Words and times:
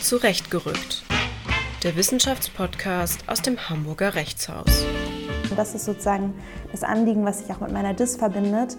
Zurechtgerückt. 0.00 1.04
Der 1.82 1.94
Wissenschaftspodcast 1.94 3.28
aus 3.28 3.42
dem 3.42 3.68
Hamburger 3.68 4.14
Rechtshaus. 4.14 4.84
Das 5.54 5.74
ist 5.74 5.84
sozusagen 5.84 6.34
das 6.72 6.82
Anliegen, 6.82 7.24
was 7.24 7.40
sich 7.40 7.50
auch 7.50 7.60
mit 7.60 7.70
meiner 7.70 7.92
DIS 7.92 8.16
verbindet, 8.16 8.76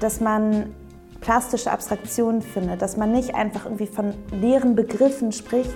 dass 0.00 0.20
man 0.20 0.74
plastische 1.20 1.70
Abstraktionen 1.70 2.40
findet, 2.40 2.80
dass 2.80 2.96
man 2.96 3.12
nicht 3.12 3.34
einfach 3.34 3.66
irgendwie 3.66 3.86
von 3.86 4.14
leeren 4.32 4.74
Begriffen 4.74 5.30
spricht. 5.30 5.74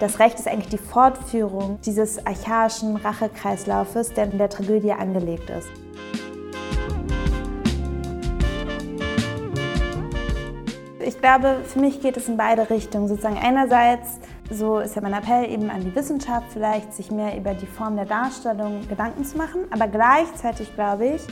Das 0.00 0.18
Recht 0.18 0.38
ist 0.38 0.48
eigentlich 0.48 0.68
die 0.68 0.78
Fortführung 0.78 1.78
dieses 1.82 2.26
archaischen 2.26 2.96
Rachekreislaufes, 2.96 4.12
der 4.14 4.30
in 4.30 4.38
der 4.38 4.50
Tragödie 4.50 4.92
angelegt 4.92 5.48
ist. 5.48 5.83
Glaube, 11.24 11.62
für 11.64 11.78
mich 11.78 12.02
geht 12.02 12.18
es 12.18 12.28
in 12.28 12.36
beide 12.36 12.68
Richtungen. 12.68 13.08
Sozusagen 13.08 13.38
einerseits, 13.38 14.20
so 14.50 14.78
ist 14.78 14.94
ja 14.94 15.00
mein 15.00 15.14
Appell 15.14 15.50
eben 15.50 15.70
an 15.70 15.80
die 15.80 15.94
Wissenschaft, 15.94 16.52
vielleicht 16.52 16.92
sich 16.92 17.10
mehr 17.10 17.34
über 17.34 17.54
die 17.54 17.64
Form 17.64 17.96
der 17.96 18.04
Darstellung 18.04 18.86
Gedanken 18.88 19.24
zu 19.24 19.38
machen. 19.38 19.62
Aber 19.70 19.88
gleichzeitig, 19.88 20.74
glaube 20.74 21.06
ich, 21.06 21.22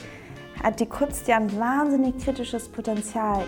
hat 0.63 0.79
die 0.79 0.87
Kunst 0.87 1.27
ja 1.27 1.35
ein 1.35 1.59
wahnsinnig 1.59 2.17
kritisches 2.17 2.69
Potenzial. 2.69 3.43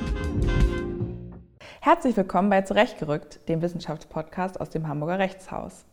Herzlich 1.82 2.16
willkommen 2.16 2.52
bei 2.52 2.62
Zurechtgerückt, 2.62 3.50
dem 3.50 3.64
Wissenschaftspodcast 3.64 4.62
aus 4.62 4.70
dem 4.70 4.88
Hamburger 4.88 5.18
Rechtshaus. 5.18 5.84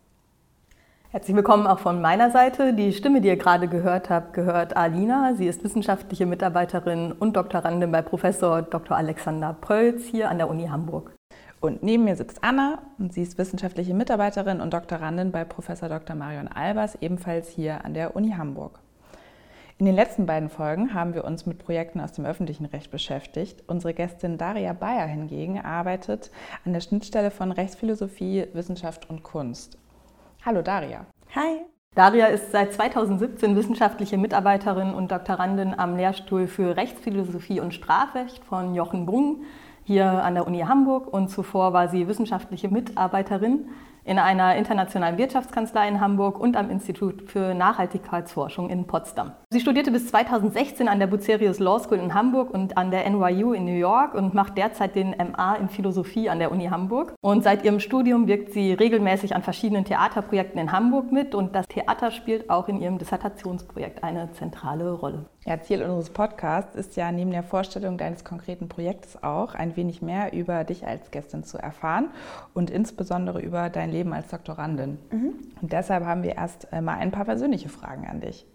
Herzlich 1.13 1.37
willkommen 1.37 1.67
auch 1.67 1.79
von 1.79 2.01
meiner 2.01 2.31
Seite. 2.31 2.73
Die 2.73 2.95
Stimme, 2.95 3.21
die 3.21 3.29
ihr 3.29 3.37
gerade 3.37 3.69
gehört 3.69 4.09
habt, 4.09 4.33
gehört 4.33 4.79
Alina. 4.79 5.35
Sie 5.35 5.47
ist 5.47 5.63
wissenschaftliche 5.63 6.25
Mitarbeiterin 6.25 7.13
und 7.13 7.37
Doktorandin 7.37 7.93
bei 7.93 8.01
Professor 8.01 8.63
Dr. 8.63 8.97
Alexander 8.97 9.53
Prölz 9.53 10.07
hier 10.07 10.31
an 10.31 10.39
der 10.39 10.49
Uni 10.49 10.69
Hamburg. 10.69 11.15
Und 11.61 11.83
neben 11.83 12.05
mir 12.05 12.17
sitzt 12.17 12.43
Anna 12.43 12.79
und 12.99 13.13
sie 13.13 13.21
ist 13.21 13.37
wissenschaftliche 13.37 13.93
Mitarbeiterin 13.93 14.63
und 14.63 14.73
Doktorandin 14.73 15.33
bei 15.33 15.45
Professor 15.45 15.91
Dr. 15.91 16.17
Marion 16.17 16.49
Albers, 16.49 16.97
ebenfalls 17.03 17.51
hier 17.51 17.85
an 17.85 17.93
der 17.93 18.17
Uni 18.17 18.31
Hamburg. 18.31 18.79
In 19.77 19.85
den 19.85 19.95
letzten 19.95 20.25
beiden 20.25 20.49
Folgen 20.49 20.95
haben 20.95 21.13
wir 21.13 21.25
uns 21.25 21.45
mit 21.45 21.59
Projekten 21.59 22.01
aus 22.01 22.13
dem 22.13 22.25
öffentlichen 22.25 22.65
Recht 22.65 22.91
beschäftigt. 22.91 23.65
Unsere 23.67 23.93
Gästin 23.93 24.39
Daria 24.39 24.73
Bayer 24.73 25.09
hingegen 25.09 25.61
arbeitet 25.61 26.31
an 26.65 26.73
der 26.73 26.81
Schnittstelle 26.81 27.31
von 27.31 27.53
Rechtsphilosophie, 27.53 28.47
Wissenschaft 28.55 29.11
und 29.11 29.23
Kunst. 29.23 29.77
Hallo 30.45 30.61
Daria. 30.61 31.07
Hi. 31.37 31.61
Daria 31.95 32.27
ist 32.27 32.51
seit 32.51 32.73
2017 32.73 33.55
wissenschaftliche 33.55 34.19
Mitarbeiterin 34.19 34.93
und 34.93 35.13
Doktorandin 35.13 35.79
am 35.79 35.97
Lehrstuhl 35.97 36.49
für 36.49 36.77
Rechtsphilosophie 36.77 37.61
und 37.61 37.75
Strafrecht 37.75 38.45
von 38.45 38.75
Jochen 38.75 39.07
Brung 39.07 39.45
hier 39.85 40.05
an 40.05 40.35
der 40.35 40.49
Uni 40.49 40.59
Hamburg 40.61 41.07
und 41.07 41.29
zuvor 41.29 41.73
war 41.73 41.87
sie 41.87 42.09
wissenschaftliche 42.09 42.69
Mitarbeiterin 42.69 43.69
in 44.05 44.19
einer 44.19 44.57
internationalen 44.57 45.17
Wirtschaftskanzlei 45.17 45.87
in 45.87 46.01
Hamburg 46.01 46.41
und 46.41 46.57
am 46.57 46.71
Institut 46.71 47.31
für 47.31 47.55
Nachhaltigkeitsforschung 47.55 48.69
in 48.69 48.89
Potsdam. 48.89 49.35
Sie 49.53 49.61
studierte 49.61 49.91
bis 49.91 50.07
2016 50.07 50.89
an 50.89 50.99
der 50.99 51.09
Bucerius 51.09 51.59
Law 51.59 51.79
School 51.79 51.99
in 51.99 52.15
Hamburg 52.15 52.55
und 52.55 52.79
an 52.79 52.91
der 52.91 53.07
NYU 53.11 53.53
in 53.53 53.67
New 53.67 53.77
York 53.77 54.15
und 54.15 54.33
macht 54.33 54.57
derzeit 54.57 54.95
den 54.95 55.11
MA 55.11 55.57
in 55.57 55.69
Philosophie 55.69 56.31
an 56.31 56.39
der 56.39 56.51
Uni 56.51 56.69
Hamburg. 56.69 57.13
Und 57.21 57.45
seit 57.45 57.63
ihrem 57.63 57.79
Studium 57.79 58.27
wirkt 58.29 58.55
sie 58.55 58.73
regelmäßig 58.73 59.37
an 59.37 59.43
verschiedenen 59.43 59.85
Theaterprojekten 59.85 60.59
in 60.59 60.73
Hamburg 60.73 61.13
mit 61.13 61.35
und 61.35 61.55
das 61.55 61.67
Theater 61.67 62.13
spielt 62.13 62.49
auch 62.49 62.67
in 62.67 62.81
ihrem 62.81 62.97
Dissertationsprojekt 62.97 64.03
eine 64.03 64.33
zentrale 64.33 64.91
Rolle. 64.91 65.27
Ja, 65.45 65.61
Ziel 65.61 65.83
unseres 65.83 66.09
Podcasts 66.09 66.75
ist 66.75 66.97
ja 66.97 67.13
neben 67.13 67.31
der 67.31 67.43
Vorstellung 67.43 67.99
deines 67.99 68.25
konkreten 68.25 68.71
Projektes 68.71 69.23
auch, 69.23 69.55
ein 69.55 69.77
wenig 69.77 70.01
mehr 70.01 70.33
über 70.33 70.65
dich 70.65 70.87
als 70.87 71.11
Gästin 71.11 71.45
zu 71.45 71.59
erfahren 71.59 72.09
und 72.55 72.71
insbesondere 72.71 73.43
über 73.43 73.69
dein 73.69 73.91
Leben 73.91 74.15
als 74.15 74.29
Doktorandin. 74.29 74.97
Mhm. 75.11 75.35
Und 75.61 75.73
deshalb 75.75 76.07
haben 76.07 76.23
wir 76.23 76.37
erst 76.37 76.73
mal 76.73 76.97
ein 76.97 77.11
paar 77.11 77.27
persönliche 77.27 77.69
Fragen 77.69 78.07
an 78.07 78.23
dich. 78.23 78.47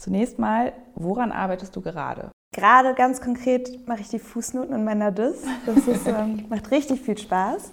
Zunächst 0.00 0.38
mal, 0.38 0.72
woran 0.94 1.30
arbeitest 1.30 1.76
du 1.76 1.80
gerade? 1.80 2.30
Gerade 2.54 2.94
ganz 2.94 3.20
konkret 3.20 3.86
mache 3.86 4.00
ich 4.00 4.08
die 4.08 4.18
Fußnoten 4.18 4.74
in 4.74 4.84
meiner 4.84 5.12
DIS. 5.12 5.42
Das 5.66 5.86
ist, 5.86 6.06
ähm, 6.06 6.46
macht 6.48 6.70
richtig 6.70 7.00
viel 7.02 7.18
Spaß. 7.18 7.70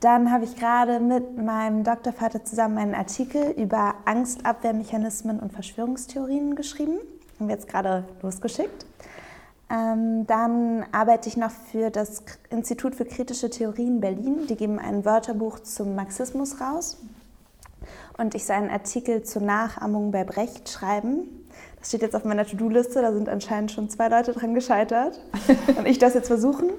Dann 0.00 0.32
habe 0.32 0.44
ich 0.44 0.56
gerade 0.56 0.98
mit 0.98 1.36
meinem 1.36 1.84
Doktorvater 1.84 2.44
zusammen 2.44 2.78
einen 2.78 2.94
Artikel 2.94 3.50
über 3.52 3.94
Angstabwehrmechanismen 4.04 5.40
und 5.40 5.52
Verschwörungstheorien 5.52 6.54
geschrieben 6.54 6.98
haben 7.38 7.48
wir 7.48 7.54
jetzt 7.54 7.68
gerade 7.68 8.04
losgeschickt. 8.22 8.86
Ähm, 9.70 10.26
dann 10.26 10.84
arbeite 10.92 11.28
ich 11.28 11.36
noch 11.36 11.50
für 11.50 11.90
das 11.90 12.22
Institut 12.50 12.94
für 12.94 13.04
kritische 13.04 13.50
Theorien 13.50 14.00
Berlin. 14.00 14.46
Die 14.48 14.56
geben 14.56 14.78
ein 14.78 15.04
Wörterbuch 15.04 15.60
zum 15.60 15.94
Marxismus 15.94 16.60
raus. 16.60 16.98
Und 18.16 18.34
ich 18.34 18.44
soll 18.46 18.56
einen 18.56 18.70
Artikel 18.70 19.22
zur 19.22 19.42
Nachahmung 19.42 20.10
bei 20.10 20.24
Brecht 20.24 20.68
schreiben. 20.68 21.37
Das 21.78 21.88
steht 21.88 22.02
jetzt 22.02 22.16
auf 22.16 22.24
meiner 22.24 22.44
To-Do-Liste, 22.46 23.02
da 23.02 23.12
sind 23.12 23.28
anscheinend 23.28 23.70
schon 23.70 23.88
zwei 23.88 24.08
Leute 24.08 24.32
dran 24.32 24.54
gescheitert. 24.54 25.20
Und 25.76 25.86
ich 25.86 25.98
das 25.98 26.14
jetzt 26.14 26.26
versuchen. 26.26 26.70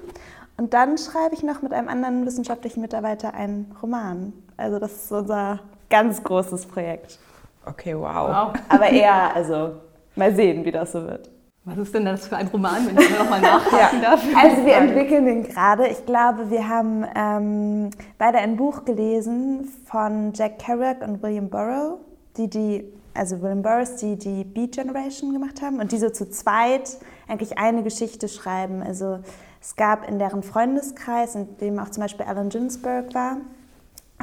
Und 0.56 0.74
dann 0.74 0.98
schreibe 0.98 1.34
ich 1.34 1.42
noch 1.42 1.62
mit 1.62 1.72
einem 1.72 1.88
anderen 1.88 2.26
wissenschaftlichen 2.26 2.80
Mitarbeiter 2.82 3.34
einen 3.34 3.74
Roman. 3.82 4.32
Also 4.56 4.78
das 4.78 4.92
ist 4.92 5.12
unser 5.12 5.60
ganz 5.88 6.22
großes 6.22 6.66
Projekt. 6.66 7.18
Okay, 7.64 7.96
wow. 7.96 8.28
wow. 8.28 8.52
Aber 8.68 8.88
eher, 8.90 9.34
also 9.34 9.72
Mal 10.16 10.34
sehen, 10.34 10.64
wie 10.64 10.72
das 10.72 10.92
so 10.92 11.02
wird. 11.04 11.30
Was 11.64 11.78
ist 11.78 11.94
denn 11.94 12.04
das 12.04 12.26
für 12.26 12.36
ein 12.36 12.48
Roman, 12.48 12.86
wenn 12.86 12.98
ich 12.98 13.18
nochmal 13.18 13.40
nachhaken 13.40 14.02
ja. 14.02 14.10
darf? 14.10 14.22
Also 14.36 14.64
wir 14.64 14.74
entwickeln 14.74 15.24
den 15.26 15.44
gerade. 15.44 15.86
Ich 15.88 16.04
glaube, 16.04 16.50
wir 16.50 16.68
haben 16.68 17.06
ähm, 17.14 17.90
beide 18.18 18.38
ein 18.38 18.56
Buch 18.56 18.84
gelesen 18.84 19.70
von 19.84 20.32
Jack 20.34 20.58
Kerouac 20.58 21.02
und 21.02 21.22
William 21.22 21.48
Burroughs, 21.48 22.00
die 22.36 22.48
die, 22.48 22.84
also 23.14 23.42
William 23.42 23.62
Burroughs, 23.62 23.96
die 23.96 24.16
die 24.16 24.44
Beat 24.44 24.72
Generation 24.72 25.32
gemacht 25.32 25.62
haben 25.62 25.80
und 25.80 25.92
die 25.92 25.98
so 25.98 26.10
zu 26.10 26.28
zweit 26.30 26.98
eigentlich 27.28 27.58
eine 27.58 27.82
Geschichte 27.82 28.28
schreiben. 28.28 28.82
Also 28.82 29.20
es 29.60 29.76
gab 29.76 30.08
in 30.08 30.18
deren 30.18 30.42
Freundeskreis, 30.42 31.34
in 31.34 31.56
dem 31.58 31.78
auch 31.78 31.90
zum 31.90 32.02
Beispiel 32.02 32.26
Allen 32.26 32.48
Ginsberg 32.48 33.14
war, 33.14 33.38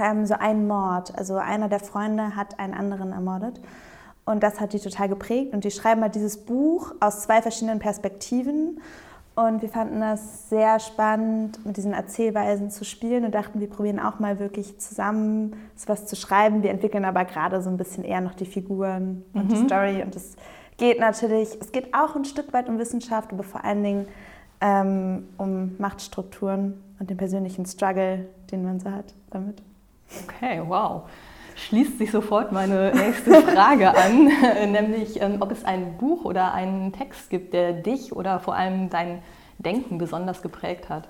ähm, 0.02 0.26
so 0.26 0.36
einen 0.36 0.68
Mord. 0.68 1.18
Also 1.18 1.36
einer 1.36 1.70
der 1.70 1.80
Freunde 1.80 2.36
hat 2.36 2.60
einen 2.60 2.74
anderen 2.74 3.12
ermordet. 3.12 3.60
Und 4.26 4.44
das 4.44 4.60
hat 4.60 4.74
die 4.74 4.80
total 4.80 5.10
geprägt. 5.10 5.54
Und 5.54 5.64
die 5.64 5.72
schreiben 5.72 6.02
halt 6.02 6.16
dieses 6.16 6.38
Buch 6.38 6.94
aus 7.00 7.22
zwei 7.22 7.42
verschiedenen 7.42 7.80
Perspektiven. 7.80 8.82
Und 9.38 9.62
wir 9.62 9.70
fanden 9.70 10.00
das 10.00 10.50
sehr 10.50 10.80
spannend, 10.80 11.64
mit 11.64 11.78
diesen 11.78 11.94
Erzählweisen 11.94 12.72
zu 12.72 12.84
spielen 12.84 13.24
und 13.24 13.36
dachten, 13.36 13.60
wir 13.60 13.70
probieren 13.70 14.00
auch 14.00 14.18
mal 14.18 14.40
wirklich 14.40 14.80
zusammen 14.80 15.56
was 15.86 16.08
zu 16.08 16.16
schreiben. 16.16 16.64
Wir 16.64 16.72
entwickeln 16.72 17.06
aber 17.06 17.24
gerade 17.24 17.62
so 17.62 17.70
ein 17.70 17.78
bisschen 17.78 18.04
eher 18.04 18.20
noch 18.20 18.34
die 18.34 18.48
Figuren 18.48 19.24
und 19.34 19.44
mhm. 19.44 19.50
die 19.50 19.56
Story. 19.58 20.02
Und 20.02 20.16
es 20.16 20.38
geht 20.78 21.00
natürlich, 21.00 21.50
es 21.62 21.72
geht 21.72 21.94
auch 21.94 22.16
ein 22.16 22.26
Stück 22.26 22.52
weit 22.52 22.68
um 22.68 22.80
Wissenschaft, 22.80 23.32
aber 23.32 23.44
vor 23.44 23.64
allen 23.64 23.84
Dingen 23.84 24.08
ähm, 24.60 25.28
um 25.38 25.76
Machtstrukturen 25.78 26.82
und 27.00 27.12
den 27.12 27.18
persönlichen 27.18 27.68
Struggle, 27.68 28.28
den 28.52 28.64
man 28.64 28.80
so 28.80 28.90
hat 28.90 29.14
damit. 29.30 29.62
Okay, 30.26 30.64
wow 30.66 31.04
schließt 31.58 31.98
sich 31.98 32.12
sofort 32.12 32.52
meine 32.52 32.94
nächste 32.94 33.42
Frage 33.42 33.96
an, 33.96 34.32
nämlich 34.72 35.22
ähm, 35.22 35.38
ob 35.40 35.52
es 35.52 35.66
ein 35.66 35.98
Buch 35.98 36.24
oder 36.24 36.54
einen 36.54 36.94
Text 36.94 37.30
gibt, 37.30 37.54
der 37.54 37.74
dich 37.74 38.16
oder 38.16 38.40
vor 38.40 38.56
allem 38.56 38.90
dein 38.90 39.22
Denken 39.58 39.98
besonders 39.98 40.42
geprägt 40.42 40.90
hat. 40.90 41.08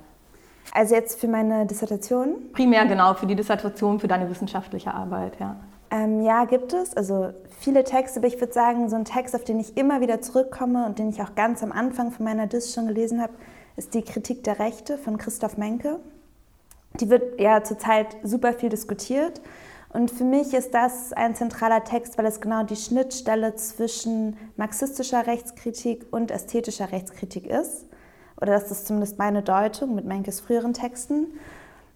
Also 0.73 0.95
jetzt 0.95 1.19
für 1.19 1.27
meine 1.27 1.65
Dissertation? 1.65 2.51
Primär 2.53 2.85
genau, 2.85 3.13
für 3.13 3.25
die 3.25 3.35
Dissertation, 3.35 3.99
für 3.99 4.07
deine 4.07 4.29
wissenschaftliche 4.29 4.93
Arbeit, 4.93 5.39
ja. 5.39 5.57
Ähm, 5.89 6.21
ja, 6.21 6.45
gibt 6.45 6.73
es. 6.73 6.95
Also 6.95 7.29
viele 7.59 7.83
Texte, 7.83 8.19
aber 8.19 8.27
ich 8.27 8.39
würde 8.39 8.53
sagen, 8.53 8.89
so 8.89 8.95
ein 8.95 9.05
Text, 9.05 9.35
auf 9.35 9.43
den 9.43 9.59
ich 9.59 9.77
immer 9.77 10.01
wieder 10.01 10.21
zurückkomme 10.21 10.85
und 10.85 10.99
den 10.99 11.09
ich 11.09 11.21
auch 11.21 11.35
ganz 11.35 11.63
am 11.63 11.71
Anfang 11.71 12.11
von 12.11 12.25
meiner 12.25 12.47
Diss 12.47 12.73
schon 12.73 12.87
gelesen 12.87 13.21
habe, 13.21 13.33
ist 13.77 13.93
die 13.93 14.01
Kritik 14.01 14.43
der 14.43 14.59
Rechte 14.59 14.97
von 14.97 15.17
Christoph 15.17 15.57
Menke. 15.57 15.99
Die 16.99 17.09
wird 17.09 17.39
ja 17.39 17.63
zurzeit 17.63 18.17
super 18.23 18.53
viel 18.53 18.69
diskutiert. 18.69 19.39
Und 19.97 20.11
für 20.11 20.25
mich 20.25 20.53
ist 20.53 20.75
das 20.75 21.11
ein 21.11 21.33
zentraler 21.33 21.83
Text, 21.83 22.19
weil 22.19 22.27
es 22.27 22.39
genau 22.39 22.61
die 22.61 22.75
Schnittstelle 22.75 23.55
zwischen 23.55 24.37
marxistischer 24.55 25.25
Rechtskritik 25.25 26.05
und 26.11 26.29
ästhetischer 26.29 26.91
Rechtskritik 26.91 27.47
ist. 27.47 27.87
Oder 28.39 28.51
das 28.51 28.69
ist 28.69 28.85
zumindest 28.85 29.17
meine 29.17 29.41
Deutung 29.41 29.95
mit 29.95 30.05
Menkes 30.05 30.39
früheren 30.39 30.73
Texten. 30.73 31.39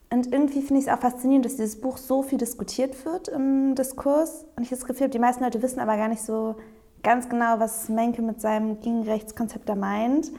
Und 0.09 0.33
irgendwie 0.33 0.63
finde 0.63 0.79
ich 0.81 0.87
es 0.87 0.91
auch 0.91 0.99
faszinierend, 0.99 1.45
dass 1.45 1.57
dieses 1.57 1.79
Buch 1.79 1.97
so 1.97 2.23
viel 2.23 2.39
diskutiert 2.39 3.05
wird 3.05 3.27
im 3.27 3.75
Diskurs. 3.75 4.45
Und 4.55 4.63
ich 4.63 4.71
habe 4.71 4.79
das 4.81 4.87
Gefühl, 4.87 5.09
die 5.09 5.19
meisten 5.19 5.43
Leute 5.43 5.61
wissen 5.61 5.79
aber 5.79 5.95
gar 5.95 6.07
nicht 6.07 6.23
so 6.23 6.55
ganz 7.03 7.29
genau, 7.29 7.59
was 7.59 7.87
Menke 7.87 8.23
mit 8.23 8.41
seinem 8.41 8.79
Gegenrechtskonzept 8.79 9.69
da 9.69 9.75
meint. 9.75 10.31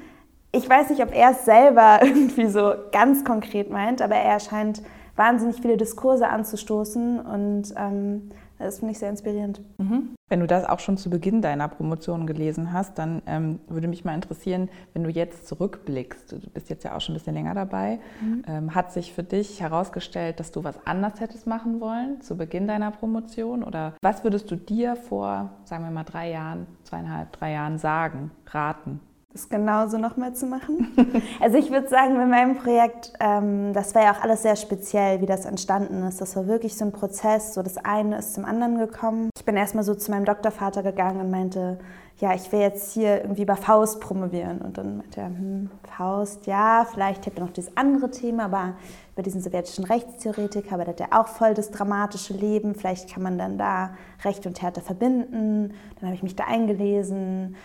Ich 0.51 0.69
weiß 0.69 0.91
nicht, 0.91 1.01
ob 1.01 1.15
er 1.15 1.31
es 1.31 1.45
selber 1.45 2.01
irgendwie 2.03 2.49
so 2.49 2.75
ganz 2.91 3.25
konkret 3.25 3.71
meint, 3.71 4.03
aber 4.03 4.17
er 4.17 4.41
scheint 4.41 4.83
wahnsinnig 5.17 5.61
viele 5.61 5.77
Diskurse 5.77 6.29
anzustoßen 6.29 7.21
und 7.21 7.75
ähm, 7.77 8.31
Das 8.59 8.79
finde 8.79 8.93
ich 8.93 8.99
sehr 8.99 9.11
inspirierend. 9.11 9.61
Mhm. 9.79 10.15
Wenn 10.29 10.41
du 10.41 10.47
das 10.47 10.65
auch 10.65 10.79
schon 10.79 10.97
zu 10.97 11.11
Beginn 11.11 11.43
deiner 11.43 11.69
Promotion 11.69 12.27
gelesen 12.27 12.73
hast, 12.73 12.97
dann 12.97 13.21
ähm, 13.27 13.59
würde 13.69 13.89
mich 13.89 14.05
mal 14.05 14.15
interessieren, 14.15 14.71
wenn 14.95 15.03
du 15.03 15.11
jetzt 15.11 15.47
zurückblickst, 15.47 16.33
du 16.33 16.39
bist 16.55 16.71
jetzt 16.71 16.85
ja 16.85 16.97
auch 16.97 17.01
schon 17.01 17.15
ein 17.15 17.19
bisschen 17.19 17.35
länger 17.35 17.55
dabei, 17.55 17.99
mhm. 18.21 18.45
ähm, 18.47 18.75
hat 18.75 18.93
sich 18.93 19.13
für 19.13 19.25
dich 19.25 19.61
herausgestellt, 19.61 20.41
dass 20.41 20.53
du 20.53 20.65
was 20.65 20.87
anders 20.87 21.21
hättest 21.21 21.47
machen 21.47 21.81
wollen 21.81 22.21
zu 22.21 22.37
Beginn 22.37 22.67
deiner 22.67 22.93
Promotion? 22.93 23.63
Oder 23.65 23.95
was 24.01 24.25
würdest 24.25 24.51
du 24.51 24.57
dir 24.57 24.97
vor, 24.97 25.51
sagen 25.65 25.85
wir 25.85 25.91
mal, 25.91 26.05
drei 26.05 26.31
Jahren, 26.31 26.67
zweieinhalb, 26.85 27.33
drei 27.33 27.53
Jahren 27.53 27.79
sagen, 27.79 28.31
raten? 28.47 29.01
Das 29.33 29.49
genauso 29.49 29.97
nochmal 29.97 30.35
zu 30.35 30.47
machen. 30.47 30.93
also 31.41 31.57
ich 31.57 31.71
würde 31.71 31.89
sagen, 31.89 32.19
mit 32.19 32.29
meinem 32.29 32.57
Projekt, 32.57 33.13
ähm, 33.19 33.73
das 33.73 33.95
war 33.95 34.03
ja 34.03 34.13
auch 34.13 34.23
alles 34.23 34.43
sehr 34.43 34.57
speziell, 34.57 35.21
wie 35.23 35.27
das 35.27 35.47
entstanden 35.47 36.03
ist. 36.03 36.21
Das 36.21 36.37
war 36.37 36.47
wirklich 36.47 36.77
so 36.77 36.85
ein 36.85 36.93
Prozess, 36.93 37.55
so 37.55 37.63
das 37.63 37.79
eine 37.79 38.19
ist 38.19 38.35
zum 38.35 38.45
anderen 38.45 38.79
gekommen. 38.79 39.31
Ich 39.37 39.45
bin 39.45 39.57
erstmal 39.57 39.85
so 39.85 39.95
zu 39.95 40.11
meinem 40.11 40.27
Doktorvater 40.27 40.83
gegangen 40.83 41.21
und 41.21 41.31
meinte, 41.31 41.79
ja, 42.19 42.35
ich 42.35 42.53
will 42.53 42.61
jetzt 42.61 42.93
hier 42.93 43.23
irgendwie 43.23 43.47
bei 43.47 43.57
Faust 43.57 44.01
promovieren. 44.01 44.61
Und 44.61 44.77
dann 44.77 44.99
meinte 44.99 45.21
er, 45.21 45.27
hm, 45.27 45.71
Faust, 45.97 46.47
ja, 46.47 46.87
vielleicht 46.91 47.25
hätte 47.25 47.39
er 47.39 47.47
noch 47.47 47.53
dieses 47.53 47.75
andere 47.77 48.11
Thema, 48.11 48.45
aber 48.45 48.75
über 49.15 49.23
diesen 49.23 49.41
sowjetischen 49.41 49.85
Rechtstheoretiker, 49.85 50.75
aber 50.75 50.85
der 50.85 50.93
hat 50.93 51.01
ja 51.01 51.21
auch 51.21 51.29
voll 51.29 51.55
das 51.55 51.71
dramatische 51.71 52.35
Leben, 52.35 52.75
vielleicht 52.75 53.13
kann 53.13 53.23
man 53.23 53.39
dann 53.39 53.59
da 53.59 53.95
Recht 54.25 54.47
und 54.47 54.55
Theater 54.55 54.83
verbinden. 54.83 55.75
Dann 55.99 56.09
habe 56.09 56.15
ich 56.15 56.23
mich 56.23 56.37
da 56.37 56.45
eingelesen 56.45 57.57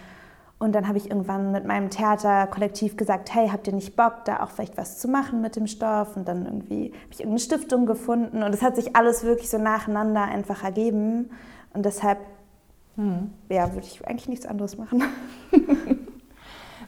und 0.59 0.73
dann 0.73 0.87
habe 0.87 0.97
ich 0.97 1.09
irgendwann 1.09 1.51
mit 1.51 1.65
meinem 1.65 1.91
Theaterkollektiv 1.91 2.97
gesagt, 2.97 3.33
hey, 3.33 3.49
habt 3.49 3.67
ihr 3.67 3.73
nicht 3.73 3.95
Bock, 3.95 4.25
da 4.25 4.41
auch 4.41 4.49
vielleicht 4.49 4.75
was 4.75 4.97
zu 4.97 5.07
machen 5.07 5.39
mit 5.41 5.55
dem 5.55 5.67
Stoff? 5.67 6.17
Und 6.17 6.27
dann 6.27 6.45
irgendwie 6.45 6.85
habe 6.85 7.11
ich 7.11 7.19
irgendeine 7.19 7.39
Stiftung 7.39 7.85
gefunden 7.85 8.41
und 8.41 8.53
es 8.53 8.63
hat 8.63 8.75
sich 8.75 8.95
alles 8.95 9.23
wirklich 9.23 9.49
so 9.49 9.59
nacheinander 9.59 10.23
einfach 10.23 10.63
ergeben. 10.63 11.29
Und 11.73 11.85
deshalb, 11.85 12.17
hm. 12.95 13.31
ja, 13.49 13.71
würde 13.73 13.85
ich 13.85 14.07
eigentlich 14.07 14.29
nichts 14.29 14.47
anderes 14.47 14.77
machen. 14.77 15.03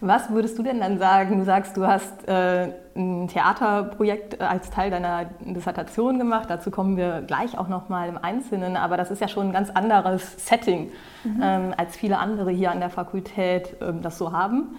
Was 0.01 0.29
würdest 0.29 0.57
du 0.57 0.63
denn 0.63 0.79
dann 0.79 0.97
sagen? 0.97 1.39
Du 1.39 1.45
sagst, 1.45 1.75
du 1.75 1.85
hast 1.85 2.27
äh, 2.27 2.71
ein 2.95 3.27
Theaterprojekt 3.27 4.39
als 4.39 4.69
Teil 4.69 4.91
deiner 4.91 5.25
Dissertation 5.41 6.17
gemacht. 6.17 6.49
Dazu 6.49 6.71
kommen 6.71 6.95
wir 6.95 7.21
gleich 7.21 7.57
auch 7.57 7.67
noch 7.67 7.89
mal 7.89 8.07
im 8.07 8.17
Einzelnen. 8.17 8.77
Aber 8.77 8.95
das 8.95 9.11
ist 9.11 9.19
ja 9.19 9.27
schon 9.27 9.47
ein 9.47 9.53
ganz 9.53 9.69
anderes 9.69 10.47
Setting, 10.47 10.91
mhm. 11.23 11.41
ähm, 11.43 11.73
als 11.75 11.97
viele 11.97 12.17
andere 12.17 12.51
hier 12.51 12.71
an 12.71 12.79
der 12.79 12.89
Fakultät 12.89 13.75
ähm, 13.81 14.01
das 14.01 14.17
so 14.17 14.31
haben. 14.31 14.77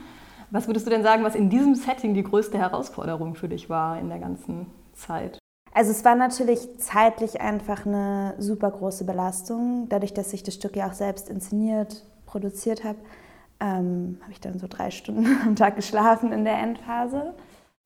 Was 0.51 0.67
würdest 0.67 0.87
du 0.87 0.91
denn 0.91 1.03
sagen, 1.03 1.23
was 1.23 1.35
in 1.35 1.51
diesem 1.51 1.75
Setting 1.75 2.15
die 2.15 2.25
größte 2.25 2.59
Herausforderung 2.59 3.35
für 3.35 3.49
dich 3.49 3.69
war 3.69 3.99
in 3.99 4.09
der 4.09 4.19
ganzen 4.19 4.67
Zeit? 4.95 5.39
Also 5.73 5.93
es 5.93 6.05
war 6.05 6.17
natürlich 6.17 6.79
zeitlich 6.79 7.41
einfach 7.41 7.87
eine 7.87 8.35
super 8.39 8.71
große 8.71 9.05
Belastung, 9.05 9.87
dadurch, 9.89 10.15
dass 10.15 10.33
ich 10.33 10.43
das 10.43 10.55
Stück 10.55 10.75
ja 10.75 10.89
auch 10.89 10.95
selbst 10.95 11.29
inszeniert, 11.29 12.05
produziert 12.27 12.83
habe 12.83 12.99
ähm, 13.61 14.19
habe 14.23 14.33
ich 14.33 14.41
dann 14.41 14.59
so 14.59 14.67
drei 14.69 14.91
Stunden 14.91 15.27
am 15.47 15.57
Tag 15.57 15.77
geschlafen 15.77 16.33
in 16.33 16.45
der 16.45 16.59
Endphase. 16.59 17.35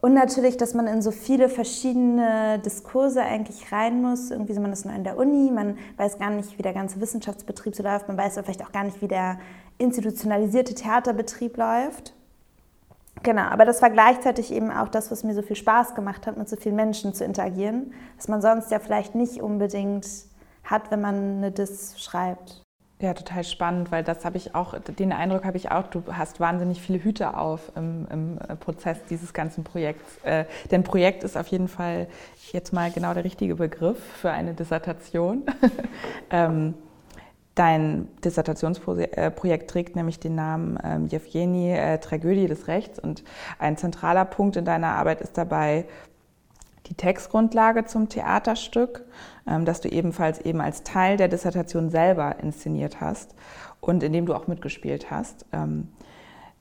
Und 0.01 0.13
natürlich, 0.13 0.59
dass 0.59 0.75
man 0.75 0.87
in 0.87 1.01
so 1.01 1.11
viele 1.11 1.49
verschiedene 1.49 2.59
Diskurse 2.59 3.23
eigentlich 3.23 3.73
rein 3.73 4.03
muss. 4.03 4.31
Irgendwie 4.31 4.53
so, 4.53 4.61
man 4.61 4.73
ist 4.73 4.85
nur 4.85 4.95
in 4.95 5.03
der 5.03 5.17
Uni, 5.17 5.51
man 5.51 5.79
weiß 5.97 6.19
gar 6.19 6.29
nicht, 6.29 6.59
wie 6.59 6.63
der 6.63 6.75
ganze 6.75 7.01
Wissenschaftsbetrieb 7.01 7.75
so 7.75 7.83
läuft, 7.83 8.09
man 8.09 8.19
weiß 8.19 8.35
vielleicht 8.35 8.63
auch 8.63 8.73
gar 8.73 8.85
nicht, 8.85 9.01
wie 9.01 9.09
der 9.09 9.39
institutionalisierte 9.79 10.75
Theaterbetrieb 10.75 11.57
läuft. 11.57 12.13
Genau, 13.23 13.45
aber 13.45 13.65
das 13.65 13.81
war 13.81 13.89
gleichzeitig 13.89 14.53
eben 14.53 14.71
auch 14.71 14.89
das, 14.89 15.11
was 15.11 15.25
mir 15.25 15.35
so 15.35 15.41
viel 15.41 15.57
Spaß 15.57 15.95
gemacht 15.95 16.27
hat, 16.27 16.37
mit 16.37 16.49
so 16.51 16.57
vielen 16.57 16.77
Menschen 16.77 17.15
zu 17.15 17.25
interagieren, 17.25 17.95
was 18.17 18.29
man 18.29 18.43
sonst 18.43 18.71
ja 18.71 18.81
vielleicht 18.81 19.15
nicht 19.15 19.41
unbedingt 19.41 20.07
hat, 20.65 20.91
wenn 20.91 21.01
man 21.01 21.39
eine 21.39 21.51
Diss 21.51 21.99
schreibt. 21.99 22.64
Ja, 23.01 23.13
total 23.13 23.43
spannend, 23.43 23.91
weil 23.91 24.05
das 24.05 24.25
habe 24.25 24.37
ich 24.37 24.55
auch, 24.55 24.79
den 24.79 25.13
Eindruck 25.13 25.45
habe 25.45 25.57
ich 25.57 25.71
auch, 25.71 25.89
du 25.89 26.03
hast 26.13 26.39
wahnsinnig 26.39 26.81
viele 26.81 27.03
Hüte 27.03 27.37
auf 27.37 27.73
im, 27.75 28.07
im 28.11 28.39
äh, 28.39 28.55
Prozess 28.55 28.99
dieses 29.11 29.33
ganzen 29.33 29.65
Projekts. 29.65 30.19
Äh, 30.23 30.45
denn 30.71 30.85
Projekt 30.85 31.25
ist 31.25 31.37
auf 31.37 31.49
jeden 31.49 31.67
Fall 31.67 32.07
jetzt 32.53 32.73
mal 32.73 32.93
genau 32.93 33.13
der 33.13 33.25
richtige 33.25 33.57
Begriff 33.57 33.99
für 33.99 34.31
eine 34.31 34.55
Dissertation. 34.55 35.43
ähm, 36.31 36.75
dein 37.57 38.09
Dissertationsprojekt 38.25 39.71
trägt 39.71 39.97
nämlich 39.97 40.21
den 40.21 40.37
Namen 40.37 40.79
ähm, 40.83 41.07
Jewgeni, 41.07 41.73
äh, 41.73 41.99
Tragödie 41.99 42.47
des 42.47 42.69
Rechts 42.69 43.01
und 43.01 43.25
ein 43.59 43.77
zentraler 43.77 44.25
Punkt 44.25 44.57
in 44.57 44.65
deiner 44.65 44.89
Arbeit 44.89 45.21
ist 45.21 45.37
dabei 45.37 45.87
die 46.87 46.95
Textgrundlage 46.95 47.85
zum 47.85 48.09
Theaterstück, 48.09 49.05
ähm, 49.47 49.65
das 49.65 49.81
du 49.81 49.89
ebenfalls 49.89 50.41
eben 50.41 50.61
als 50.61 50.83
Teil 50.83 51.17
der 51.17 51.29
Dissertation 51.29 51.91
selber 51.91 52.37
inszeniert 52.41 53.01
hast 53.01 53.35
und 53.81 54.03
in 54.03 54.13
dem 54.13 54.27
du 54.27 54.35
auch 54.35 54.47
mitgespielt 54.47 55.11
hast. 55.11 55.47
Ähm, 55.53 55.89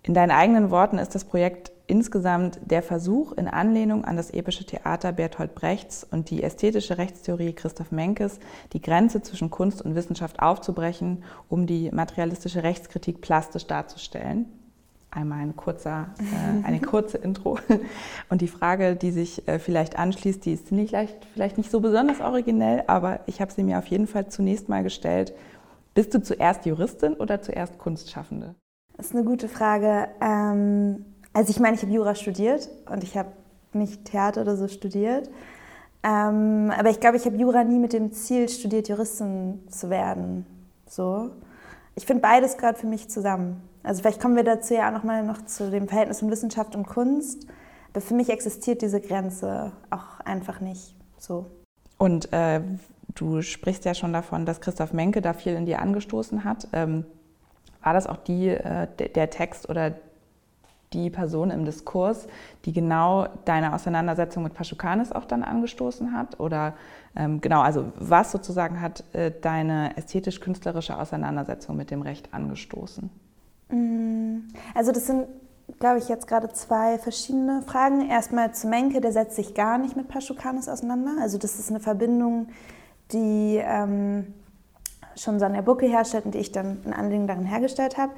in 0.02 0.14
deinen 0.14 0.32
eigenen 0.32 0.70
Worten 0.70 0.98
ist 0.98 1.16
das 1.16 1.24
Projekt 1.24 1.72
insgesamt 1.88 2.60
der 2.66 2.82
Versuch, 2.82 3.34
in 3.34 3.48
Anlehnung 3.48 4.06
an 4.06 4.18
das 4.18 4.32
epische 4.32 4.66
Theater 4.66 5.12
Bertolt 5.12 5.56
Brechts 5.56 6.06
und 6.10 6.30
die 6.30 6.44
ästhetische 6.44 6.98
Rechtstheorie 6.98 7.54
Christoph 7.54 7.92
Menkes 7.92 8.40
die 8.74 8.82
Grenze 8.82 9.22
zwischen 9.22 9.50
Kunst 9.50 9.82
und 9.82 9.96
Wissenschaft 9.96 10.42
aufzubrechen, 10.42 11.24
um 11.50 11.68
die 11.68 11.90
materialistische 11.92 12.64
Rechtskritik 12.64 13.22
plastisch 13.22 13.68
darzustellen 13.68 14.46
einmal 15.16 15.40
ein 15.40 15.56
kurzer, 15.56 16.08
äh, 16.20 16.66
eine 16.66 16.80
kurze 16.80 17.18
Intro. 17.18 17.60
Und 18.30 18.42
die 18.42 18.48
Frage, 18.48 18.96
die 18.96 19.12
sich 19.12 19.48
äh, 19.48 19.60
vielleicht 19.60 19.98
anschließt, 19.98 20.44
die 20.46 20.54
ist 20.54 20.68
vielleicht, 20.68 21.26
vielleicht 21.34 21.58
nicht 21.58 21.72
so 21.72 21.80
besonders 21.80 22.20
originell, 22.20 22.84
aber 22.88 23.20
ich 23.26 23.42
habe 23.42 23.52
sie 23.52 23.64
mir 23.64 23.78
auf 23.78 23.88
jeden 23.88 24.08
Fall 24.08 24.28
zunächst 24.28 24.70
mal 24.70 24.84
gestellt. 24.84 25.34
Bist 25.94 26.14
du 26.14 26.22
zuerst 26.22 26.66
Juristin 26.66 27.14
oder 27.14 27.42
zuerst 27.42 27.78
Kunstschaffende? 27.78 28.56
Das 28.98 29.08
ist 29.08 29.16
eine 29.16 29.24
gute 29.24 29.48
Frage. 29.48 30.08
Ähm, 30.22 31.06
also 31.34 31.50
ich 31.52 31.60
meine, 31.60 31.76
ich 31.76 31.82
habe 31.84 31.92
Jura 31.92 32.16
studiert 32.16 32.70
und 32.90 33.04
ich 33.04 33.18
habe 33.18 33.30
nicht 33.74 34.06
Theater 34.06 34.42
oder 34.42 34.56
so 34.56 34.68
studiert. 34.68 35.30
Ähm, 36.04 36.72
aber 36.78 36.90
ich 36.90 37.00
glaube, 37.00 37.18
ich 37.18 37.26
habe 37.26 37.38
Jura 37.38 37.64
nie 37.64 37.80
mit 37.80 37.94
dem 37.94 38.12
Ziel 38.12 38.50
studiert, 38.50 38.90
Juristin 38.90 39.64
zu 39.70 39.90
werden. 39.90 40.46
So. 40.88 41.32
Ich 41.96 42.06
finde 42.06 42.22
beides 42.22 42.58
gehört 42.58 42.78
für 42.78 42.88
mich 42.88 43.10
zusammen. 43.10 43.62
Also 43.84 44.02
vielleicht 44.02 44.22
kommen 44.22 44.36
wir 44.36 44.44
dazu 44.44 44.74
ja 44.74 44.88
auch 44.88 44.94
nochmal 44.94 45.24
noch 45.24 45.46
zu 45.46 45.70
dem 45.70 45.88
Verhältnis 45.88 46.20
von 46.20 46.32
Wissenschaft 46.32 46.76
und 46.76 46.88
Kunst. 46.88 47.48
Aber 47.92 48.02
für 48.02 48.16
mich 48.16 48.30
existiert 48.30 48.82
diese 48.82 49.02
Grenze 49.02 49.74
auch 49.90 50.20
einfach 50.22 50.62
nicht 50.62 50.96
so. 51.18 51.46
Und 51.98 52.34
äh, 52.34 52.62
du 53.14 53.42
sprichst 53.42 53.86
ja 53.86 53.94
schon 53.94 54.14
davon, 54.14 54.46
dass 54.46 54.62
Christoph 54.62 54.94
Menke 54.94 55.22
da 55.22 55.34
viel 55.34 55.54
in 55.54 55.66
dir 55.66 55.80
angestoßen 55.80 56.44
hat. 56.44 56.68
Ähm, 56.74 57.06
war 57.84 57.94
das 57.94 58.08
auch 58.08 58.18
die, 58.18 58.48
äh, 58.48 58.88
der 58.98 59.30
Text 59.30 59.70
oder 59.70 59.94
die 60.94 61.10
Person 61.10 61.52
im 61.52 61.66
Diskurs, 61.66 62.28
die 62.66 62.74
genau 62.74 63.28
deine 63.46 63.74
Auseinandersetzung 63.74 64.44
mit 64.44 64.54
Paschukanis 64.54 65.12
auch 65.12 65.26
dann 65.26 65.44
angestoßen 65.44 66.14
hat? 66.14 66.40
Oder 66.40 66.74
ähm, 67.16 67.42
genau, 67.42 67.62
also 67.62 67.92
was 67.96 68.32
sozusagen 68.32 68.80
hat 68.80 69.04
äh, 69.14 69.32
deine 69.42 69.98
ästhetisch-künstlerische 69.98 70.98
Auseinandersetzung 70.98 71.76
mit 71.76 71.92
dem 71.92 72.02
Recht 72.02 72.34
angestoßen? 72.34 73.10
Mm, 73.74 74.50
also 74.76 74.92
das 74.92 75.08
sind, 75.08 75.28
glaube 75.80 75.98
ich, 75.98 76.08
jetzt 76.08 76.28
gerade 76.28 76.50
zwei 76.50 76.98
verschiedene 77.00 77.62
Fragen. 77.64 78.10
Erstmal 78.10 78.54
zu 78.54 78.68
Menke, 78.68 79.02
der 79.02 79.12
setzt 79.12 79.36
sich 79.36 79.54
gar 79.54 79.78
nicht 79.78 79.96
mit 79.96 80.08
Paschukanis 80.08 80.70
auseinander. 80.70 81.16
Also 81.22 81.38
das 81.38 81.60
ist 81.60 81.70
eine 81.70 81.80
Verbindung, 81.80 82.48
die 83.12 83.60
ähm, 83.64 84.34
schon 85.16 85.40
Sonja 85.40 85.62
Bucke 85.62 85.88
herstellt 85.88 86.26
und 86.26 86.36
die 86.36 86.40
ich 86.40 86.52
dann 86.52 86.82
ein 86.86 86.94
Anliegen 86.94 87.28
darin 87.28 87.46
hergestellt 87.46 87.98
habe. 87.98 88.14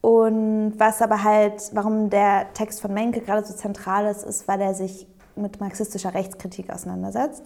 Und 0.00 0.74
was 0.78 1.02
aber 1.02 1.24
halt, 1.24 1.70
warum 1.72 2.08
der 2.08 2.52
Text 2.54 2.80
von 2.80 2.94
Menke 2.94 3.20
gerade 3.20 3.44
so 3.44 3.54
zentral 3.54 4.06
ist, 4.06 4.24
ist, 4.24 4.46
weil 4.46 4.60
er 4.60 4.74
sich 4.74 5.06
mit 5.34 5.60
marxistischer 5.60 6.14
Rechtskritik 6.14 6.70
auseinandersetzt. 6.70 7.42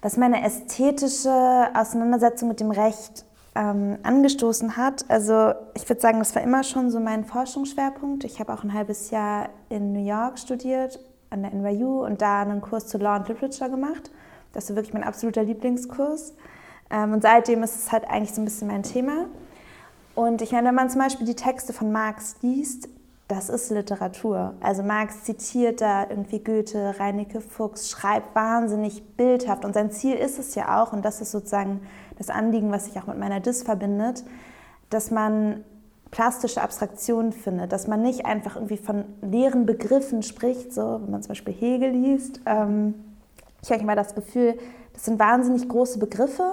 Was 0.00 0.16
meine 0.16 0.44
ästhetische 0.44 1.68
Auseinandersetzung 1.74 2.48
mit 2.48 2.58
dem 2.58 2.72
Recht 2.72 3.24
ähm, 3.54 3.98
angestoßen 4.02 4.76
hat. 4.76 5.04
Also 5.08 5.52
ich 5.74 5.88
würde 5.88 6.00
sagen, 6.00 6.18
das 6.18 6.34
war 6.34 6.42
immer 6.42 6.64
schon 6.64 6.90
so 6.90 7.00
mein 7.00 7.24
Forschungsschwerpunkt. 7.24 8.24
Ich 8.24 8.40
habe 8.40 8.52
auch 8.52 8.64
ein 8.64 8.72
halbes 8.72 9.10
Jahr 9.10 9.50
in 9.68 9.92
New 9.92 10.04
York 10.04 10.38
studiert, 10.38 10.98
an 11.30 11.42
der 11.42 11.52
NYU 11.52 12.04
und 12.04 12.22
da 12.22 12.42
einen 12.42 12.60
Kurs 12.60 12.86
zu 12.86 12.98
Law 12.98 13.16
and 13.16 13.28
Literature 13.28 13.70
gemacht. 13.70 14.10
Das 14.52 14.68
ist 14.68 14.76
wirklich 14.76 14.94
mein 14.94 15.04
absoluter 15.04 15.42
Lieblingskurs. 15.42 16.34
Ähm, 16.90 17.12
und 17.12 17.22
seitdem 17.22 17.62
ist 17.62 17.76
es 17.76 17.92
halt 17.92 18.08
eigentlich 18.08 18.32
so 18.32 18.40
ein 18.40 18.44
bisschen 18.44 18.68
mein 18.68 18.82
Thema. 18.82 19.26
Und 20.14 20.42
ich 20.42 20.52
meine, 20.52 20.68
wenn 20.68 20.74
man 20.74 20.90
zum 20.90 21.00
Beispiel 21.00 21.26
die 21.26 21.34
Texte 21.34 21.72
von 21.72 21.90
Marx 21.90 22.36
liest, 22.42 22.88
das 23.28 23.48
ist 23.48 23.70
Literatur. 23.70 24.54
Also 24.60 24.82
Marx 24.82 25.24
zitiert 25.24 25.80
da 25.80 26.06
irgendwie 26.08 26.40
Goethe, 26.44 26.94
Reinecke 26.98 27.40
Fuchs, 27.40 27.88
schreibt 27.88 28.34
wahnsinnig 28.34 29.16
bildhaft. 29.16 29.64
Und 29.64 29.72
sein 29.72 29.90
Ziel 29.90 30.16
ist 30.16 30.38
es 30.38 30.54
ja 30.54 30.82
auch, 30.82 30.92
und 30.92 31.02
das 31.02 31.22
ist 31.22 31.30
sozusagen 31.30 31.80
das 32.18 32.30
Anliegen, 32.30 32.70
was 32.70 32.86
sich 32.86 32.98
auch 32.98 33.06
mit 33.06 33.18
meiner 33.18 33.40
Dis 33.40 33.62
verbindet, 33.62 34.24
dass 34.90 35.10
man 35.10 35.64
plastische 36.10 36.62
Abstraktionen 36.62 37.32
findet, 37.32 37.72
dass 37.72 37.88
man 37.88 38.02
nicht 38.02 38.26
einfach 38.26 38.56
irgendwie 38.56 38.76
von 38.76 39.04
leeren 39.22 39.66
Begriffen 39.66 40.22
spricht, 40.22 40.72
so 40.72 41.00
wenn 41.02 41.10
man 41.10 41.22
zum 41.22 41.30
Beispiel 41.30 41.54
Hegel 41.54 41.90
liest. 41.90 42.40
Ähm, 42.46 42.94
ich 43.62 43.70
habe 43.70 43.82
immer 43.82 43.96
das 43.96 44.14
Gefühl, 44.14 44.58
das 44.92 45.06
sind 45.06 45.18
wahnsinnig 45.18 45.68
große 45.68 45.98
Begriffe, 45.98 46.52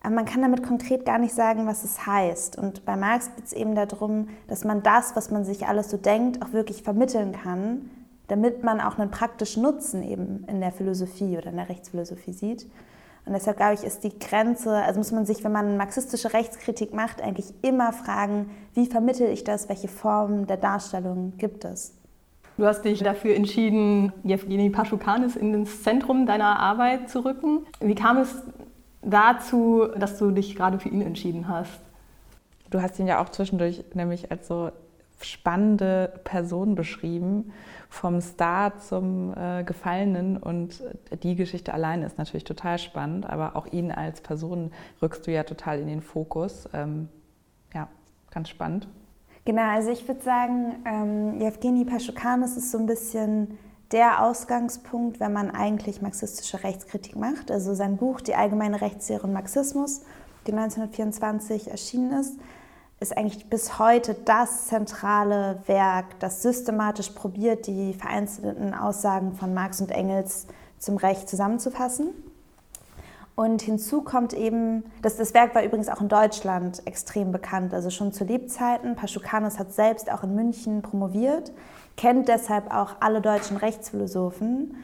aber 0.00 0.14
man 0.14 0.24
kann 0.26 0.42
damit 0.42 0.62
konkret 0.62 1.04
gar 1.04 1.18
nicht 1.18 1.34
sagen, 1.34 1.66
was 1.66 1.82
es 1.82 2.06
heißt. 2.06 2.56
Und 2.56 2.84
bei 2.84 2.96
Marx 2.96 3.34
geht 3.34 3.46
es 3.46 3.52
eben 3.52 3.74
darum, 3.74 4.28
dass 4.46 4.64
man 4.64 4.82
das, 4.82 5.16
was 5.16 5.30
man 5.30 5.44
sich 5.44 5.66
alles 5.66 5.90
so 5.90 5.96
denkt, 5.96 6.40
auch 6.42 6.52
wirklich 6.52 6.84
vermitteln 6.84 7.32
kann, 7.32 7.90
damit 8.28 8.62
man 8.62 8.80
auch 8.80 8.98
einen 8.98 9.10
praktischen 9.10 9.64
Nutzen 9.64 10.04
eben 10.04 10.44
in 10.46 10.60
der 10.60 10.70
Philosophie 10.70 11.36
oder 11.36 11.48
in 11.48 11.56
der 11.56 11.68
Rechtsphilosophie 11.68 12.32
sieht. 12.32 12.70
Und 13.26 13.34
deshalb 13.34 13.58
glaube 13.58 13.74
ich, 13.74 13.84
ist 13.84 14.04
die 14.04 14.18
Grenze, 14.18 14.72
also 14.72 14.98
muss 14.98 15.12
man 15.12 15.26
sich, 15.26 15.44
wenn 15.44 15.52
man 15.52 15.76
marxistische 15.76 16.32
Rechtskritik 16.32 16.94
macht, 16.94 17.22
eigentlich 17.22 17.52
immer 17.62 17.92
fragen, 17.92 18.50
wie 18.74 18.86
vermittel 18.86 19.28
ich 19.28 19.44
das, 19.44 19.68
welche 19.68 19.88
Formen 19.88 20.46
der 20.46 20.56
Darstellung 20.56 21.34
gibt 21.36 21.64
es. 21.64 21.94
Du 22.56 22.66
hast 22.66 22.82
dich 22.82 23.02
dafür 23.02 23.36
entschieden, 23.36 24.12
Jewgeni 24.24 24.70
Paschukanis 24.70 25.36
in 25.36 25.64
das 25.64 25.82
Zentrum 25.84 26.26
deiner 26.26 26.58
Arbeit 26.58 27.08
zu 27.08 27.24
rücken. 27.24 27.66
Wie 27.80 27.94
kam 27.94 28.18
es 28.18 28.34
dazu, 29.02 29.86
dass 29.96 30.18
du 30.18 30.32
dich 30.32 30.56
gerade 30.56 30.80
für 30.80 30.88
ihn 30.88 31.02
entschieden 31.02 31.46
hast? 31.48 31.80
Du 32.70 32.82
hast 32.82 32.98
ihn 32.98 33.06
ja 33.06 33.22
auch 33.22 33.28
zwischendurch 33.28 33.84
nämlich 33.94 34.30
als 34.32 34.48
so 34.48 34.70
spannende 35.20 36.20
Person 36.24 36.74
beschrieben, 36.74 37.52
vom 37.88 38.20
Star 38.20 38.78
zum 38.78 39.34
äh, 39.36 39.64
Gefallenen. 39.64 40.36
Und 40.36 40.82
die 41.22 41.34
Geschichte 41.34 41.72
allein 41.72 42.02
ist 42.02 42.18
natürlich 42.18 42.44
total 42.44 42.78
spannend, 42.78 43.28
aber 43.28 43.56
auch 43.56 43.66
ihn 43.66 43.90
als 43.90 44.20
Person 44.20 44.72
rückst 45.00 45.26
du 45.26 45.32
ja 45.32 45.42
total 45.44 45.80
in 45.80 45.86
den 45.86 46.02
Fokus. 46.02 46.68
Ähm, 46.72 47.08
ja, 47.74 47.88
ganz 48.30 48.48
spannend. 48.48 48.88
Genau, 49.44 49.62
also 49.62 49.90
ich 49.90 50.06
würde 50.06 50.22
sagen, 50.22 50.76
ähm, 50.84 51.40
Jewgeni 51.40 51.86
Paschukanis 51.86 52.56
ist 52.56 52.70
so 52.70 52.78
ein 52.78 52.86
bisschen 52.86 53.58
der 53.92 54.22
Ausgangspunkt, 54.22 55.20
wenn 55.20 55.32
man 55.32 55.50
eigentlich 55.50 56.02
marxistische 56.02 56.62
Rechtskritik 56.62 57.16
macht. 57.16 57.50
Also 57.50 57.72
sein 57.72 57.96
Buch 57.96 58.20
Die 58.20 58.34
allgemeine 58.34 58.82
Rechtslehre 58.82 59.26
und 59.26 59.32
Marxismus, 59.32 60.02
die 60.46 60.52
1924 60.52 61.70
erschienen 61.70 62.12
ist, 62.20 62.38
ist 63.00 63.16
eigentlich 63.16 63.48
bis 63.48 63.78
heute 63.78 64.14
das 64.14 64.66
zentrale 64.66 65.62
Werk, 65.66 66.18
das 66.20 66.42
systematisch 66.42 67.10
probiert, 67.10 67.66
die 67.66 67.94
vereinzelten 67.94 68.74
Aussagen 68.74 69.34
von 69.34 69.54
Marx 69.54 69.80
und 69.80 69.90
Engels 69.90 70.46
zum 70.78 70.96
Recht 70.96 71.28
zusammenzufassen. 71.28 72.08
Und 73.36 73.62
hinzu 73.62 74.02
kommt 74.02 74.32
eben, 74.32 74.84
dass 75.00 75.16
das 75.16 75.32
Werk 75.32 75.54
war 75.54 75.62
übrigens 75.62 75.88
auch 75.88 76.00
in 76.00 76.08
Deutschland 76.08 76.84
extrem 76.86 77.30
bekannt, 77.30 77.72
also 77.72 77.88
schon 77.90 78.12
zu 78.12 78.24
Lebzeiten. 78.24 78.96
Paschukanis 78.96 79.60
hat 79.60 79.72
selbst 79.72 80.10
auch 80.10 80.24
in 80.24 80.34
München 80.34 80.82
promoviert 80.82 81.52
kennt 81.98 82.28
deshalb 82.28 82.72
auch 82.72 82.96
alle 83.00 83.20
deutschen 83.20 83.58
Rechtsphilosophen, 83.58 84.76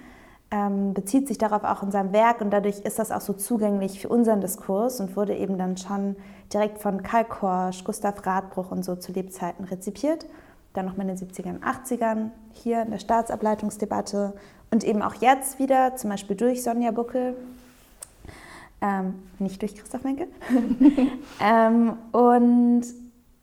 ähm, 0.51 0.95
bezieht 0.95 1.29
sich 1.29 1.39
darauf 1.39 1.65
auch 1.65 1.83
in 1.83 1.91
seinem 1.91 2.13
Werk 2.13 2.41
und 2.41 2.51
dadurch 2.51 2.81
ist 2.81 2.99
das 2.99 3.11
auch 3.11 3.21
so 3.21 3.33
zugänglich 3.33 4.01
für 4.01 4.09
unseren 4.09 4.41
Diskurs 4.41 5.01
und 5.01 5.17
wurde 5.17 5.37
eben 5.37 5.59
dann 5.59 5.77
schon 5.77 6.17
direkt 6.53 6.79
von 6.79 7.03
Karl 7.03 7.25
Korsch, 7.25 7.85
Gustav 7.85 8.25
Radbruch 8.25 8.71
und 8.71 8.85
so 8.85 8.97
zu 8.97 9.13
Lebzeiten 9.13 9.65
rezipiert. 9.65 10.27
Dann 10.73 10.87
nochmal 10.87 11.09
in 11.09 11.17
den 11.17 11.29
70ern, 11.29 11.61
80ern 11.61 12.31
hier 12.53 12.83
in 12.83 12.91
der 12.91 12.99
Staatsableitungsdebatte 12.99 14.35
und 14.71 14.85
eben 14.85 15.03
auch 15.03 15.15
jetzt 15.15 15.59
wieder, 15.59 15.97
zum 15.97 16.11
Beispiel 16.11 16.37
durch 16.37 16.63
Sonja 16.63 16.91
Buckel, 16.91 17.37
ähm, 18.81 19.15
nicht 19.39 19.63
durch 19.63 19.75
Christoph 19.77 20.05
Menke. 20.05 20.29
ähm, 21.41 21.97
und 22.13 22.83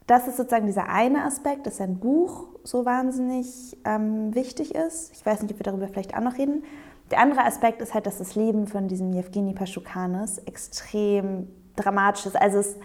das 0.07 0.27
ist 0.27 0.37
sozusagen 0.37 0.65
dieser 0.65 0.89
eine 0.89 1.23
Aspekt, 1.23 1.65
dass 1.65 1.79
ein 1.79 1.97
Buch 1.97 2.47
so 2.63 2.85
wahnsinnig 2.85 3.77
ähm, 3.85 4.35
wichtig 4.35 4.75
ist. 4.75 5.13
Ich 5.13 5.25
weiß 5.25 5.41
nicht, 5.41 5.51
ob 5.53 5.59
wir 5.59 5.63
darüber 5.63 5.87
vielleicht 5.87 6.15
auch 6.15 6.21
noch 6.21 6.37
reden. 6.37 6.63
Der 7.11 7.19
andere 7.19 7.43
Aspekt 7.45 7.81
ist 7.81 7.93
halt, 7.93 8.05
dass 8.05 8.17
das 8.17 8.35
Leben 8.35 8.67
von 8.67 8.87
diesem 8.87 9.11
Jewgeni 9.11 9.53
Paschukanis 9.53 10.37
extrem 10.39 11.47
dramatisch 11.75 12.25
ist. 12.25 12.35
Also 12.35 12.59
es, 12.59 12.77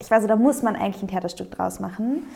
ich 0.00 0.10
weiß, 0.10 0.26
da 0.26 0.36
muss 0.36 0.62
man 0.62 0.76
eigentlich 0.76 1.02
ein 1.02 1.08
Theaterstück 1.08 1.50
draus 1.50 1.78
machen. 1.78 2.26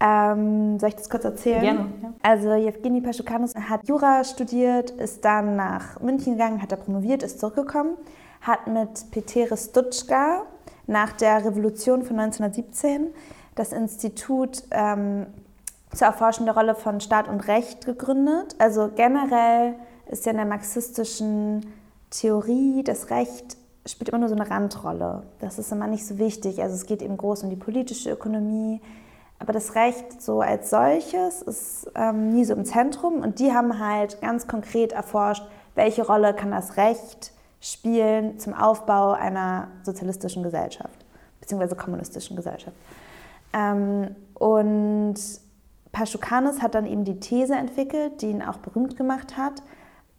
Ähm, 0.00 0.78
soll 0.78 0.90
ich 0.90 0.96
das 0.96 1.08
kurz 1.08 1.24
erzählen? 1.24 1.62
Gerne. 1.62 1.86
Ja. 2.02 2.12
Also 2.22 2.54
Jewgeni 2.54 3.00
Paschukanis 3.00 3.54
hat 3.54 3.88
Jura 3.88 4.24
studiert, 4.24 4.90
ist 4.90 5.24
dann 5.24 5.56
nach 5.56 6.00
München 6.00 6.34
gegangen, 6.34 6.60
hat 6.60 6.72
da 6.72 6.76
promoviert, 6.76 7.22
ist 7.22 7.40
zurückgekommen, 7.40 7.96
hat 8.42 8.66
mit 8.66 9.10
Petere 9.10 9.56
Stutschka 9.56 10.42
nach 10.86 11.12
der 11.12 11.46
Revolution 11.46 12.02
von 12.02 12.18
1917 12.18 13.06
das 13.54 13.72
Institut 13.72 14.64
ähm, 14.70 15.26
zur 15.94 16.08
Erforschung 16.08 16.44
der 16.44 16.54
Rolle 16.54 16.74
von 16.74 17.00
Staat 17.00 17.28
und 17.28 17.46
Recht 17.48 17.86
gegründet. 17.86 18.56
Also 18.58 18.90
generell 18.94 19.76
ist 20.10 20.26
ja 20.26 20.32
in 20.32 20.38
der 20.38 20.46
marxistischen 20.46 21.66
Theorie 22.10 22.82
das 22.84 23.10
Recht 23.10 23.56
spielt 23.86 24.08
immer 24.08 24.18
nur 24.18 24.28
so 24.28 24.34
eine 24.34 24.48
Randrolle. 24.48 25.24
Das 25.40 25.58
ist 25.58 25.70
immer 25.70 25.86
nicht 25.86 26.06
so 26.06 26.18
wichtig. 26.18 26.62
Also 26.62 26.74
es 26.74 26.86
geht 26.86 27.02
eben 27.02 27.16
groß 27.16 27.42
um 27.42 27.50
die 27.50 27.56
politische 27.56 28.10
Ökonomie. 28.10 28.80
Aber 29.38 29.52
das 29.52 29.74
Recht 29.74 30.22
so 30.22 30.40
als 30.40 30.70
solches 30.70 31.42
ist 31.42 31.90
ähm, 31.94 32.30
nie 32.32 32.44
so 32.44 32.54
im 32.54 32.64
Zentrum. 32.64 33.16
Und 33.20 33.40
die 33.40 33.52
haben 33.52 33.78
halt 33.78 34.20
ganz 34.20 34.46
konkret 34.46 34.92
erforscht, 34.92 35.44
welche 35.74 36.06
Rolle 36.06 36.34
kann 36.34 36.50
das 36.50 36.76
Recht 36.76 37.32
spielen 37.60 38.38
zum 38.38 38.54
Aufbau 38.54 39.12
einer 39.12 39.68
sozialistischen 39.82 40.42
Gesellschaft, 40.42 41.04
beziehungsweise 41.40 41.76
kommunistischen 41.76 42.36
Gesellschaft. 42.36 42.76
Ähm, 43.52 44.14
und 44.34 45.16
Paschukanis 45.92 46.62
hat 46.62 46.74
dann 46.74 46.86
eben 46.86 47.04
die 47.04 47.20
These 47.20 47.54
entwickelt, 47.54 48.22
die 48.22 48.30
ihn 48.30 48.42
auch 48.42 48.58
berühmt 48.58 48.96
gemacht 48.96 49.36
hat. 49.36 49.62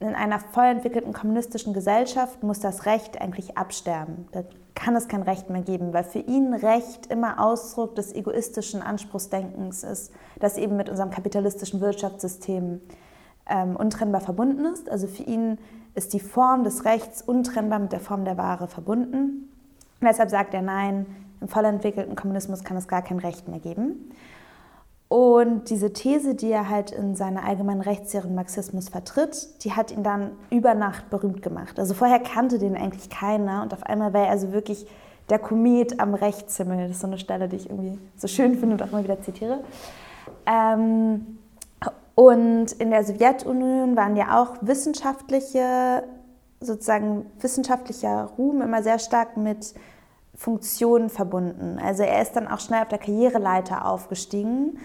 In 0.06 0.14
einer 0.14 0.40
voll 0.40 0.66
entwickelten 0.66 1.14
kommunistischen 1.14 1.74
Gesellschaft 1.74 2.44
muss 2.44 2.60
das 2.60 2.86
Recht 2.86 3.20
eigentlich 3.20 3.58
absterben. 3.58 4.28
Da 4.34 4.44
kann 4.76 4.96
es 4.96 5.08
kein 5.08 5.24
Recht 5.24 5.50
mehr 5.50 5.64
geben, 5.64 5.94
weil 5.94 6.04
für 6.04 6.20
ihn 6.20 6.54
Recht 6.54 7.08
immer 7.08 7.40
Ausdruck 7.44 7.96
des 7.96 8.14
egoistischen 8.14 8.84
Anspruchsdenkens 8.84 9.84
ist, 9.84 10.14
das 10.40 10.58
eben 10.58 10.78
mit 10.78 10.90
unserem 10.90 11.10
kapitalistischen 11.10 11.82
Wirtschaftssystem 11.82 12.82
ähm, 13.50 13.76
untrennbar 13.76 14.22
verbunden 14.22 14.66
ist. 14.66 14.92
Also 14.92 15.08
für 15.08 15.24
ihn 15.24 15.58
ist 15.96 16.14
die 16.14 16.20
Form 16.20 16.64
des 16.64 16.86
Rechts 16.86 17.24
untrennbar 17.24 17.80
mit 17.80 17.92
der 17.92 18.00
Form 18.00 18.26
der 18.26 18.38
Ware 18.38 18.68
verbunden. 18.68 19.50
Und 20.02 20.08
deshalb 20.08 20.30
sagt 20.30 20.54
er, 20.54 20.62
nein, 20.62 21.08
im 21.42 21.48
voll 21.48 21.66
entwickelten 21.66 22.16
Kommunismus 22.16 22.64
kann 22.64 22.78
es 22.78 22.88
gar 22.88 23.02
kein 23.02 23.18
Recht 23.18 23.48
mehr 23.48 23.60
geben. 23.60 24.12
Und 25.08 25.70
diese 25.70 25.94
These, 25.94 26.34
die 26.34 26.52
er 26.52 26.70
halt 26.70 26.92
in 26.92 27.16
seiner 27.16 27.44
allgemeinen 27.44 27.82
Rechtslehre 27.82 28.28
und 28.28 28.36
Marxismus 28.36 28.90
vertritt, 28.90 29.64
die 29.64 29.74
hat 29.74 29.92
ihn 29.92 30.04
dann 30.04 30.32
über 30.50 30.74
Nacht 30.74 31.10
berühmt 31.10 31.44
gemacht. 31.44 31.80
Also 31.80 31.94
vorher 31.94 32.20
kannte 32.20 32.58
den 32.58 32.76
eigentlich 32.76 33.10
keiner 33.10 33.62
und 33.62 33.74
auf 33.74 33.84
einmal 33.84 34.14
war 34.14 34.22
er 34.22 34.32
also 34.32 34.52
wirklich 34.52 34.88
der 35.30 35.40
Komet 35.40 36.00
am 36.00 36.16
Rechtshimmel. 36.16 36.88
Das 36.88 36.92
ist 36.92 37.02
so 37.02 37.08
eine 37.08 37.20
Stelle, 37.20 37.48
die 37.48 37.58
ich 37.58 37.70
irgendwie 37.70 38.00
so 38.16 38.28
schön 38.28 38.56
finde 38.58 38.76
und 38.76 38.84
auch 38.84 38.92
immer 38.92 39.04
wieder 39.04 39.22
zitiere. 39.22 39.60
Ähm, 40.48 41.38
und 42.16 42.72
in 42.72 42.92
der 42.92 43.04
Sowjetunion 43.04 43.96
waren 43.96 44.16
ja 44.16 44.42
auch 44.42 44.56
wissenschaftliche, 44.62 46.04
sozusagen 46.62 47.26
wissenschaftlicher 47.40 48.32
Ruhm 48.38 48.62
immer 48.62 48.82
sehr 48.82 49.00
stark 49.00 49.38
mit 49.38 49.74
Funktionen 50.36 51.10
verbunden. 51.10 51.80
Also 51.82 52.04
er 52.04 52.22
ist 52.22 52.34
dann 52.34 52.48
auch 52.48 52.60
schnell 52.60 52.82
auf 52.82 52.90
der 52.90 52.98
Karriereleiter 52.98 53.86
aufgestiegen. 53.86 54.80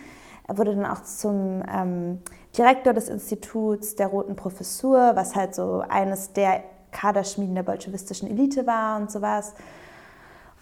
Er 0.46 0.58
wurde 0.58 0.74
dann 0.74 0.86
auch 0.86 1.02
zum 1.02 1.62
ähm, 1.72 2.18
Direktor 2.56 2.92
des 2.92 3.08
Instituts 3.08 3.94
der 3.96 4.08
Roten 4.08 4.36
Professur, 4.36 5.12
was 5.14 5.34
halt 5.36 5.54
so 5.54 5.84
eines 5.88 6.32
der 6.32 6.62
Kaderschmieden 6.92 7.54
der 7.54 7.62
bolschewistischen 7.62 8.28
Elite 8.28 8.66
war 8.66 9.00
und 9.00 9.10
sowas. 9.10 9.54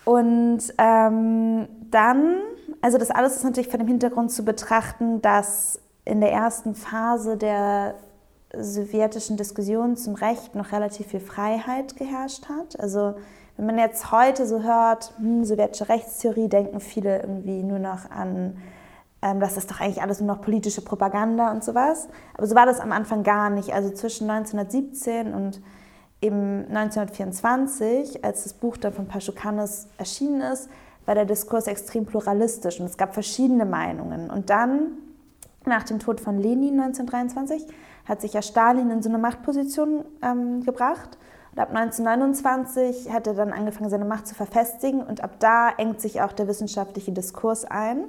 Und 0.05 0.61
ähm, 0.79 1.69
dann, 1.91 2.37
also 2.81 2.99
das 2.99 3.11
alles 3.11 3.37
ist 3.37 3.45
natürlich 3.45 3.69
vor 3.69 3.79
dem 3.79 3.89
Hintergrund 3.89 4.31
zu 4.31 4.45
betrachten, 4.45 5.21
dass 5.21 5.81
in 6.05 6.21
der 6.21 6.33
ersten 6.33 6.75
Phase 6.75 7.37
der 7.37 7.95
sowjetischen 8.57 9.37
Diskussion 9.37 9.97
zum 9.97 10.15
Recht 10.15 10.55
noch 10.55 10.73
relativ 10.73 11.09
viel 11.09 11.21
Freiheit 11.21 11.97
geherrscht 11.97 12.49
hat. 12.49 12.81
Also 12.81 13.17
wenn 13.59 13.67
man 13.67 13.79
jetzt 13.79 14.13
heute 14.13 14.47
so 14.47 14.63
hört, 14.63 15.13
hm, 15.19 15.45
sowjetische 15.45 15.89
Rechtstheorie, 15.89 16.49
denken 16.49 16.79
viele 16.79 17.21
irgendwie 17.21 17.65
nur 17.65 17.81
noch 17.81 18.09
an, 18.09 18.57
ähm, 19.21 19.41
das 19.41 19.57
ist 19.57 19.69
doch 19.69 19.81
eigentlich 19.81 20.01
alles 20.01 20.21
nur 20.21 20.33
noch 20.33 20.41
politische 20.41 20.81
Propaganda 20.81 21.51
und 21.51 21.65
sowas. 21.65 22.09
Aber 22.35 22.47
so 22.47 22.55
war 22.55 22.67
das 22.67 22.79
am 22.79 22.93
Anfang 22.93 23.25
gar 23.25 23.51
nicht. 23.51 23.75
Also 23.75 23.91
zwischen 23.91 24.31
1917 24.31 25.35
und 25.35 25.61
eben 26.23 26.67
1924, 26.69 28.25
als 28.25 28.45
das 28.45 28.53
Buch 28.55 28.77
dann 28.77 28.93
von 28.93 29.09
Paschukanis 29.09 29.89
erschienen 29.99 30.41
ist, 30.41 30.71
war 31.05 31.17
der 31.17 31.25
Diskurs 31.25 31.67
extrem 31.67 32.07
pluralistisch 32.07 32.79
und 32.79 32.87
es 32.87 32.97
gab 32.97 33.13
verschiedene 33.13 33.65
Meinungen. 33.65 34.31
Und 34.31 34.51
dann, 34.51 34.99
nach 35.67 35.83
dem 35.83 35.99
Tod 35.99 36.21
von 36.21 36.39
Lenin 36.39 36.79
1923, 36.79 37.67
hat 38.05 38.21
sich 38.21 38.35
ja 38.35 38.43
Stalin 38.43 38.91
in 38.91 39.03
so 39.03 39.09
eine 39.09 39.19
Machtposition 39.19 40.05
ähm, 40.23 40.63
gebracht 40.63 41.19
und 41.59 41.63
ab 41.63 41.75
1929 41.75 43.13
hat 43.13 43.27
er 43.27 43.35
dann 43.35 43.53
angefangen, 43.53 43.91
seine 43.91 44.05
Macht 44.05 44.29
zu 44.29 44.37
verfestigen 44.37 45.03
und 45.03 45.25
ab 45.25 45.33
da 45.41 45.71
engt 45.77 46.01
sich 46.01 46.23
auch 46.23 46.31
der 46.31 46.47
wissenschaftliche 46.47 47.11
Diskurs 47.11 47.65
ein. 47.65 48.05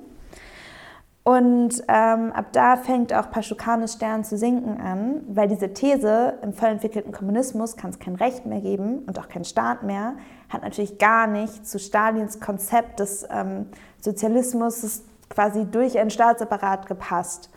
Und 1.23 1.81
ähm, 1.87 2.31
ab 2.31 2.53
da 2.53 2.77
fängt 2.77 3.11
auch 3.11 3.31
Paschukanes 3.31 3.93
Stern 3.93 4.23
zu 4.23 4.37
sinken 4.37 4.79
an, 4.79 5.21
weil 5.29 5.47
diese 5.47 5.73
These, 5.73 6.35
im 6.43 6.53
voll 6.53 6.69
entwickelten 6.69 7.11
Kommunismus 7.11 7.75
kann 7.75 7.89
es 7.89 7.97
kein 7.97 8.13
Recht 8.13 8.45
mehr 8.45 8.61
geben 8.61 8.99
und 9.07 9.17
auch 9.17 9.27
keinen 9.27 9.45
Staat 9.45 9.81
mehr, 9.81 10.13
hat 10.49 10.61
natürlich 10.61 10.99
gar 10.99 11.25
nicht 11.25 11.67
zu 11.67 11.79
Stalins 11.79 12.39
Konzept 12.39 12.99
des 12.99 13.27
ähm, 13.31 13.65
Sozialismus 13.99 15.01
quasi 15.27 15.65
durch 15.65 15.97
einen 15.97 16.11
Staatsapparat 16.11 16.85
gepasst. 16.85 17.49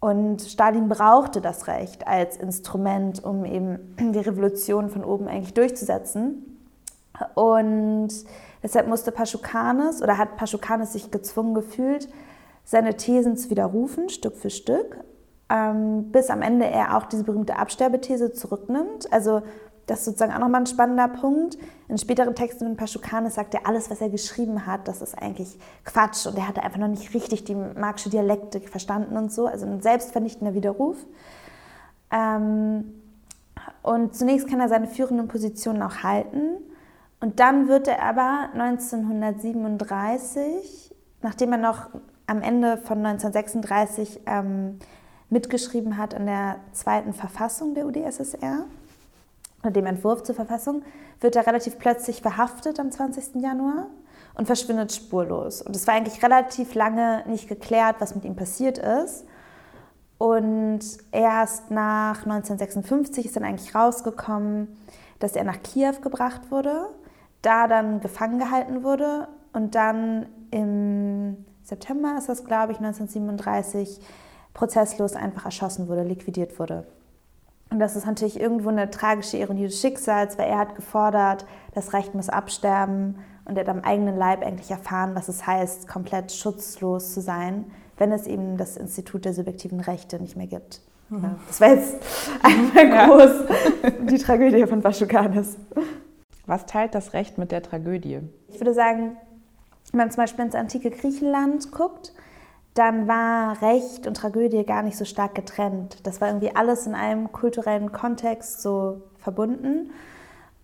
Und 0.00 0.42
Stalin 0.42 0.88
brauchte 0.88 1.40
das 1.40 1.66
Recht 1.66 2.06
als 2.06 2.36
Instrument, 2.36 3.22
um 3.24 3.44
eben 3.44 3.96
die 4.14 4.18
Revolution 4.18 4.88
von 4.88 5.04
oben 5.04 5.28
eigentlich 5.28 5.54
durchzusetzen. 5.54 6.58
Und 7.34 8.10
deshalb 8.62 8.86
musste 8.86 9.10
Paschukanes 9.10 10.02
oder 10.02 10.18
hat 10.18 10.36
Paschukanes 10.36 10.92
sich 10.92 11.10
gezwungen 11.10 11.54
gefühlt, 11.54 12.08
seine 12.64 12.96
Thesen 12.96 13.36
zu 13.36 13.50
widerrufen, 13.50 14.08
Stück 14.08 14.36
für 14.36 14.50
Stück, 14.50 14.98
ähm, 15.48 16.12
bis 16.12 16.30
am 16.30 16.42
Ende 16.42 16.66
er 16.66 16.96
auch 16.96 17.06
diese 17.06 17.24
berühmte 17.24 17.56
Absterbethese 17.56 18.32
zurücknimmt. 18.32 19.12
Also 19.12 19.42
das 19.88 20.00
ist 20.00 20.04
sozusagen 20.04 20.32
auch 20.32 20.38
nochmal 20.38 20.60
ein 20.60 20.66
spannender 20.66 21.08
Punkt. 21.08 21.58
In 21.88 21.98
späteren 21.98 22.34
Texten 22.34 22.66
von 22.66 22.76
Paschukanes 22.76 23.34
sagt 23.34 23.54
er, 23.54 23.66
alles, 23.66 23.90
was 23.90 24.00
er 24.00 24.10
geschrieben 24.10 24.66
hat, 24.66 24.86
das 24.86 25.02
ist 25.02 25.16
eigentlich 25.16 25.58
Quatsch. 25.84 26.26
Und 26.26 26.36
er 26.36 26.46
hatte 26.46 26.62
einfach 26.62 26.78
noch 26.78 26.88
nicht 26.88 27.14
richtig 27.14 27.44
die 27.44 27.54
marxische 27.54 28.10
Dialektik 28.10 28.68
verstanden 28.68 29.16
und 29.16 29.32
so. 29.32 29.46
Also 29.46 29.66
ein 29.66 29.80
selbstvernichtender 29.80 30.54
Widerruf. 30.54 30.98
Ähm, 32.10 32.92
und 33.82 34.14
zunächst 34.14 34.48
kann 34.48 34.60
er 34.60 34.68
seine 34.68 34.88
führenden 34.88 35.26
Positionen 35.26 35.82
auch 35.82 36.02
halten. 36.02 36.58
Und 37.20 37.40
dann 37.40 37.68
wird 37.68 37.88
er 37.88 38.02
aber 38.02 38.50
1937, 38.52 40.94
nachdem 41.22 41.52
er 41.52 41.58
noch 41.58 41.88
am 42.26 42.42
Ende 42.42 42.76
von 42.76 42.98
1936 42.98 44.20
ähm, 44.26 44.78
mitgeschrieben 45.30 45.96
hat 45.96 46.14
an 46.14 46.26
der 46.26 46.56
zweiten 46.72 47.14
Verfassung 47.14 47.74
der 47.74 47.86
UdSSR, 47.86 48.66
dem 49.64 49.86
Entwurf 49.86 50.22
zur 50.22 50.34
Verfassung, 50.34 50.82
wird 51.20 51.36
er 51.36 51.46
relativ 51.46 51.78
plötzlich 51.78 52.22
verhaftet 52.22 52.78
am 52.78 52.90
20. 52.90 53.42
Januar 53.42 53.86
und 54.34 54.46
verschwindet 54.46 54.92
spurlos. 54.92 55.62
Und 55.62 55.74
es 55.74 55.86
war 55.86 55.94
eigentlich 55.94 56.22
relativ 56.22 56.74
lange 56.74 57.24
nicht 57.26 57.48
geklärt, 57.48 57.96
was 57.98 58.14
mit 58.14 58.24
ihm 58.24 58.36
passiert 58.36 58.78
ist. 58.78 59.24
Und 60.18 60.80
erst 61.12 61.70
nach 61.70 62.24
1956 62.24 63.26
ist 63.26 63.36
dann 63.36 63.44
eigentlich 63.44 63.74
rausgekommen, 63.74 64.76
dass 65.18 65.34
er 65.36 65.44
nach 65.44 65.62
Kiew 65.62 65.94
gebracht 66.02 66.50
wurde, 66.50 66.88
da 67.42 67.66
dann 67.68 68.00
gefangen 68.00 68.38
gehalten 68.38 68.82
wurde 68.82 69.28
und 69.52 69.74
dann 69.74 70.26
im 70.50 71.44
September 71.62 72.16
ist 72.18 72.28
das, 72.28 72.44
glaube 72.44 72.72
ich, 72.72 72.78
1937 72.78 74.00
prozesslos 74.54 75.14
einfach 75.14 75.44
erschossen 75.44 75.88
wurde, 75.88 76.02
liquidiert 76.02 76.58
wurde. 76.58 76.86
Und 77.70 77.80
das 77.80 77.96
ist 77.96 78.06
natürlich 78.06 78.40
irgendwo 78.40 78.70
eine 78.70 78.90
tragische 78.90 79.36
Ironie 79.36 79.66
des 79.66 79.80
Schicksals, 79.80 80.38
weil 80.38 80.48
er 80.48 80.58
hat 80.58 80.74
gefordert, 80.74 81.46
das 81.74 81.92
Recht 81.92 82.14
muss 82.14 82.28
absterben 82.28 83.18
und 83.44 83.56
er 83.56 83.64
hat 83.64 83.68
am 83.68 83.80
eigenen 83.80 84.16
Leib 84.16 84.44
eigentlich 84.44 84.70
erfahren, 84.70 85.14
was 85.14 85.28
es 85.28 85.46
heißt, 85.46 85.86
komplett 85.86 86.32
schutzlos 86.32 87.12
zu 87.12 87.20
sein, 87.20 87.66
wenn 87.98 88.12
es 88.12 88.26
eben 88.26 88.56
das 88.56 88.76
Institut 88.76 89.24
der 89.24 89.34
subjektiven 89.34 89.80
Rechte 89.80 90.20
nicht 90.20 90.36
mehr 90.36 90.46
gibt. 90.46 90.80
Mhm. 91.10 91.36
Das 91.46 91.60
war 91.60 91.68
jetzt 91.68 91.96
einmal 92.42 92.88
ja. 92.88 93.06
groß 93.06 93.32
die 94.10 94.18
Tragödie 94.18 94.66
von 94.66 94.82
Vaschukanis. 94.82 95.56
Was 96.46 96.64
teilt 96.64 96.94
das 96.94 97.12
Recht 97.12 97.36
mit 97.36 97.52
der 97.52 97.62
Tragödie? 97.62 98.20
Ich 98.48 98.60
würde 98.60 98.72
sagen, 98.72 99.16
wenn 99.92 99.98
man 99.98 100.10
zum 100.10 100.22
Beispiel 100.22 100.44
ins 100.44 100.54
antike 100.54 100.90
Griechenland 100.90 101.72
guckt, 101.72 102.12
dann 102.74 103.08
war 103.08 103.60
Recht 103.60 104.06
und 104.06 104.16
Tragödie 104.16 104.64
gar 104.64 104.82
nicht 104.82 104.96
so 104.96 105.04
stark 105.04 105.34
getrennt. 105.34 105.98
Das 106.04 106.20
war 106.20 106.28
irgendwie 106.28 106.54
alles 106.54 106.86
in 106.86 106.94
einem 106.94 107.32
kulturellen 107.32 107.92
Kontext 107.92 108.62
so 108.62 109.02
verbunden. 109.18 109.90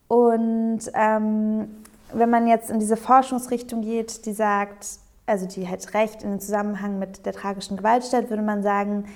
Und 0.08 0.80
ähm, 0.94 1.68
wenn 2.12 2.30
man 2.30 2.46
jetzt 2.46 2.70
in 2.70 2.78
diese 2.78 2.96
Forschungsrichtung 2.96 3.82
geht, 3.82 4.26
die 4.26 4.32
sagt, 4.32 4.86
also 5.26 5.46
die 5.46 5.68
halt 5.68 5.92
Recht 5.94 6.22
in 6.22 6.30
den 6.30 6.40
Zusammenhang 6.40 6.98
mit 6.98 7.26
der 7.26 7.32
tragischen 7.32 7.76
Gewalt 7.76 8.04
stellt, 8.04 8.30
würde 8.30 8.42
man 8.42 8.62
sagen, 8.62 9.06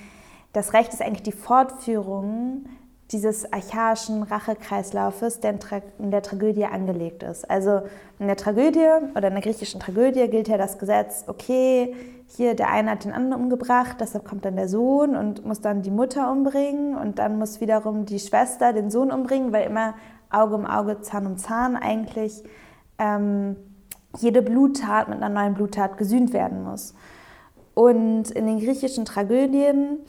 das 0.53 0.73
Recht 0.73 0.93
ist 0.93 1.01
eigentlich 1.01 1.23
die 1.23 1.31
Fortführung 1.31 2.65
dieses 3.11 3.51
archaischen 3.51 4.23
Rachekreislaufes, 4.23 5.39
der 5.39 5.55
in, 5.97 6.11
der 6.11 6.21
Tragödie 6.21 6.65
angelegt 6.65 7.23
ist. 7.23 7.49
Also 7.49 7.81
in 8.19 8.27
der 8.27 8.35
Tragödie 8.35 8.87
oder 9.15 9.29
in 9.29 9.33
der 9.33 9.41
griechischen 9.41 9.79
Tragödie 9.79 10.27
gilt 10.27 10.47
ja 10.47 10.57
das 10.57 10.77
Gesetz, 10.77 11.23
okay, 11.27 11.95
hier 12.35 12.55
der 12.55 12.69
eine 12.69 12.91
hat 12.91 13.05
den 13.05 13.11
anderen 13.11 13.43
umgebracht, 13.43 13.97
deshalb 13.99 14.25
kommt 14.25 14.45
dann 14.45 14.55
der 14.55 14.69
Sohn 14.69 15.15
und 15.15 15.45
muss 15.45 15.61
dann 15.61 15.81
die 15.81 15.91
Mutter 15.91 16.31
umbringen 16.31 16.95
und 16.95 17.19
dann 17.19 17.37
muss 17.37 17.59
wiederum 17.59 18.05
die 18.05 18.19
Schwester 18.19 18.73
den 18.73 18.91
Sohn 18.91 19.11
umbringen, 19.11 19.51
weil 19.51 19.67
immer 19.67 19.95
Auge 20.29 20.55
um 20.55 20.65
Auge, 20.65 21.01
Zahn 21.01 21.25
um 21.25 21.37
Zahn 21.37 21.75
eigentlich 21.75 22.43
ähm, 22.99 23.55
jede 24.17 24.41
Bluttat 24.41 25.09
mit 25.09 25.21
einer 25.21 25.29
neuen 25.29 25.55
Bluttat 25.55 25.97
gesühnt 25.97 26.33
werden 26.33 26.63
muss. 26.63 26.93
Und 27.73 28.31
in 28.31 28.45
den 28.45 28.59
griechischen 28.59 29.05
Tragödien 29.05 29.99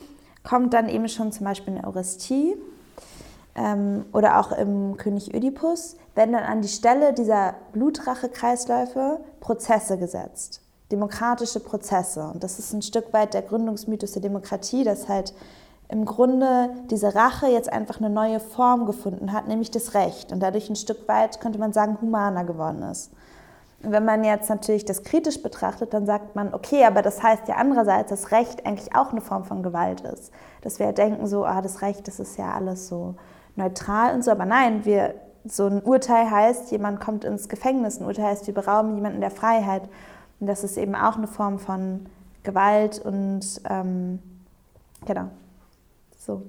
kommt 0.42 0.74
dann 0.74 0.88
eben 0.88 1.08
schon 1.08 1.32
zum 1.32 1.44
Beispiel 1.44 1.74
eine 1.74 1.86
Euristie, 1.86 2.56
ähm, 3.54 4.04
oder 4.12 4.38
auch 4.38 4.52
im 4.52 4.96
König 4.96 5.34
Ödipus, 5.34 5.96
werden 6.14 6.32
dann 6.32 6.44
an 6.44 6.62
die 6.62 6.68
Stelle 6.68 7.12
dieser 7.12 7.54
Blutrache-Kreisläufe 7.72 9.20
Prozesse 9.40 9.98
gesetzt, 9.98 10.62
demokratische 10.90 11.60
Prozesse. 11.60 12.30
Und 12.32 12.42
das 12.42 12.58
ist 12.58 12.72
ein 12.72 12.82
Stück 12.82 13.12
weit 13.12 13.34
der 13.34 13.42
Gründungsmythos 13.42 14.12
der 14.12 14.22
Demokratie, 14.22 14.84
dass 14.84 15.08
halt 15.08 15.34
im 15.88 16.04
Grunde 16.04 16.70
diese 16.90 17.14
Rache 17.14 17.48
jetzt 17.48 17.72
einfach 17.72 17.98
eine 17.98 18.10
neue 18.10 18.38
Form 18.38 18.86
gefunden 18.86 19.32
hat, 19.32 19.48
nämlich 19.48 19.70
das 19.70 19.94
Recht 19.94 20.32
und 20.32 20.40
dadurch 20.40 20.70
ein 20.70 20.76
Stück 20.76 21.08
weit, 21.08 21.40
könnte 21.40 21.58
man 21.58 21.72
sagen, 21.72 21.98
humaner 22.00 22.44
geworden 22.44 22.82
ist. 22.82 23.10
Und 23.82 23.92
wenn 23.92 24.04
man 24.04 24.24
jetzt 24.24 24.50
natürlich 24.50 24.84
das 24.84 25.02
kritisch 25.02 25.42
betrachtet, 25.42 25.94
dann 25.94 26.04
sagt 26.04 26.36
man, 26.36 26.52
okay, 26.52 26.84
aber 26.84 27.02
das 27.02 27.22
heißt 27.22 27.48
ja 27.48 27.56
andererseits, 27.56 28.10
dass 28.10 28.30
Recht 28.30 28.66
eigentlich 28.66 28.94
auch 28.94 29.10
eine 29.10 29.22
Form 29.22 29.44
von 29.44 29.62
Gewalt 29.62 30.02
ist. 30.02 30.32
Dass 30.60 30.78
wir 30.78 30.86
ja 30.86 30.92
denken 30.92 31.26
so, 31.26 31.44
ah, 31.44 31.62
das 31.62 31.80
Recht, 31.80 32.06
das 32.06 32.20
ist 32.20 32.36
ja 32.36 32.52
alles 32.52 32.88
so 32.88 33.14
neutral 33.56 34.14
und 34.14 34.22
so. 34.22 34.30
Aber 34.30 34.44
nein, 34.44 34.84
wir, 34.84 35.14
so 35.46 35.66
ein 35.66 35.82
Urteil 35.82 36.30
heißt, 36.30 36.70
jemand 36.70 37.00
kommt 37.00 37.24
ins 37.24 37.48
Gefängnis. 37.48 37.98
Ein 37.98 38.06
Urteil 38.06 38.26
heißt, 38.26 38.46
wir 38.46 38.54
berauben 38.54 38.96
jemanden 38.96 39.22
der 39.22 39.30
Freiheit. 39.30 39.82
Und 40.40 40.46
das 40.46 40.64
ist 40.64 40.76
eben 40.78 40.94
auch 40.94 41.16
eine 41.16 41.26
Form 41.26 41.58
von 41.58 42.06
Gewalt 42.42 42.98
und 42.98 43.42
ähm, 43.68 44.18
genau. 45.06 45.28
So. 46.18 46.42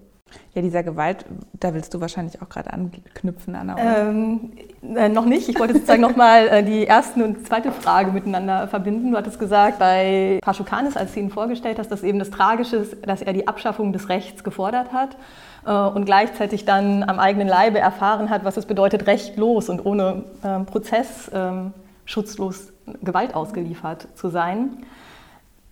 Ja, 0.53 0.61
dieser 0.61 0.81
Gewalt, 0.83 1.25
da 1.59 1.73
willst 1.73 1.93
du 1.93 1.99
wahrscheinlich 1.99 2.41
auch 2.41 2.47
gerade 2.47 2.71
anknüpfen, 2.71 3.53
Anna. 3.53 3.75
Ähm, 3.77 4.53
äh, 4.95 5.09
noch 5.09 5.25
nicht. 5.25 5.49
Ich 5.49 5.59
wollte 5.59 5.73
sozusagen 5.73 6.01
nochmal 6.09 6.47
äh, 6.47 6.63
die 6.63 6.83
erste 6.83 7.25
und 7.25 7.45
zweite 7.45 7.73
Frage 7.73 8.13
miteinander 8.13 8.69
verbinden. 8.69 9.11
Du 9.11 9.17
hattest 9.17 9.39
gesagt, 9.39 9.79
bei 9.79 10.39
Paschukanis, 10.41 10.95
als 10.95 11.13
du 11.13 11.19
ihn 11.19 11.29
vorgestellt 11.29 11.79
hast, 11.79 11.91
dass 11.91 12.03
eben 12.03 12.19
das 12.19 12.29
Tragische 12.29 12.77
ist, 12.77 13.05
dass 13.05 13.21
er 13.21 13.33
die 13.33 13.47
Abschaffung 13.47 13.91
des 13.91 14.07
Rechts 14.07 14.45
gefordert 14.45 14.93
hat. 14.93 15.17
Äh, 15.65 15.71
und 15.71 16.05
gleichzeitig 16.05 16.65
dann 16.65 17.03
am 17.03 17.19
eigenen 17.19 17.47
Leibe 17.47 17.79
erfahren 17.79 18.29
hat, 18.29 18.43
was 18.43 18.57
es 18.57 18.65
bedeutet, 18.65 19.07
rechtlos 19.07 19.69
und 19.69 19.85
ohne 19.85 20.23
ähm, 20.43 20.65
Prozess 20.65 21.29
ähm, 21.33 21.73
schutzlos 22.05 22.71
Gewalt 23.01 23.35
ausgeliefert 23.35 24.07
zu 24.15 24.29
sein. 24.29 24.83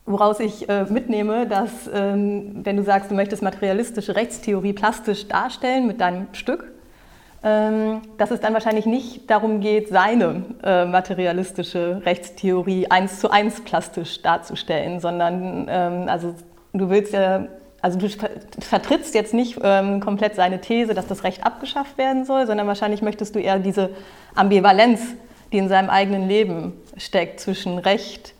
Woraus 0.05 0.39
ich 0.39 0.67
äh, 0.67 0.85
mitnehme, 0.89 1.47
dass 1.47 1.89
ähm, 1.93 2.61
wenn 2.63 2.77
du 2.77 2.83
sagst, 2.83 3.11
du 3.11 3.15
möchtest 3.15 3.43
materialistische 3.43 4.15
Rechtstheorie 4.15 4.73
plastisch 4.73 5.27
darstellen 5.27 5.87
mit 5.87 6.01
deinem 6.01 6.27
Stück, 6.33 6.71
dass 7.41 8.31
es 8.31 8.41
dann 8.41 8.53
wahrscheinlich 8.53 8.85
nicht 8.85 9.29
darum 9.29 9.61
geht, 9.61 9.87
seine 9.87 10.43
äh, 10.61 10.83
materialistische 10.83 12.01
Rechtstheorie 12.03 12.91
eins 12.91 13.21
zu 13.21 13.31
eins 13.31 13.61
plastisch 13.61 14.21
darzustellen, 14.21 14.99
sondern 14.99 15.69
also 16.09 16.35
du 16.73 16.89
willst 16.89 17.13
ja 17.13 17.47
also 17.81 17.97
du 17.97 18.09
vertrittst 18.59 19.15
jetzt 19.15 19.33
nicht 19.33 19.59
ähm, 19.63 19.99
komplett 19.99 20.35
seine 20.35 20.59
These, 20.59 20.93
dass 20.93 21.07
das 21.07 21.23
Recht 21.23 21.45
abgeschafft 21.45 21.97
werden 21.97 22.25
soll, 22.25 22.45
sondern 22.45 22.67
wahrscheinlich 22.67 23.01
möchtest 23.01 23.35
du 23.35 23.39
eher 23.39 23.59
diese 23.59 23.89
Ambivalenz, 24.35 25.01
die 25.51 25.57
in 25.57 25.69
seinem 25.69 25.89
eigenen 25.89 26.27
Leben 26.27 26.73
steckt, 26.97 27.39
zwischen 27.39 27.77
Recht 27.77 28.33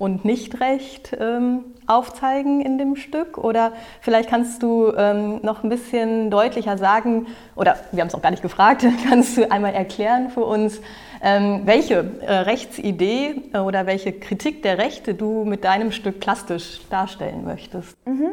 und 0.00 0.24
Nichtrecht 0.24 1.14
ähm, 1.20 1.64
aufzeigen 1.86 2.62
in 2.62 2.78
dem 2.78 2.96
Stück. 2.96 3.36
Oder 3.36 3.72
vielleicht 4.00 4.30
kannst 4.30 4.62
du 4.62 4.94
ähm, 4.96 5.40
noch 5.42 5.62
ein 5.62 5.68
bisschen 5.68 6.30
deutlicher 6.30 6.78
sagen, 6.78 7.26
oder 7.54 7.76
wir 7.92 8.00
haben 8.00 8.08
es 8.08 8.14
auch 8.14 8.22
gar 8.22 8.30
nicht 8.30 8.42
gefragt, 8.42 8.84
kannst 9.08 9.36
du 9.36 9.50
einmal 9.50 9.74
erklären 9.74 10.30
für 10.30 10.44
uns, 10.44 10.80
ähm, 11.22 11.62
welche 11.66 12.12
äh, 12.22 12.32
Rechtsidee 12.32 13.42
äh, 13.52 13.58
oder 13.58 13.84
welche 13.84 14.12
Kritik 14.12 14.62
der 14.62 14.78
Rechte 14.78 15.12
du 15.12 15.44
mit 15.44 15.64
deinem 15.64 15.92
Stück 15.92 16.18
plastisch 16.18 16.80
darstellen 16.88 17.44
möchtest. 17.44 17.94
Mhm. 18.06 18.32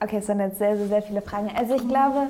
Okay, 0.00 0.18
es 0.18 0.26
sind 0.26 0.40
jetzt 0.40 0.58
sehr, 0.58 0.76
sehr, 0.76 0.88
sehr 0.88 1.02
viele 1.02 1.22
Fragen. 1.22 1.50
Also 1.56 1.76
ich 1.76 1.88
glaube, 1.88 2.26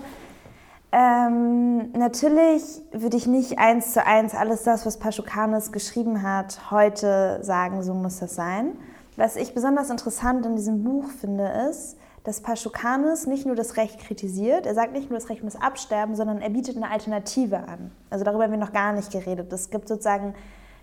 ähm, 0.96 1.90
natürlich 1.90 2.62
würde 2.92 3.16
ich 3.16 3.26
nicht 3.26 3.58
eins 3.58 3.94
zu 3.94 4.06
eins 4.06 4.32
alles 4.32 4.62
das, 4.62 4.86
was 4.86 4.98
Paschukanis 4.98 5.72
geschrieben 5.72 6.22
hat, 6.22 6.70
heute 6.70 7.40
sagen, 7.42 7.82
so 7.82 7.94
muss 7.94 8.20
das 8.20 8.36
sein. 8.36 8.78
Was 9.16 9.34
ich 9.34 9.54
besonders 9.54 9.90
interessant 9.90 10.46
in 10.46 10.54
diesem 10.54 10.84
Buch 10.84 11.06
finde, 11.08 11.50
ist, 11.68 11.96
dass 12.22 12.42
Paschukanis 12.42 13.26
nicht 13.26 13.44
nur 13.44 13.56
das 13.56 13.76
Recht 13.76 13.98
kritisiert, 13.98 14.66
er 14.66 14.74
sagt 14.74 14.92
nicht 14.92 15.10
nur, 15.10 15.18
das 15.18 15.28
Recht 15.28 15.42
muss 15.42 15.56
absterben, 15.56 16.14
sondern 16.14 16.40
er 16.40 16.50
bietet 16.50 16.76
eine 16.76 16.88
Alternative 16.88 17.56
an. 17.56 17.90
Also 18.08 18.24
darüber 18.24 18.44
haben 18.44 18.52
wir 18.52 18.58
noch 18.58 18.72
gar 18.72 18.92
nicht 18.92 19.10
geredet. 19.10 19.52
Es 19.52 19.70
gibt 19.70 19.88
sozusagen 19.88 20.32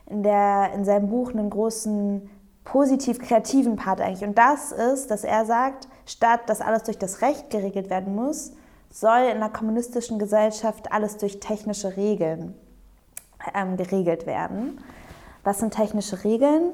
in, 0.08 0.24
der, 0.24 0.74
in 0.76 0.84
seinem 0.84 1.08
Buch 1.08 1.32
einen 1.32 1.50
großen 1.50 2.30
positiv-kreativen 2.66 3.78
Part 3.78 4.02
eigentlich. 4.02 4.28
Und 4.28 4.38
das 4.38 4.74
ist, 4.74 5.10
dass 5.10 5.24
er 5.24 5.46
sagt, 5.46 5.88
statt 6.06 6.42
dass 6.48 6.60
alles 6.60 6.84
durch 6.84 6.98
das 6.98 7.22
Recht 7.22 7.50
geregelt 7.50 7.90
werden 7.90 8.14
muss, 8.14 8.52
soll 8.92 9.22
in 9.30 9.38
einer 9.38 9.50
kommunistischen 9.50 10.20
Gesellschaft 10.20 10.92
alles 10.92 11.18
durch 11.18 11.40
technische 11.40 11.98
Regeln 11.98 12.54
ähm, 13.56 13.78
geregelt 13.78 14.28
werden. 14.28 14.80
Was 15.44 15.60
sind 15.60 15.74
technische 15.74 16.24
Regeln? 16.24 16.74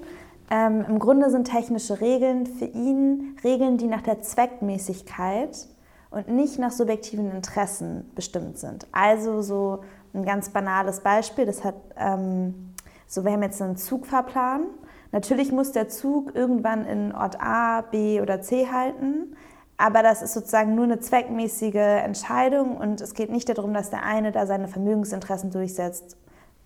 Ähm, 0.49 0.84
Im 0.88 0.99
Grunde 0.99 1.30
sind 1.30 1.45
technische 1.45 2.01
Regeln 2.01 2.45
für 2.45 2.65
ihn 2.65 3.38
Regeln, 3.43 3.77
die 3.77 3.88
nach 3.88 4.01
der 4.01 4.21
Zweckmäßigkeit 4.21 5.67
und 6.10 6.30
nicht 6.30 6.58
nach 6.58 6.71
subjektiven 6.71 7.32
Interessen 7.32 8.10
bestimmt 8.15 8.58
sind. 8.58 8.88
Also 8.91 9.41
so 9.41 9.84
ein 10.13 10.25
ganz 10.25 10.49
banales 10.49 11.01
Beispiel, 11.01 11.45
das 11.45 11.63
hat, 11.63 11.75
ähm, 11.97 12.73
so 13.08 13.23
wir 13.23 13.32
haben 13.32 13.43
jetzt 13.43 13.62
einen 13.62 13.77
Zugfahrplan. 13.77 14.63
Natürlich 15.12 15.51
muss 15.51 15.71
der 15.71 15.88
Zug 15.88 16.36
irgendwann 16.36 16.86
in 16.86 17.13
Ort 17.13 17.39
A, 17.39 17.82
B 17.82 18.19
oder 18.21 18.41
C 18.41 18.67
halten, 18.71 19.36
aber 19.78 20.04
das 20.04 20.22
ist 20.22 20.34
sozusagen 20.34 20.76
nur 20.76 20.86
eine 20.86 21.00
zweckmäßige 21.00 21.76
Entscheidung 21.76 22.78
und 22.78 23.02
es 23.02 23.13
geht 23.13 23.32
nicht 23.32 23.50
darum, 23.50 23.74
dass 23.74 23.90
der 23.90 24.04
eine 24.04 24.32
da 24.32 24.46
seine 24.46 24.68
Vermögensinteressen 24.68 25.52
durchsetzt 25.52 26.18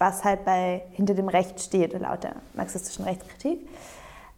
was 0.01 0.23
halt 0.23 0.43
bei 0.43 0.81
hinter 0.93 1.13
dem 1.13 1.29
Recht 1.29 1.61
steht, 1.61 1.97
laut 1.97 2.23
der 2.23 2.33
marxistischen 2.55 3.05
Rechtskritik. 3.05 3.69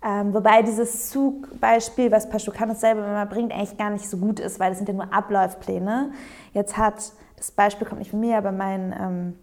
Ähm, 0.05 0.33
wobei 0.33 0.61
dieses 0.61 1.09
Zugbeispiel, 1.09 2.11
was 2.11 2.29
Paschukanis 2.29 2.81
selber 2.81 3.05
immer 3.05 3.25
bringt, 3.25 3.53
eigentlich 3.53 3.77
gar 3.77 3.89
nicht 3.89 4.07
so 4.07 4.17
gut 4.17 4.41
ist, 4.41 4.59
weil 4.59 4.71
das 4.71 4.77
sind 4.77 4.89
ja 4.89 4.93
nur 4.93 5.13
Abläufpläne. 5.13 6.11
Jetzt 6.53 6.75
hat, 6.77 7.13
das 7.37 7.51
Beispiel 7.51 7.87
kommt 7.87 7.99
nicht 7.99 8.11
von 8.11 8.19
mir, 8.19 8.37
aber 8.37 8.51
mein 8.51 8.93
ähm, 8.99 9.39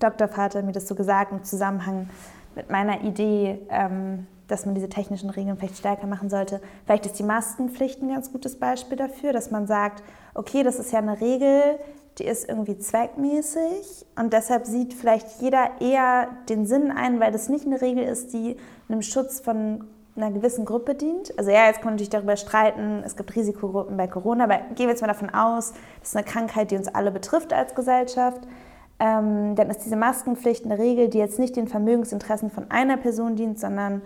Doktorvater 0.00 0.62
mir 0.62 0.72
das 0.72 0.88
so 0.88 0.96
gesagt 0.96 1.30
im 1.30 1.44
Zusammenhang 1.44 2.10
mit 2.56 2.68
meiner 2.68 3.02
Idee, 3.02 3.60
ähm, 3.70 4.26
dass 4.52 4.66
man 4.66 4.74
diese 4.74 4.88
technischen 4.88 5.30
Regeln 5.30 5.56
vielleicht 5.56 5.78
stärker 5.78 6.06
machen 6.06 6.30
sollte. 6.30 6.60
Vielleicht 6.84 7.06
ist 7.06 7.18
die 7.18 7.24
Maskenpflicht 7.24 8.02
ein 8.02 8.10
ganz 8.10 8.30
gutes 8.30 8.58
Beispiel 8.58 8.96
dafür, 8.96 9.32
dass 9.32 9.50
man 9.50 9.66
sagt, 9.66 10.02
okay, 10.34 10.62
das 10.62 10.78
ist 10.78 10.92
ja 10.92 10.98
eine 10.98 11.20
Regel, 11.20 11.78
die 12.18 12.24
ist 12.24 12.48
irgendwie 12.48 12.78
zweckmäßig 12.78 14.06
und 14.16 14.32
deshalb 14.32 14.66
sieht 14.66 14.92
vielleicht 14.92 15.40
jeder 15.40 15.80
eher 15.80 16.28
den 16.48 16.66
Sinn 16.66 16.90
ein, 16.90 17.20
weil 17.20 17.32
das 17.32 17.48
nicht 17.48 17.66
eine 17.66 17.80
Regel 17.80 18.04
ist, 18.04 18.34
die 18.34 18.56
einem 18.88 19.00
Schutz 19.00 19.40
von 19.40 19.84
einer 20.14 20.30
gewissen 20.30 20.66
Gruppe 20.66 20.94
dient. 20.94 21.36
Also 21.38 21.50
ja, 21.50 21.66
jetzt 21.66 21.76
kann 21.76 21.86
man 21.86 21.94
natürlich 21.94 22.10
darüber 22.10 22.36
streiten, 22.36 23.02
es 23.06 23.16
gibt 23.16 23.34
Risikogruppen 23.34 23.96
bei 23.96 24.06
Corona, 24.06 24.44
aber 24.44 24.58
gehen 24.74 24.86
wir 24.86 24.90
jetzt 24.90 25.00
mal 25.00 25.06
davon 25.06 25.30
aus, 25.30 25.72
das 26.00 26.10
ist 26.10 26.16
eine 26.16 26.26
Krankheit, 26.26 26.70
die 26.70 26.76
uns 26.76 26.88
alle 26.88 27.10
betrifft 27.10 27.54
als 27.54 27.74
Gesellschaft. 27.74 28.42
Ähm, 28.98 29.56
dann 29.56 29.70
ist 29.70 29.78
diese 29.78 29.96
Maskenpflicht 29.96 30.66
eine 30.66 30.78
Regel, 30.78 31.08
die 31.08 31.18
jetzt 31.18 31.38
nicht 31.38 31.56
den 31.56 31.66
Vermögensinteressen 31.66 32.50
von 32.50 32.70
einer 32.70 32.98
Person 32.98 33.36
dient, 33.36 33.58
sondern 33.58 34.02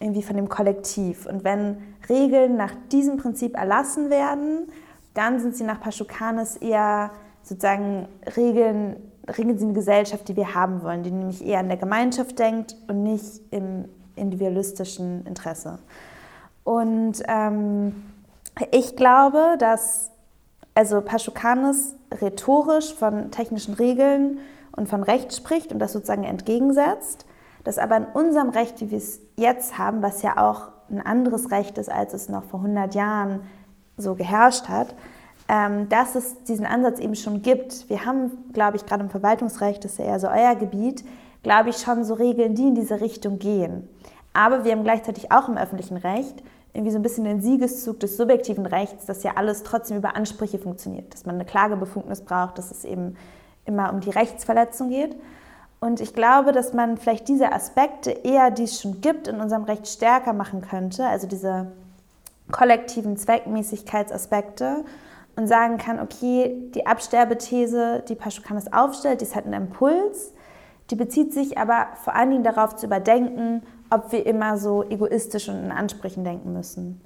irgendwie 0.00 0.22
von 0.22 0.36
dem 0.36 0.48
Kollektiv. 0.48 1.26
Und 1.26 1.44
wenn 1.44 1.78
Regeln 2.08 2.56
nach 2.56 2.72
diesem 2.92 3.16
Prinzip 3.16 3.56
erlassen 3.56 4.10
werden, 4.10 4.70
dann 5.14 5.40
sind 5.40 5.56
sie 5.56 5.64
nach 5.64 5.80
Paschukanis 5.80 6.56
eher 6.56 7.10
sozusagen 7.42 8.06
regeln, 8.36 8.96
regeln 9.36 9.58
sie 9.58 9.64
eine 9.64 9.74
Gesellschaft, 9.74 10.28
die 10.28 10.36
wir 10.36 10.54
haben 10.54 10.82
wollen, 10.82 11.02
die 11.02 11.10
nämlich 11.10 11.44
eher 11.44 11.60
an 11.60 11.68
der 11.68 11.76
Gemeinschaft 11.76 12.38
denkt 12.38 12.76
und 12.86 13.02
nicht 13.02 13.40
im 13.50 13.86
individualistischen 14.14 15.26
Interesse. 15.26 15.78
Und 16.64 17.22
ähm, 17.26 17.94
ich 18.70 18.96
glaube, 18.96 19.56
dass 19.58 20.10
also 20.74 21.00
Paschukanis 21.00 21.96
rhetorisch 22.20 22.94
von 22.94 23.30
technischen 23.32 23.74
Regeln 23.74 24.38
und 24.76 24.88
von 24.88 25.02
Recht 25.02 25.34
spricht 25.34 25.72
und 25.72 25.80
das 25.80 25.92
sozusagen 25.92 26.22
entgegensetzt, 26.24 27.26
dass 27.64 27.78
aber 27.78 27.96
in 27.96 28.06
unserem 28.06 28.50
Recht, 28.50 28.80
wie 28.80 28.90
wir 28.90 28.98
es 28.98 29.20
jetzt 29.36 29.78
haben, 29.78 30.02
was 30.02 30.22
ja 30.22 30.36
auch 30.36 30.68
ein 30.90 31.04
anderes 31.04 31.50
Recht 31.50 31.78
ist, 31.78 31.90
als 31.90 32.14
es 32.14 32.28
noch 32.28 32.44
vor 32.44 32.60
100 32.60 32.94
Jahren 32.94 33.40
so 33.96 34.14
geherrscht 34.14 34.68
hat, 34.68 34.94
ähm, 35.48 35.88
dass 35.88 36.14
es 36.14 36.42
diesen 36.44 36.66
Ansatz 36.66 37.00
eben 37.00 37.14
schon 37.14 37.42
gibt. 37.42 37.88
Wir 37.88 38.04
haben, 38.04 38.52
glaube 38.52 38.76
ich, 38.76 38.86
gerade 38.86 39.02
im 39.02 39.10
Verwaltungsrecht, 39.10 39.84
das 39.84 39.92
ist 39.92 39.98
ja 39.98 40.06
eher 40.06 40.20
so 40.20 40.28
euer 40.28 40.54
Gebiet, 40.54 41.04
glaube 41.42 41.70
ich, 41.70 41.78
schon 41.78 42.04
so 42.04 42.14
Regeln, 42.14 42.54
die 42.54 42.68
in 42.68 42.74
diese 42.74 43.00
Richtung 43.00 43.38
gehen. 43.38 43.88
Aber 44.32 44.64
wir 44.64 44.72
haben 44.72 44.84
gleichzeitig 44.84 45.32
auch 45.32 45.48
im 45.48 45.56
öffentlichen 45.56 45.96
Recht 45.96 46.42
irgendwie 46.74 46.92
so 46.92 46.98
ein 46.98 47.02
bisschen 47.02 47.24
den 47.24 47.40
Siegeszug 47.40 47.98
des 48.00 48.16
subjektiven 48.16 48.66
Rechts, 48.66 49.06
dass 49.06 49.22
ja 49.22 49.32
alles 49.36 49.62
trotzdem 49.62 49.96
über 49.96 50.16
Ansprüche 50.16 50.58
funktioniert, 50.58 51.12
dass 51.12 51.26
man 51.26 51.36
eine 51.36 51.44
Klagebefugnis 51.44 52.20
braucht, 52.20 52.58
dass 52.58 52.70
es 52.70 52.84
eben 52.84 53.16
immer 53.64 53.92
um 53.92 54.00
die 54.00 54.10
Rechtsverletzung 54.10 54.90
geht. 54.90 55.16
Und 55.80 56.00
ich 56.00 56.12
glaube, 56.12 56.52
dass 56.52 56.72
man 56.72 56.96
vielleicht 56.96 57.28
diese 57.28 57.52
Aspekte 57.52 58.10
eher, 58.10 58.50
die 58.50 58.64
es 58.64 58.80
schon 58.80 59.00
gibt, 59.00 59.28
in 59.28 59.40
unserem 59.40 59.62
Recht 59.62 59.86
stärker 59.86 60.32
machen 60.32 60.60
könnte, 60.60 61.06
also 61.06 61.26
diese 61.26 61.68
kollektiven 62.50 63.16
Zweckmäßigkeitsaspekte 63.16 64.84
und 65.36 65.46
sagen 65.46 65.78
kann, 65.78 66.00
okay, 66.00 66.56
die 66.74 66.86
Absterbethese, 66.86 68.02
die 68.08 68.16
Paschukanis 68.16 68.72
aufstellt, 68.72 69.20
die 69.20 69.26
ist 69.26 69.36
halt 69.36 69.46
ein 69.46 69.52
Impuls, 69.52 70.32
die 70.90 70.96
bezieht 70.96 71.32
sich 71.32 71.58
aber 71.58 71.88
vor 72.02 72.16
allen 72.16 72.30
Dingen 72.30 72.44
darauf 72.44 72.74
zu 72.74 72.86
überdenken, 72.86 73.62
ob 73.90 74.10
wir 74.10 74.26
immer 74.26 74.58
so 74.58 74.82
egoistisch 74.82 75.48
und 75.48 75.62
in 75.64 75.70
Ansprüchen 75.70 76.24
denken 76.24 76.52
müssen. 76.52 77.00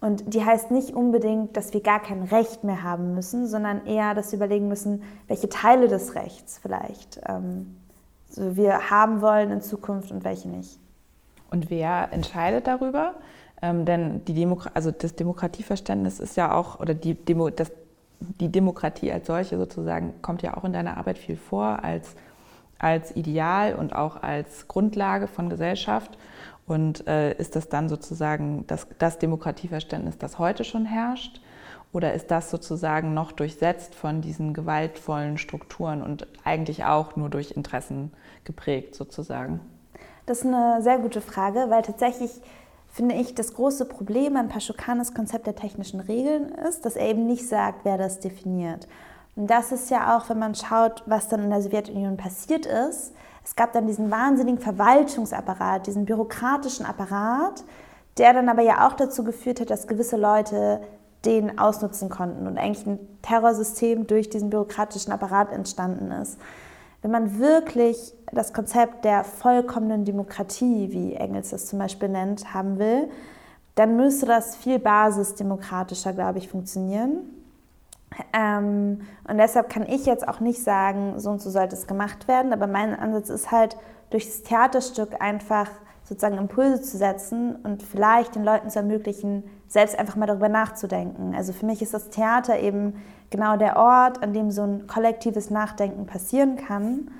Und 0.00 0.34
die 0.34 0.44
heißt 0.44 0.70
nicht 0.70 0.94
unbedingt, 0.94 1.56
dass 1.56 1.72
wir 1.72 1.82
gar 1.82 2.00
kein 2.00 2.22
Recht 2.24 2.64
mehr 2.64 2.82
haben 2.82 3.14
müssen, 3.14 3.46
sondern 3.46 3.86
eher, 3.86 4.14
dass 4.14 4.32
wir 4.32 4.36
überlegen 4.38 4.68
müssen, 4.68 5.02
welche 5.26 5.48
Teile 5.48 5.88
des 5.88 6.14
Rechts 6.14 6.58
vielleicht 6.60 7.20
ähm, 7.26 7.76
wir 8.36 8.90
haben 8.90 9.20
wollen 9.20 9.50
in 9.50 9.60
Zukunft 9.62 10.10
und 10.10 10.24
welche 10.24 10.48
nicht. 10.48 10.78
Und 11.50 11.70
wer 11.70 12.12
entscheidet 12.12 12.66
darüber? 12.66 13.14
Ähm, 13.62 13.84
denn 13.84 14.24
die 14.24 14.34
Demo 14.34 14.60
also 14.74 14.90
das 14.90 15.14
Demokratieverständnis 15.14 16.20
ist 16.20 16.36
ja 16.36 16.52
auch, 16.52 16.80
oder 16.80 16.94
die, 16.94 17.14
Demo 17.14 17.50
das, 17.50 17.72
die 18.20 18.50
Demokratie 18.50 19.10
als 19.10 19.26
solche 19.26 19.56
sozusagen 19.56 20.20
kommt 20.22 20.42
ja 20.42 20.56
auch 20.56 20.64
in 20.64 20.72
deiner 20.72 20.96
Arbeit 20.96 21.18
viel 21.18 21.36
vor 21.36 21.82
als, 21.82 22.14
als 22.78 23.16
Ideal 23.16 23.74
und 23.74 23.94
auch 23.94 24.22
als 24.22 24.68
Grundlage 24.68 25.26
von 25.26 25.48
Gesellschaft. 25.48 26.18
Und 26.66 27.06
äh, 27.06 27.32
ist 27.34 27.56
das 27.56 27.68
dann 27.68 27.88
sozusagen 27.88 28.66
das, 28.66 28.88
das 28.98 29.18
Demokratieverständnis, 29.18 30.18
das 30.18 30.38
heute 30.38 30.64
schon 30.64 30.84
herrscht? 30.84 31.40
Oder 31.92 32.14
ist 32.14 32.30
das 32.30 32.50
sozusagen 32.50 33.14
noch 33.14 33.32
durchsetzt 33.32 33.94
von 33.94 34.20
diesen 34.20 34.52
gewaltvollen 34.52 35.38
Strukturen 35.38 36.02
und 36.02 36.26
eigentlich 36.44 36.84
auch 36.84 37.16
nur 37.16 37.30
durch 37.30 37.52
Interessen 37.52 38.12
geprägt 38.44 38.94
sozusagen? 38.94 39.60
Das 40.26 40.38
ist 40.40 40.46
eine 40.46 40.82
sehr 40.82 40.98
gute 40.98 41.20
Frage, 41.20 41.66
weil 41.68 41.82
tatsächlich 41.82 42.30
finde 42.96 43.14
ich, 43.14 43.34
das 43.34 43.52
große 43.52 43.84
Problem 43.84 44.36
an 44.36 44.48
Paschukanes 44.48 45.12
Konzept 45.12 45.46
der 45.46 45.54
technischen 45.54 46.00
Regeln 46.00 46.50
ist, 46.50 46.86
dass 46.86 46.96
er 46.96 47.10
eben 47.10 47.26
nicht 47.26 47.46
sagt, 47.46 47.84
wer 47.84 47.98
das 47.98 48.20
definiert. 48.20 48.88
Und 49.36 49.50
das 49.50 49.70
ist 49.70 49.90
ja 49.90 50.16
auch, 50.16 50.30
wenn 50.30 50.38
man 50.38 50.54
schaut, 50.54 51.02
was 51.04 51.28
dann 51.28 51.44
in 51.44 51.50
der 51.50 51.60
Sowjetunion 51.60 52.16
passiert 52.16 52.64
ist. 52.64 53.12
Es 53.44 53.54
gab 53.54 53.74
dann 53.74 53.86
diesen 53.86 54.10
wahnsinnigen 54.10 54.58
Verwaltungsapparat, 54.58 55.86
diesen 55.86 56.06
bürokratischen 56.06 56.86
Apparat, 56.86 57.64
der 58.16 58.32
dann 58.32 58.48
aber 58.48 58.62
ja 58.62 58.88
auch 58.88 58.94
dazu 58.94 59.24
geführt 59.24 59.60
hat, 59.60 59.68
dass 59.68 59.86
gewisse 59.86 60.16
Leute 60.16 60.80
den 61.24 61.58
ausnutzen 61.58 62.08
konnten 62.08 62.46
und 62.46 62.58
eigentlich 62.58 62.86
ein 62.86 62.98
Terrorsystem 63.22 64.06
durch 64.06 64.30
diesen 64.30 64.50
bürokratischen 64.50 65.12
Apparat 65.12 65.52
entstanden 65.52 66.10
ist. 66.10 66.38
Wenn 67.02 67.10
man 67.10 67.38
wirklich 67.38 68.14
das 68.32 68.52
Konzept 68.52 69.04
der 69.04 69.24
vollkommenen 69.24 70.04
Demokratie, 70.04 70.90
wie 70.92 71.14
Engels 71.14 71.50
das 71.50 71.66
zum 71.66 71.78
Beispiel 71.78 72.08
nennt, 72.08 72.54
haben 72.54 72.78
will, 72.78 73.08
dann 73.74 73.96
müsste 73.96 74.26
das 74.26 74.56
viel 74.56 74.78
basisdemokratischer, 74.78 76.12
glaube 76.12 76.38
ich, 76.38 76.48
funktionieren. 76.48 77.18
Ähm, 78.32 79.02
und 79.28 79.38
deshalb 79.38 79.68
kann 79.68 79.84
ich 79.86 80.06
jetzt 80.06 80.26
auch 80.26 80.40
nicht 80.40 80.62
sagen, 80.62 81.18
so 81.18 81.30
und 81.30 81.40
so 81.40 81.50
sollte 81.50 81.76
es 81.76 81.86
gemacht 81.86 82.28
werden, 82.28 82.52
aber 82.52 82.66
mein 82.66 82.98
Ansatz 82.98 83.28
ist 83.28 83.50
halt, 83.50 83.76
durch 84.10 84.26
das 84.26 84.42
Theaterstück 84.42 85.20
einfach 85.20 85.68
sozusagen 86.04 86.38
Impulse 86.38 86.80
zu 86.82 86.96
setzen 86.96 87.56
und 87.56 87.82
vielleicht 87.82 88.36
den 88.36 88.44
Leuten 88.44 88.70
zu 88.70 88.78
ermöglichen, 88.78 89.42
selbst 89.68 89.98
einfach 89.98 90.16
mal 90.16 90.26
darüber 90.26 90.48
nachzudenken. 90.48 91.34
Also 91.34 91.52
für 91.52 91.66
mich 91.66 91.82
ist 91.82 91.94
das 91.94 92.08
Theater 92.08 92.58
eben 92.60 92.94
genau 93.30 93.56
der 93.56 93.76
Ort, 93.76 94.22
an 94.22 94.32
dem 94.32 94.50
so 94.50 94.62
ein 94.62 94.86
kollektives 94.86 95.50
Nachdenken 95.50 96.06
passieren 96.06 96.56
kann, 96.56 97.10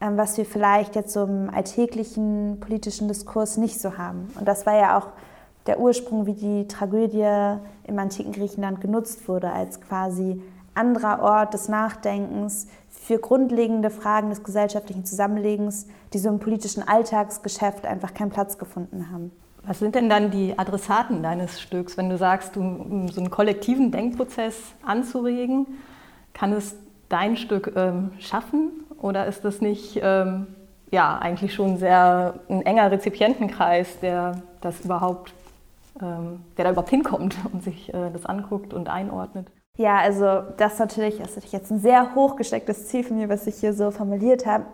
ähm, 0.00 0.16
was 0.16 0.36
wir 0.38 0.46
vielleicht 0.46 0.96
jetzt 0.96 1.12
so 1.12 1.24
im 1.24 1.50
alltäglichen 1.50 2.58
politischen 2.60 3.08
Diskurs 3.08 3.56
nicht 3.56 3.80
so 3.80 3.98
haben. 3.98 4.30
Und 4.38 4.46
das 4.46 4.66
war 4.66 4.76
ja 4.76 4.98
auch 4.98 5.08
der 5.66 5.78
Ursprung, 5.78 6.26
wie 6.26 6.34
die 6.34 6.66
Tragödie 6.66 7.58
im 7.84 7.98
antiken 7.98 8.32
Griechenland 8.32 8.80
genutzt 8.80 9.28
wurde, 9.28 9.52
als 9.52 9.80
quasi 9.80 10.42
anderer 10.74 11.20
Ort 11.20 11.54
des 11.54 11.68
Nachdenkens 11.68 12.66
für 12.88 13.18
grundlegende 13.18 13.90
Fragen 13.90 14.30
des 14.30 14.42
gesellschaftlichen 14.42 15.04
Zusammenlegens, 15.04 15.86
die 16.12 16.18
so 16.18 16.28
im 16.28 16.38
politischen 16.38 16.86
Alltagsgeschäft 16.86 17.84
einfach 17.84 18.14
keinen 18.14 18.30
Platz 18.30 18.58
gefunden 18.58 19.10
haben. 19.12 19.32
Was 19.64 19.78
sind 19.78 19.94
denn 19.94 20.08
dann 20.08 20.30
die 20.30 20.58
Adressaten 20.58 21.22
deines 21.22 21.60
Stücks, 21.60 21.96
wenn 21.96 22.10
du 22.10 22.18
sagst, 22.18 22.56
um 22.56 23.08
so 23.08 23.20
einen 23.20 23.30
kollektiven 23.30 23.92
Denkprozess 23.92 24.56
anzuregen? 24.84 25.66
Kann 26.32 26.52
es 26.52 26.76
dein 27.08 27.36
Stück 27.36 27.72
ähm, 27.76 28.10
schaffen 28.18 28.70
oder 29.00 29.26
ist 29.26 29.44
das 29.44 29.60
nicht 29.60 30.00
ähm, 30.02 30.48
ja, 30.90 31.18
eigentlich 31.18 31.54
schon 31.54 31.76
sehr 31.76 32.34
ein 32.48 32.62
enger 32.62 32.90
Rezipientenkreis, 32.90 34.00
der 34.00 34.42
das 34.60 34.84
überhaupt, 34.84 35.32
ähm, 36.00 36.40
der 36.56 36.64
da 36.64 36.70
überhaupt 36.72 36.90
hinkommt 36.90 37.36
und 37.52 37.62
sich 37.62 37.92
äh, 37.94 38.10
das 38.12 38.26
anguckt 38.26 38.74
und 38.74 38.88
einordnet? 38.88 39.46
Ja, 39.78 39.98
also 39.98 40.42
das 40.58 40.78
natürlich, 40.78 41.20
ist 41.20 41.52
jetzt 41.52 41.70
ein 41.70 41.78
sehr 41.78 42.14
hochgestecktes 42.14 42.88
Ziel 42.88 43.04
von 43.04 43.16
mir, 43.16 43.28
was 43.28 43.46
ich 43.46 43.56
hier 43.56 43.72
so 43.72 43.90
formuliert 43.90 44.44
habe. 44.44 44.64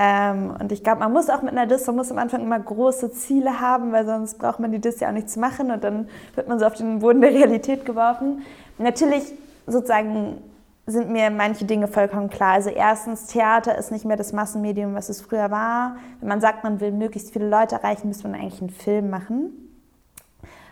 Ähm, 0.00 0.54
und 0.60 0.70
ich 0.70 0.84
glaube, 0.84 1.00
man 1.00 1.12
muss 1.12 1.28
auch 1.28 1.42
mit 1.42 1.50
einer 1.50 1.66
Diss, 1.66 1.84
man 1.88 1.96
muss 1.96 2.12
am 2.12 2.18
Anfang 2.18 2.40
immer 2.40 2.60
große 2.60 3.10
Ziele 3.10 3.60
haben, 3.60 3.90
weil 3.90 4.06
sonst 4.06 4.38
braucht 4.38 4.60
man 4.60 4.70
die 4.70 4.78
Diss 4.78 5.00
ja 5.00 5.08
auch 5.08 5.12
nicht 5.12 5.28
zu 5.28 5.40
machen 5.40 5.72
und 5.72 5.82
dann 5.82 6.08
wird 6.36 6.46
man 6.46 6.60
so 6.60 6.66
auf 6.66 6.74
den 6.74 7.00
Boden 7.00 7.20
der 7.20 7.32
Realität 7.32 7.84
geworfen. 7.84 8.42
Natürlich 8.78 9.24
sozusagen 9.66 10.40
sind 10.86 11.10
mir 11.10 11.30
manche 11.30 11.64
Dinge 11.64 11.88
vollkommen 11.88 12.30
klar. 12.30 12.52
Also 12.52 12.70
erstens, 12.70 13.26
Theater 13.26 13.76
ist 13.76 13.90
nicht 13.90 14.04
mehr 14.04 14.16
das 14.16 14.32
Massenmedium, 14.32 14.94
was 14.94 15.08
es 15.08 15.20
früher 15.20 15.50
war. 15.50 15.96
Wenn 16.20 16.28
man 16.28 16.40
sagt, 16.40 16.62
man 16.62 16.80
will 16.80 16.92
möglichst 16.92 17.32
viele 17.32 17.48
Leute 17.48 17.74
erreichen, 17.74 18.06
müsste 18.06 18.28
man 18.28 18.40
eigentlich 18.40 18.60
einen 18.60 18.70
Film 18.70 19.10
machen. 19.10 19.52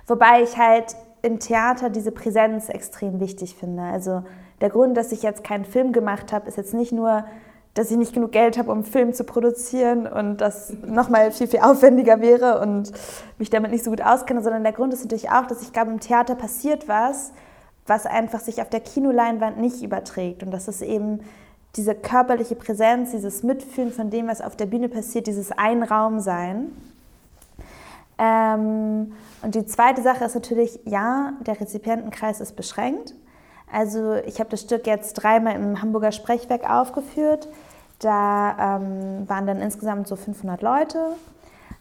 Wobei 0.07 0.43
ich 0.45 0.57
halt 0.57 0.95
im 1.23 1.41
Theater 1.41 1.91
diese 1.91 2.13
Präsenz 2.13 2.69
extrem 2.69 3.19
wichtig 3.19 3.57
finde. 3.57 3.83
Also 3.83 4.23
der 4.61 4.71
Grund, 4.71 4.97
dass 4.97 5.11
ich 5.11 5.23
jetzt 5.25 5.43
keinen 5.43 5.65
Film 5.65 5.93
gemacht 5.93 6.33
habe, 6.33 6.47
ist 6.47 6.57
jetzt 6.57 6.75
nicht 6.75 6.93
nur, 6.93 7.25
dass 7.77 7.91
ich 7.91 7.99
nicht 7.99 8.15
genug 8.15 8.33
Geld 8.33 8.57
habe, 8.57 8.73
um 8.73 8.79
einen 8.79 8.87
Film 8.87 9.13
zu 9.13 9.23
produzieren 9.23 10.07
und 10.07 10.39
das 10.39 10.73
nochmal 10.87 11.31
viel, 11.31 11.47
viel 11.47 11.61
aufwendiger 11.61 12.23
wäre 12.23 12.59
und 12.61 12.91
mich 13.39 13.51
damit 13.51 13.71
nicht 13.71 13.85
so 13.85 13.91
gut 13.91 14.01
auskenne, 14.01 14.43
sondern 14.43 14.63
der 14.63 14.73
Grund 14.73 14.95
ist 14.95 15.05
natürlich 15.05 15.31
auch, 15.31 15.47
dass 15.47 15.61
ich 15.61 15.75
glaube, 15.75 15.91
im 15.91 16.01
Theater 16.01 16.35
passiert 16.35 16.89
was, 16.89 17.33
was 17.87 18.07
einfach 18.07 18.41
sich 18.41 18.63
auf 18.63 18.71
der 18.71 18.81
Kinoleinwand 18.81 19.59
nicht 19.59 19.83
überträgt. 19.83 20.43
Und 20.43 20.53
das 20.53 20.69
ist 20.69 20.81
eben 20.81 21.21
diese 21.77 21.95
körperliche 21.95 22.55
Präsenz, 22.55 23.11
dieses 23.11 23.43
Mitfühlen 23.43 23.93
von 23.93 24.09
dem, 24.09 24.27
was 24.27 24.41
auf 24.41 24.57
der 24.57 24.67
Bühne 24.67 24.89
passiert, 24.89 25.27
dieses 25.27 25.53
Einraumsein. 25.53 26.73
Ähm, 28.19 29.13
und 29.43 29.55
die 29.55 29.67
zweite 29.67 30.01
Sache 30.01 30.25
ist 30.25 30.35
natürlich, 30.35 30.81
ja, 30.87 31.35
der 31.47 31.61
Rezipientenkreis 31.61 32.41
ist 32.41 32.57
beschränkt. 32.57 33.15
Also 33.71 34.15
ich 34.15 34.41
habe 34.41 34.49
das 34.49 34.63
Stück 34.63 34.87
jetzt 34.87 35.15
dreimal 35.15 35.57
im 35.57 35.83
Hamburger 35.83 36.13
Sprechwerk 36.13 36.69
aufgeführt. 36.69 37.49
Da 37.99 38.77
ähm, 38.77 39.29
waren 39.29 39.47
dann 39.47 39.61
insgesamt 39.61 40.07
so 40.07 40.17
500 40.17 40.63
Leute. 40.63 41.17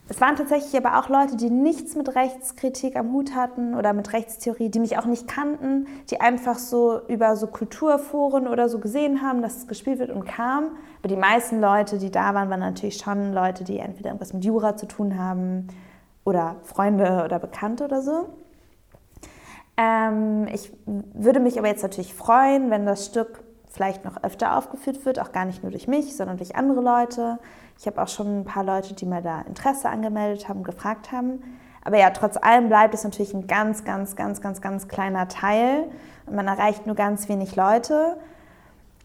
Es 0.08 0.22
waren 0.22 0.36
tatsächlich 0.36 0.78
aber 0.78 1.00
auch 1.00 1.10
Leute, 1.10 1.36
die 1.36 1.50
nichts 1.50 1.96
mit 1.96 2.16
Rechtskritik 2.16 2.96
am 2.96 3.12
Hut 3.12 3.34
hatten 3.34 3.74
oder 3.74 3.92
mit 3.92 4.14
Rechtstheorie, 4.14 4.70
die 4.70 4.80
mich 4.80 5.00
auch 5.00 5.06
nicht 5.06 5.28
kannten, 5.28 5.88
die 6.12 6.22
einfach 6.22 6.60
so 6.60 7.02
über 7.08 7.36
so 7.36 7.48
Kulturforen 7.48 8.48
oder 8.48 8.70
so 8.70 8.80
gesehen 8.80 9.24
haben, 9.24 9.42
dass 9.42 9.58
es 9.58 9.68
gespielt 9.68 9.98
wird 9.98 10.12
und 10.12 10.26
kamen. 10.26 10.70
Aber 11.00 11.08
die 11.08 11.16
meisten 11.16 11.60
Leute, 11.60 11.98
die 11.98 12.12
da 12.12 12.36
waren, 12.36 12.52
waren 12.52 12.60
natürlich 12.60 12.98
schon 12.98 13.34
Leute, 13.34 13.64
die 13.64 13.80
entweder 13.80 14.10
irgendwas 14.10 14.32
mit 14.32 14.46
Jura 14.46 14.78
zu 14.78 14.86
tun 14.86 15.18
haben 15.18 15.68
oder 16.24 16.58
Freunde 16.64 17.24
oder 17.26 17.40
Bekannte 17.40 17.86
oder 17.86 18.04
so. 18.04 18.30
Ähm, 19.78 20.48
ich 20.54 20.72
würde 20.86 21.40
mich 21.40 21.58
aber 21.58 21.68
jetzt 21.68 21.84
natürlich 21.84 22.14
freuen, 22.14 22.70
wenn 22.70 22.86
das 22.86 23.08
Stück 23.08 23.44
vielleicht 23.76 24.06
noch 24.06 24.24
öfter 24.24 24.58
aufgeführt 24.58 25.06
wird, 25.06 25.20
auch 25.20 25.32
gar 25.32 25.46
nicht 25.46 25.62
nur 25.62 25.72
durch 25.72 25.88
mich, 25.88 26.16
sondern 26.16 26.38
durch 26.38 26.56
andere 26.56 26.82
Leute. 26.82 27.40
Ich 27.78 27.86
habe 27.86 28.02
auch 28.02 28.08
schon 28.08 28.42
ein 28.42 28.46
paar 28.46 28.64
Leute, 28.64 28.94
die 28.94 29.06
mir 29.06 29.22
da 29.22 29.42
Interesse 29.42 29.90
angemeldet 29.90 30.50
haben, 30.50 30.64
gefragt 30.64 31.12
haben. 31.12 31.44
Aber 31.84 31.98
ja, 31.98 32.10
trotz 32.10 32.38
allem 32.38 32.68
bleibt 32.68 32.94
es 32.94 33.04
natürlich 33.04 33.34
ein 33.34 33.48
ganz, 33.48 33.84
ganz, 33.84 34.16
ganz, 34.16 34.42
ganz, 34.42 34.62
ganz 34.62 34.88
kleiner 34.88 35.28
Teil 35.28 35.86
und 36.26 36.36
man 36.36 36.48
erreicht 36.48 36.88
nur 36.88 36.96
ganz 36.96 37.30
wenig 37.30 37.56
Leute. 37.56 38.18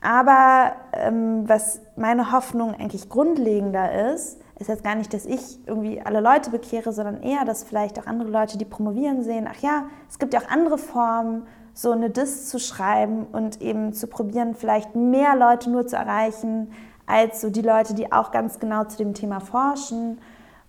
Aber 0.01 0.73
ähm, 0.93 1.47
was 1.47 1.83
meine 1.97 2.33
Hoffnung 2.33 2.75
eigentlich 2.75 3.11
grundlegender 3.11 4.13
ist, 4.13 4.41
ist 4.59 4.69
jetzt 4.69 4.85
gar 4.85 4.95
nicht, 4.95 5.13
dass 5.13 5.27
ich 5.27 5.59
irgendwie 5.67 6.01
alle 6.01 6.21
Leute 6.21 6.51
bekehre, 6.51 6.93
sondern 6.93 7.23
eher, 7.23 7.45
dass 7.45 7.65
vielleicht 7.65 7.99
auch 7.99 8.07
andere 8.07 8.31
Leute, 8.31 8.57
die 8.57 8.65
promovieren, 8.65 9.23
sehen, 9.23 9.49
ach 9.51 9.61
ja, 9.61 9.85
es 10.09 10.19
gibt 10.19 10.33
ja 10.33 10.41
auch 10.41 10.51
andere 10.51 10.79
Formen, 10.79 11.47
so 11.75 11.91
eine 11.93 12.11
Diss 12.11 12.49
zu 12.49 12.59
schreiben 12.59 13.27
und 13.27 13.61
eben 13.61 13.93
zu 13.93 14.07
probieren, 14.07 14.55
vielleicht 14.55 14.95
mehr 14.95 15.37
Leute 15.37 15.71
nur 15.71 15.87
zu 15.87 15.97
erreichen, 15.97 16.73
als 17.07 17.41
so 17.41 17.51
die 17.51 17.63
Leute, 17.63 17.95
die 17.95 18.13
auch 18.13 18.31
ganz 18.31 18.59
genau 18.59 18.85
zu 18.85 18.97
dem 18.97 19.15
Thema 19.15 19.41
forschen 19.41 20.19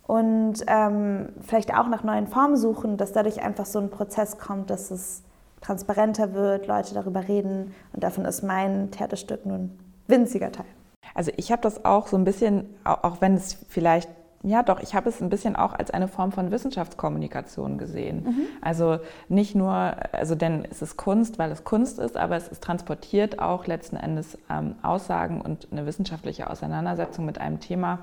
und 0.08 0.56
ähm, 0.68 1.30
vielleicht 1.42 1.74
auch 1.74 1.88
nach 1.88 2.04
neuen 2.04 2.28
Formen 2.28 2.58
suchen, 2.58 2.98
dass 2.98 3.14
dadurch 3.14 3.42
einfach 3.42 3.66
so 3.66 3.80
ein 3.80 3.90
Prozess 3.90 4.38
kommt, 4.38 4.70
dass 4.70 4.92
es 4.92 5.24
transparenter 5.62 6.34
wird, 6.34 6.68
Leute 6.68 6.94
darüber 6.94 7.28
reden 7.28 7.74
und 7.94 8.04
davon 8.04 8.26
ist 8.26 8.42
mein 8.42 8.92
Theaterstück 8.92 9.46
nun 9.46 9.56
ein 9.56 9.80
winziger 10.08 10.52
Teil. 10.52 10.66
Also 11.14 11.32
ich 11.38 11.52
habe 11.52 11.62
das 11.62 11.86
auch 11.86 12.08
so 12.08 12.18
ein 12.18 12.24
bisschen, 12.24 12.70
auch 12.84 13.22
wenn 13.22 13.36
es 13.36 13.58
vielleicht, 13.70 14.10
ja 14.44 14.64
doch, 14.64 14.82
ich 14.82 14.96
habe 14.96 15.10
es 15.10 15.22
ein 15.22 15.30
bisschen 15.30 15.56
auch 15.56 15.74
als 15.74 15.92
eine 15.92 16.08
Form 16.08 16.32
von 16.32 16.52
Wissenschaftskommunikation 16.52 17.78
gesehen. 17.78 18.24
Mhm. 18.24 18.42
Also 18.62 19.00
nicht 19.30 19.56
nur, 19.56 19.96
also 20.14 20.36
denn 20.36 20.66
es 20.70 20.82
ist 20.82 20.98
Kunst, 20.98 21.38
weil 21.40 21.52
es 21.52 21.64
Kunst 21.64 22.00
ist, 22.00 22.18
aber 22.18 22.36
es 22.36 22.48
ist 22.48 22.64
transportiert 22.64 23.40
auch 23.40 23.68
letzten 23.68 23.98
Endes 23.98 24.38
ähm, 24.50 24.76
Aussagen 24.82 25.42
und 25.42 25.68
eine 25.72 25.86
wissenschaftliche 25.86 26.50
Auseinandersetzung 26.50 27.26
mit 27.26 27.40
einem 27.40 27.60
Thema, 27.60 28.00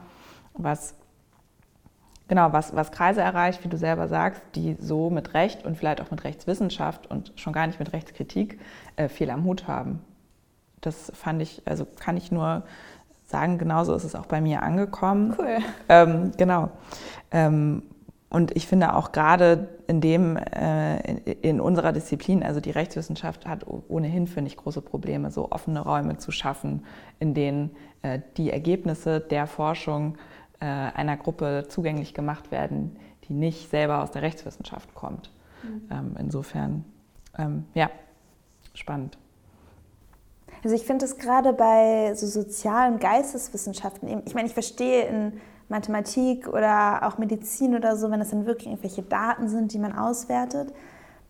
was 0.54 0.94
Genau, 2.28 2.52
was, 2.52 2.76
was 2.76 2.92
Kreise 2.92 3.22
erreicht, 3.22 3.64
wie 3.64 3.68
du 3.68 3.78
selber 3.78 4.06
sagst, 4.06 4.42
die 4.54 4.76
so 4.78 5.08
mit 5.08 5.32
Recht 5.32 5.64
und 5.64 5.78
vielleicht 5.78 6.02
auch 6.02 6.10
mit 6.10 6.24
Rechtswissenschaft 6.24 7.10
und 7.10 7.32
schon 7.36 7.54
gar 7.54 7.66
nicht 7.66 7.78
mit 7.78 7.94
Rechtskritik 7.94 8.60
äh, 8.96 9.08
viel 9.08 9.30
am 9.30 9.44
Hut 9.44 9.66
haben. 9.66 10.00
Das 10.82 11.10
fand 11.14 11.40
ich, 11.40 11.62
also 11.64 11.86
kann 11.98 12.18
ich 12.18 12.30
nur 12.30 12.64
sagen, 13.28 13.58
genauso 13.58 13.94
ist 13.94 14.04
es 14.04 14.14
auch 14.14 14.26
bei 14.26 14.40
mir 14.40 14.62
angekommen. 14.62 15.34
Cool. 15.38 15.58
Ähm, 15.88 16.32
genau. 16.36 16.70
Ähm, 17.30 17.82
und 18.30 18.54
ich 18.56 18.66
finde 18.66 18.94
auch 18.94 19.12
gerade 19.12 19.68
in 19.86 20.00
dem, 20.00 20.36
äh, 20.36 20.98
in, 21.00 21.18
in, 21.18 21.60
unserer 21.60 21.92
Disziplin, 21.92 22.42
also 22.42 22.60
die 22.60 22.70
Rechtswissenschaft 22.70 23.46
hat 23.46 23.66
ohnehin, 23.66 24.26
finde 24.26 24.48
ich, 24.50 24.56
große 24.56 24.82
Probleme, 24.82 25.30
so 25.30 25.50
offene 25.50 25.80
Räume 25.80 26.18
zu 26.18 26.30
schaffen, 26.30 26.84
in 27.20 27.32
denen 27.34 27.70
äh, 28.02 28.20
die 28.36 28.50
Ergebnisse 28.50 29.20
der 29.20 29.46
Forschung 29.46 30.16
äh, 30.60 30.66
einer 30.66 31.16
Gruppe 31.16 31.66
zugänglich 31.68 32.14
gemacht 32.14 32.50
werden, 32.50 32.96
die 33.28 33.32
nicht 33.34 33.70
selber 33.70 34.02
aus 34.02 34.10
der 34.10 34.22
Rechtswissenschaft 34.22 34.94
kommt. 34.94 35.30
Mhm. 35.62 35.88
Ähm, 35.90 36.16
insofern, 36.18 36.84
ähm, 37.38 37.64
ja, 37.74 37.90
spannend. 38.74 39.18
Also 40.62 40.74
ich 40.74 40.84
finde 40.84 41.04
es 41.04 41.18
gerade 41.18 41.52
bei 41.52 42.14
so 42.14 42.26
sozialen 42.26 42.98
Geisteswissenschaften, 42.98 44.22
ich 44.24 44.34
meine, 44.34 44.48
ich 44.48 44.54
verstehe 44.54 45.04
in 45.04 45.40
Mathematik 45.68 46.48
oder 46.48 47.06
auch 47.06 47.18
Medizin 47.18 47.74
oder 47.74 47.96
so, 47.96 48.10
wenn 48.10 48.20
es 48.20 48.30
dann 48.30 48.46
wirklich 48.46 48.68
irgendwelche 48.68 49.02
Daten 49.02 49.48
sind, 49.48 49.72
die 49.72 49.78
man 49.78 49.96
auswertet, 49.96 50.72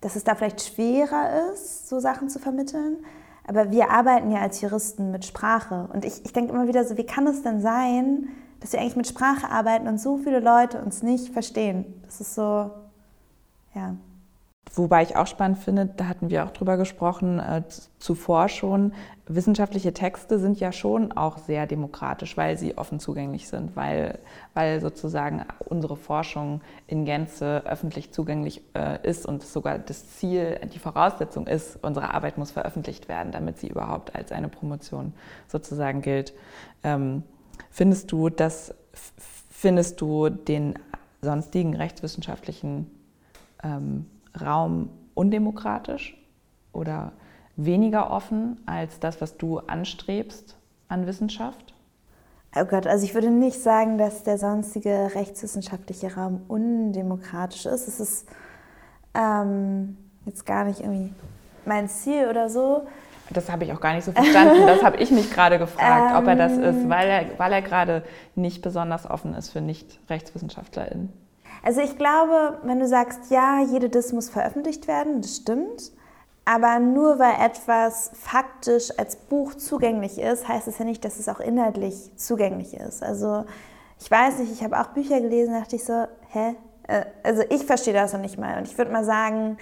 dass 0.00 0.16
es 0.16 0.24
da 0.24 0.34
vielleicht 0.34 0.62
schwerer 0.62 1.52
ist, 1.52 1.88
so 1.88 1.98
Sachen 1.98 2.28
zu 2.28 2.38
vermitteln. 2.38 2.98
Aber 3.46 3.70
wir 3.70 3.90
arbeiten 3.90 4.30
ja 4.30 4.40
als 4.40 4.60
Juristen 4.60 5.10
mit 5.10 5.24
Sprache. 5.24 5.88
Und 5.92 6.04
ich, 6.04 6.24
ich 6.24 6.32
denke 6.32 6.52
immer 6.52 6.68
wieder 6.68 6.84
so, 6.84 6.96
wie 6.96 7.06
kann 7.06 7.26
es 7.26 7.42
denn 7.42 7.60
sein, 7.60 8.28
dass 8.60 8.72
wir 8.72 8.80
eigentlich 8.80 8.96
mit 8.96 9.08
Sprache 9.08 9.50
arbeiten 9.50 9.88
und 9.88 9.98
so 9.98 10.18
viele 10.18 10.40
Leute 10.40 10.80
uns 10.82 11.02
nicht 11.02 11.32
verstehen? 11.32 11.84
Das 12.04 12.20
ist 12.20 12.34
so, 12.34 12.70
ja. 13.74 13.96
Wobei 14.74 15.02
ich 15.02 15.16
auch 15.16 15.26
spannend 15.26 15.58
finde, 15.58 15.86
da 15.86 16.06
hatten 16.06 16.30
wir 16.30 16.44
auch 16.44 16.50
drüber 16.50 16.76
gesprochen, 16.76 17.38
äh, 17.38 17.62
zuvor 17.98 18.48
schon, 18.48 18.92
wissenschaftliche 19.26 19.92
Texte 19.92 20.38
sind 20.38 20.58
ja 20.58 20.72
schon 20.72 21.12
auch 21.12 21.38
sehr 21.38 21.66
demokratisch, 21.66 22.36
weil 22.36 22.56
sie 22.56 22.78
offen 22.78 22.98
zugänglich 22.98 23.48
sind, 23.48 23.76
weil, 23.76 24.18
weil 24.54 24.80
sozusagen 24.80 25.44
unsere 25.58 25.96
Forschung 25.96 26.62
in 26.86 27.04
Gänze 27.04 27.62
öffentlich 27.66 28.12
zugänglich 28.12 28.62
äh, 28.74 29.06
ist 29.06 29.26
und 29.26 29.42
sogar 29.42 29.78
das 29.78 30.16
Ziel, 30.16 30.58
die 30.72 30.78
Voraussetzung 30.78 31.46
ist, 31.46 31.78
unsere 31.82 32.14
Arbeit 32.14 32.38
muss 32.38 32.50
veröffentlicht 32.50 33.08
werden, 33.08 33.32
damit 33.32 33.58
sie 33.58 33.68
überhaupt 33.68 34.14
als 34.14 34.32
eine 34.32 34.48
Promotion 34.48 35.12
sozusagen 35.46 36.00
gilt. 36.02 36.32
Ähm, 36.82 37.22
findest 37.70 38.10
du, 38.12 38.30
dass, 38.30 38.74
findest 39.50 40.00
du 40.00 40.30
den 40.30 40.78
sonstigen 41.20 41.74
rechtswissenschaftlichen 41.74 42.90
ähm, 43.62 44.06
Raum 44.40 44.90
undemokratisch 45.14 46.16
oder 46.72 47.12
weniger 47.56 48.10
offen 48.10 48.60
als 48.66 49.00
das, 49.00 49.20
was 49.20 49.36
du 49.36 49.58
anstrebst 49.58 50.56
an 50.88 51.06
Wissenschaft? 51.06 51.74
Oh 52.56 52.64
Gott, 52.64 52.86
also 52.86 53.04
ich 53.04 53.14
würde 53.14 53.30
nicht 53.30 53.60
sagen, 53.60 53.98
dass 53.98 54.22
der 54.22 54.38
sonstige 54.38 55.10
rechtswissenschaftliche 55.14 56.14
Raum 56.14 56.42
undemokratisch 56.48 57.66
ist. 57.66 57.88
Es 57.88 58.00
ist 58.00 58.28
ähm, 59.14 59.98
jetzt 60.24 60.46
gar 60.46 60.64
nicht 60.64 60.80
irgendwie 60.80 61.12
mein 61.66 61.88
Ziel 61.88 62.26
oder 62.28 62.48
so. 62.48 62.86
Das 63.30 63.50
habe 63.50 63.64
ich 63.64 63.72
auch 63.72 63.80
gar 63.80 63.94
nicht 63.94 64.04
so 64.04 64.12
verstanden. 64.12 64.66
Das 64.66 64.82
habe 64.82 64.96
ich 64.96 65.10
mich 65.10 65.30
gerade 65.30 65.58
gefragt, 65.58 66.16
ob 66.16 66.26
er 66.26 66.36
das 66.36 66.52
ist, 66.56 66.88
weil 66.88 67.08
er, 67.08 67.38
weil 67.38 67.52
er 67.52 67.60
gerade 67.60 68.02
nicht 68.34 68.62
besonders 68.62 69.08
offen 69.08 69.34
ist 69.34 69.50
für 69.50 69.60
Nicht-RechtswissenschaftlerInnen. 69.60 71.12
Also 71.68 71.82
ich 71.82 71.98
glaube, 71.98 72.60
wenn 72.62 72.78
du 72.78 72.88
sagst, 72.88 73.30
ja, 73.30 73.60
jede 73.60 73.90
Diss 73.90 74.14
muss 74.14 74.30
veröffentlicht 74.30 74.88
werden, 74.88 75.20
das 75.20 75.36
stimmt. 75.36 75.92
Aber 76.46 76.78
nur 76.78 77.18
weil 77.18 77.34
etwas 77.44 78.10
faktisch 78.14 78.90
als 78.98 79.16
Buch 79.16 79.52
zugänglich 79.52 80.18
ist, 80.18 80.48
heißt 80.48 80.66
es 80.66 80.78
ja 80.78 80.86
nicht, 80.86 81.04
dass 81.04 81.18
es 81.18 81.28
auch 81.28 81.40
inhaltlich 81.40 82.10
zugänglich 82.16 82.72
ist. 82.72 83.02
Also 83.02 83.44
ich 84.00 84.10
weiß 84.10 84.38
nicht, 84.38 84.50
ich 84.50 84.64
habe 84.64 84.80
auch 84.80 84.86
Bücher 84.94 85.20
gelesen, 85.20 85.52
dachte 85.52 85.76
ich 85.76 85.84
so, 85.84 86.06
hä? 86.30 86.54
Äh, 86.84 87.04
also 87.22 87.42
ich 87.50 87.66
verstehe 87.66 87.92
das 87.92 88.14
noch 88.14 88.20
nicht 88.22 88.38
mal. 88.38 88.56
Und 88.56 88.66
ich 88.66 88.78
würde 88.78 88.90
mal 88.90 89.04
sagen, 89.04 89.58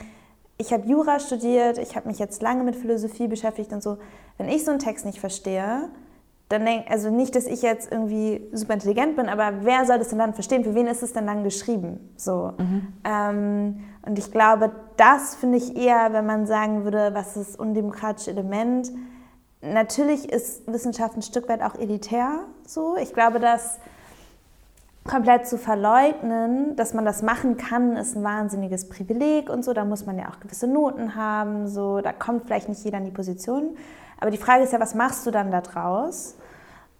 ich 0.59 0.73
habe 0.73 0.87
Jura 0.87 1.19
studiert, 1.19 1.77
ich 1.77 1.97
habe 1.97 2.07
mich 2.07 2.21
jetzt 2.21 2.41
lange 2.41 2.63
mit 2.63 2.77
Philosophie 2.77 3.27
beschäftigt 3.27 3.73
und 3.73 3.83
so. 3.83 3.99
Wenn 4.39 4.49
ich 4.49 4.65
so 4.65 4.71
einen 4.71 4.79
Text 4.79 5.07
nicht 5.07 5.19
verstehe, 5.19 5.89
dann 6.49 6.65
denke 6.65 6.91
also 6.91 7.11
nicht, 7.11 7.35
dass 7.35 7.47
ich 7.47 7.63
jetzt 7.63 7.91
irgendwie 7.91 8.49
super 8.53 8.75
intelligent 8.75 9.17
bin, 9.17 9.29
aber 9.29 9.65
wer 9.65 9.85
soll 9.85 9.99
das 9.99 10.09
denn 10.09 10.19
dann 10.19 10.33
verstehen? 10.33 10.63
Für 10.63 10.75
wen 10.75 10.87
ist 10.87 11.03
es 11.03 11.13
denn 11.13 11.27
dann 11.27 11.43
geschrieben? 11.43 12.11
So. 12.17 12.53
Mhm. 12.57 12.93
Ähm, 13.05 13.81
und 14.03 14.19
ich 14.19 14.31
glaube, 14.31 14.71
das 14.97 15.35
finde 15.35 15.59
ich 15.59 15.77
eher, 15.77 16.13
wenn 16.13 16.25
man 16.25 16.47
sagen 16.47 16.85
würde, 16.85 17.11
was 17.15 17.37
ist 17.37 17.51
das 17.51 17.57
undemokratische 17.57 18.31
Element? 18.31 18.93
Natürlich 19.61 20.31
ist 20.33 20.71
Wissenschaft 20.73 21.17
ein 21.17 21.23
Stück 21.23 21.49
weit 21.49 21.63
auch 21.63 21.75
elitär. 21.75 22.45
So. 22.65 22.97
Ich 22.97 23.13
glaube, 23.13 23.41
dass 23.41 23.81
komplett 25.07 25.47
zu 25.47 25.59
verleugnen, 25.59 26.77
dass 26.77 26.95
man 26.95 27.05
das 27.05 27.23
machen 27.23 27.57
kann, 27.57 27.97
ist 27.97 28.17
ein 28.17 28.25
wahnsinniges 28.25 28.89
Privileg 28.89 29.51
und 29.51 29.65
so. 29.65 29.73
Da 29.73 29.85
muss 29.85 30.07
man 30.07 30.19
ja 30.19 30.29
auch 30.29 30.41
gewisse 30.41 30.67
Noten 30.67 31.15
haben. 31.15 31.69
So. 31.69 32.01
Da 32.01 32.13
kommt 32.13 32.45
vielleicht 32.45 32.69
nicht 32.69 32.85
jeder 32.85 32.99
in 32.99 33.05
die 33.05 33.11
Position. 33.11 33.77
Aber 34.21 34.31
die 34.31 34.39
Frage 34.39 34.65
ist 34.65 34.73
ja, 34.73 34.81
was 34.81 34.95
machst 34.95 35.27
du 35.27 35.31
dann 35.31 35.51
da 35.51 35.61
draus? 35.61 36.37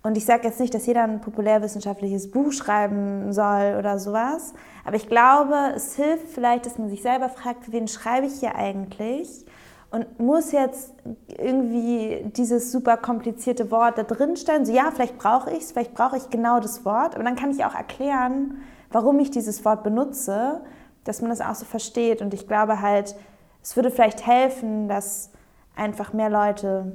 Und 0.03 0.17
ich 0.17 0.25
sage 0.25 0.47
jetzt 0.47 0.61
nicht, 0.61 0.73
dass 0.73 0.87
jeder 0.87 1.03
ein 1.03 1.21
populärwissenschaftliches 1.21 2.31
Buch 2.31 2.53
schreiben 2.53 3.33
soll 3.33 3.75
oder 3.79 3.99
sowas. 3.99 4.55
Aber 4.85 4.95
ich 4.95 5.09
glaube, 5.09 5.73
es 5.75 5.97
hilft 5.97 6.29
vielleicht, 6.29 6.65
dass 6.65 6.79
man 6.79 6.89
sich 6.89 7.03
selber 7.03 7.29
fragt, 7.29 7.65
für 7.65 7.73
wen 7.73 7.89
schreibe 7.89 8.27
ich 8.27 8.39
hier 8.39 8.55
eigentlich? 8.55 9.45
Und 9.91 10.19
muss 10.19 10.53
jetzt 10.53 10.93
irgendwie 11.29 12.31
dieses 12.37 12.73
super 12.73 12.97
komplizierte 12.97 13.71
Wort 13.71 13.99
da 13.99 14.03
drin 14.03 14.37
stellen? 14.37 14.67
So, 14.67 14.73
ja, 14.73 14.91
vielleicht 14.93 15.17
brauche 15.17 15.51
ich 15.51 15.59
es, 15.59 15.73
vielleicht 15.73 15.95
brauche 15.95 16.17
ich 16.17 16.29
genau 16.29 16.61
das 16.61 16.85
Wort. 16.85 17.15
Aber 17.15 17.25
dann 17.25 17.37
kann 17.37 17.51
ich 17.51 17.65
auch 17.65 17.75
erklären, 17.75 18.63
warum 18.91 19.19
ich 19.21 19.31
dieses 19.31 19.65
Wort 19.65 19.85
benutze, 19.85 20.61
dass 21.05 21.21
man 21.21 21.31
das 21.31 21.41
auch 21.41 21.55
so 21.55 21.65
versteht. 21.65 22.21
Und 22.21 22.35
ich 22.35 22.49
glaube 22.49 22.81
halt, 22.83 23.15
es 23.63 23.77
würde 23.77 23.91
vielleicht 23.91 24.27
helfen, 24.27 24.89
dass 24.89 25.31
einfach 25.77 26.13
mehr 26.13 26.31
Leute 26.31 26.93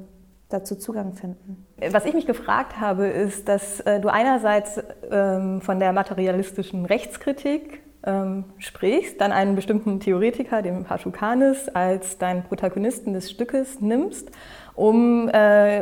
dazu 0.48 0.76
Zugang 0.76 1.14
finden. 1.14 1.66
Was 1.90 2.04
ich 2.04 2.14
mich 2.14 2.26
gefragt 2.26 2.78
habe, 2.78 3.06
ist, 3.06 3.48
dass 3.48 3.80
äh, 3.80 4.00
du 4.00 4.08
einerseits 4.08 4.80
ähm, 5.10 5.60
von 5.60 5.78
der 5.80 5.92
materialistischen 5.92 6.84
Rechtskritik 6.84 7.81
ähm, 8.04 8.44
sprichst, 8.58 9.20
dann 9.20 9.32
einen 9.32 9.54
bestimmten 9.54 10.00
Theoretiker, 10.00 10.62
den 10.62 10.84
Paschukanis, 10.84 11.68
als 11.68 12.18
deinen 12.18 12.42
Protagonisten 12.42 13.12
des 13.12 13.30
Stückes 13.30 13.80
nimmst, 13.80 14.30
um 14.74 15.28
äh, 15.28 15.80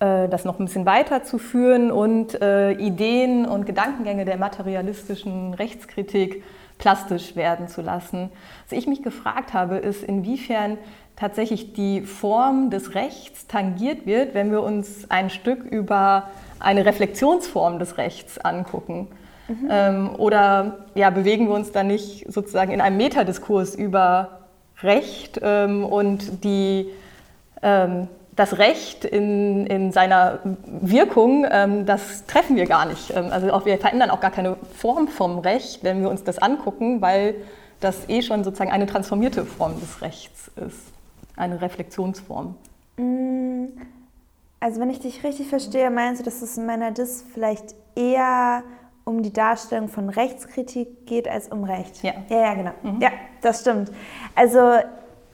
äh, 0.00 0.28
das 0.28 0.44
noch 0.44 0.58
ein 0.58 0.64
bisschen 0.64 0.86
weiterzuführen 0.86 1.92
und 1.92 2.40
äh, 2.40 2.72
Ideen 2.72 3.46
und 3.46 3.66
Gedankengänge 3.66 4.24
der 4.24 4.38
materialistischen 4.38 5.54
Rechtskritik 5.54 6.42
plastisch 6.78 7.36
werden 7.36 7.68
zu 7.68 7.82
lassen. 7.82 8.30
Was 8.68 8.76
ich 8.76 8.86
mich 8.86 9.02
gefragt 9.02 9.52
habe, 9.52 9.76
ist, 9.76 10.02
inwiefern 10.02 10.78
tatsächlich 11.14 11.74
die 11.74 12.00
Form 12.00 12.70
des 12.70 12.94
Rechts 12.94 13.46
tangiert 13.46 14.06
wird, 14.06 14.32
wenn 14.32 14.50
wir 14.50 14.62
uns 14.62 15.10
ein 15.10 15.28
Stück 15.28 15.62
über 15.62 16.30
eine 16.58 16.86
Reflexionsform 16.86 17.78
des 17.78 17.98
Rechts 17.98 18.38
angucken. 18.38 19.08
Mhm. 19.50 19.68
Ähm, 19.70 20.10
oder 20.16 20.78
ja, 20.94 21.10
bewegen 21.10 21.48
wir 21.48 21.54
uns 21.54 21.72
dann 21.72 21.88
nicht 21.88 22.24
sozusagen 22.32 22.72
in 22.72 22.80
einem 22.80 22.96
Metadiskurs 22.96 23.74
über 23.74 24.40
Recht 24.82 25.40
ähm, 25.42 25.84
und 25.84 26.44
die, 26.44 26.86
ähm, 27.62 28.08
das 28.36 28.58
Recht 28.58 29.04
in, 29.04 29.66
in 29.66 29.92
seiner 29.92 30.38
Wirkung, 30.64 31.46
ähm, 31.50 31.84
das 31.84 32.24
treffen 32.26 32.56
wir 32.56 32.66
gar 32.66 32.86
nicht. 32.86 33.10
Ähm, 33.14 33.26
also 33.30 33.52
auch 33.52 33.66
wir 33.66 33.76
verändern 33.78 34.10
auch 34.10 34.20
gar 34.20 34.30
keine 34.30 34.56
Form 34.76 35.08
vom 35.08 35.40
Recht, 35.40 35.84
wenn 35.84 36.00
wir 36.00 36.08
uns 36.08 36.24
das 36.24 36.38
angucken, 36.38 37.02
weil 37.02 37.34
das 37.80 38.08
eh 38.08 38.22
schon 38.22 38.44
sozusagen 38.44 38.70
eine 38.70 38.86
transformierte 38.86 39.44
Form 39.44 39.78
des 39.80 40.00
Rechts 40.00 40.50
ist 40.56 40.90
eine 41.40 41.60
Reflexionsform? 41.60 42.54
Mm, 42.96 43.66
also 44.60 44.80
wenn 44.80 44.90
ich 44.90 45.00
dich 45.00 45.24
richtig 45.24 45.48
verstehe, 45.48 45.90
meinst 45.90 46.20
du, 46.20 46.24
dass 46.24 46.42
es 46.42 46.56
in 46.56 46.66
meiner 46.66 46.92
Dis 46.92 47.24
vielleicht 47.32 47.74
eher 47.96 48.62
um 49.10 49.22
die 49.22 49.32
Darstellung 49.32 49.88
von 49.88 50.08
Rechtskritik 50.08 51.06
geht 51.06 51.28
als 51.28 51.48
um 51.48 51.64
Recht? 51.64 52.02
Ja. 52.02 52.12
Ja, 52.28 52.40
ja, 52.40 52.54
genau. 52.54 52.72
Mhm. 52.82 53.00
Ja, 53.00 53.10
das 53.42 53.60
stimmt. 53.60 53.90
Also 54.34 54.76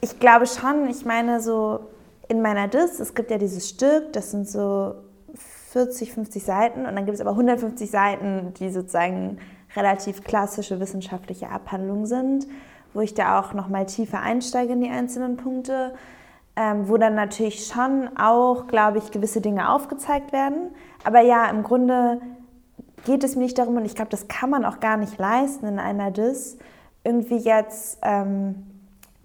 ich 0.00 0.18
glaube 0.18 0.46
schon, 0.46 0.88
ich 0.88 1.04
meine 1.04 1.40
so 1.40 1.80
in 2.28 2.42
meiner 2.42 2.68
Dis, 2.68 2.98
es 2.98 3.14
gibt 3.14 3.30
ja 3.30 3.38
dieses 3.38 3.68
Stück, 3.68 4.12
das 4.12 4.32
sind 4.32 4.48
so 4.48 4.94
40, 5.70 6.12
50 6.12 6.42
Seiten 6.42 6.80
und 6.86 6.96
dann 6.96 7.04
gibt 7.04 7.14
es 7.14 7.20
aber 7.20 7.30
150 7.30 7.90
Seiten, 7.90 8.54
die 8.58 8.70
sozusagen 8.70 9.38
relativ 9.76 10.24
klassische 10.24 10.80
wissenschaftliche 10.80 11.50
Abhandlungen 11.50 12.06
sind 12.06 12.46
wo 12.96 13.02
ich 13.02 13.14
da 13.14 13.38
auch 13.38 13.52
noch 13.52 13.68
mal 13.68 13.84
tiefer 13.84 14.20
einsteige 14.20 14.72
in 14.72 14.80
die 14.80 14.88
einzelnen 14.88 15.36
Punkte, 15.36 15.94
ähm, 16.56 16.88
wo 16.88 16.96
dann 16.96 17.14
natürlich 17.14 17.66
schon 17.66 18.08
auch, 18.16 18.66
glaube 18.66 18.98
ich, 18.98 19.10
gewisse 19.10 19.42
Dinge 19.42 19.70
aufgezeigt 19.70 20.32
werden. 20.32 20.70
Aber 21.04 21.20
ja, 21.20 21.44
im 21.50 21.62
Grunde 21.62 22.22
geht 23.06 23.24
es 23.24 23.36
mir 23.36 23.44
nicht 23.44 23.56
darum, 23.56 23.76
und 23.76 23.84
ich 23.84 23.94
glaube, 23.94 24.10
das 24.10 24.28
kann 24.28 24.50
man 24.50 24.64
auch 24.64 24.80
gar 24.80 24.96
nicht 24.96 25.16
leisten 25.16 25.66
in 25.66 25.78
einer 25.78 26.10
DIS, 26.10 26.58
irgendwie 27.04 27.38
jetzt 27.38 27.98
ähm, 28.02 28.66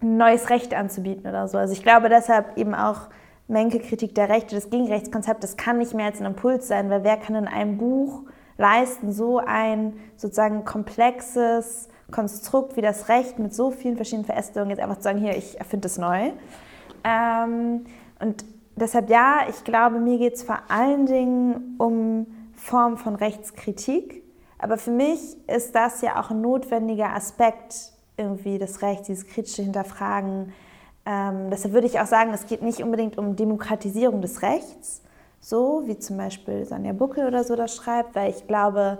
ein 0.02 0.18
neues 0.18 0.50
Recht 0.50 0.74
anzubieten 0.74 1.28
oder 1.28 1.48
so. 1.48 1.58
Also 1.58 1.74
ich 1.74 1.82
glaube 1.82 2.08
deshalb 2.08 2.58
eben 2.58 2.76
auch 2.76 3.10
Menke-Kritik 3.48 4.16
der 4.16 4.30
Rechte, 4.30 4.56
das 4.56 4.70
Gegenrechtskonzept, 4.70 5.44
das 5.44 5.58
kann 5.58 5.80
nicht 5.80 5.94
mehr 5.94 6.06
als 6.06 6.20
ein 6.20 6.28
Impuls 6.28 6.68
sein, 6.68 6.90
weil 6.90 7.04
wer 7.04 7.18
kann 7.18 7.36
in 7.36 7.48
einem 7.48 7.78
Buch 7.78 8.22
leisten, 8.58 9.12
so 9.12 9.40
ein 9.40 9.94
sozusagen 10.16 10.64
komplexes, 10.64 11.90
Konstrukt 12.12 12.76
wie 12.76 12.82
das 12.82 13.10
Recht 13.10 13.40
mit 13.40 13.56
so 13.56 13.72
vielen 13.72 13.96
verschiedenen 13.96 14.26
Verästelungen 14.26 14.70
jetzt 14.70 14.82
einfach 14.82 14.98
zu 14.98 15.04
sagen, 15.04 15.20
hier, 15.20 15.36
ich 15.36 15.58
erfinde 15.58 15.88
es 15.88 15.98
neu. 15.98 16.32
Ähm, 17.04 17.86
und 18.20 18.46
deshalb 18.76 19.10
ja, 19.10 19.40
ich 19.50 19.64
glaube, 19.64 20.00
mir 20.00 20.18
geht 20.18 20.34
es 20.34 20.44
vor 20.44 20.60
allen 20.68 21.06
Dingen 21.06 21.76
um 21.80 22.28
Form 22.62 22.98
von 22.98 23.16
Rechtskritik. 23.16 24.24
Aber 24.60 24.78
für 24.78 24.92
mich 24.92 25.20
ist 25.48 25.74
das 25.74 26.02
ja 26.02 26.22
auch 26.22 26.30
ein 26.30 26.42
notwendiger 26.42 27.16
Aspekt 27.16 27.92
irgendwie 28.18 28.60
des 28.60 28.84
Rechts, 28.84 29.08
dieses 29.08 29.26
kritische 29.26 29.64
Hinterfragen. 29.64 30.54
Ähm, 31.08 31.50
deshalb 31.50 31.74
würde 31.74 31.88
ich 31.88 32.00
auch 32.00 32.06
sagen, 32.06 32.32
es 32.34 32.46
geht 32.46 32.62
nicht 32.62 32.84
unbedingt 32.84 33.18
um 33.18 33.36
Demokratisierung 33.36 34.22
des 34.22 34.44
Rechts, 34.44 35.02
so 35.40 35.82
wie 35.86 35.98
zum 35.98 36.18
Beispiel 36.18 36.64
Sonja 36.64 36.94
Buckel 36.94 37.26
oder 37.26 37.44
so 37.44 37.56
das 37.56 37.76
schreibt, 37.76 38.14
weil 38.14 38.30
ich 38.30 38.46
glaube, 38.46 39.00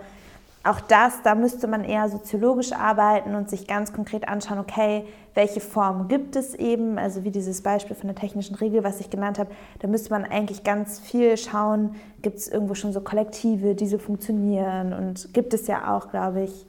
auch 0.64 0.80
das, 0.80 1.24
da 1.24 1.34
müsste 1.34 1.68
man 1.68 1.84
eher 1.84 2.08
soziologisch 2.10 2.72
arbeiten 2.72 3.34
und 3.34 3.50
sich 3.50 3.68
ganz 3.68 3.94
konkret 3.94 4.28
anschauen, 4.28 4.60
okay, 4.60 5.06
welche 5.34 5.60
Formen 5.60 6.08
gibt 6.08 6.36
es 6.36 6.54
eben, 6.54 7.00
also 7.00 7.24
wie 7.24 7.32
dieses 7.32 7.62
Beispiel 7.62 7.96
von 7.96 8.08
der 8.08 8.16
technischen 8.16 8.56
Regel, 8.56 8.84
was 8.84 9.00
ich 9.00 9.10
genannt 9.10 9.40
habe, 9.40 9.50
da 9.80 9.88
müsste 9.88 10.12
man 10.12 10.24
eigentlich 10.24 10.64
ganz 10.64 11.00
viel 11.00 11.36
schauen, 11.38 11.96
gibt 12.22 12.38
es 12.38 12.48
irgendwo 12.48 12.76
schon 12.76 12.94
so 12.94 13.02
Kollektive, 13.02 13.74
die 13.74 13.88
so 13.88 13.98
funktionieren 13.98 14.94
und 14.94 15.34
gibt 15.34 15.54
es 15.54 15.66
ja 15.66 15.96
auch, 15.96 16.10
glaube 16.10 16.44
ich, 16.44 16.68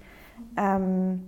ähm, 0.56 1.22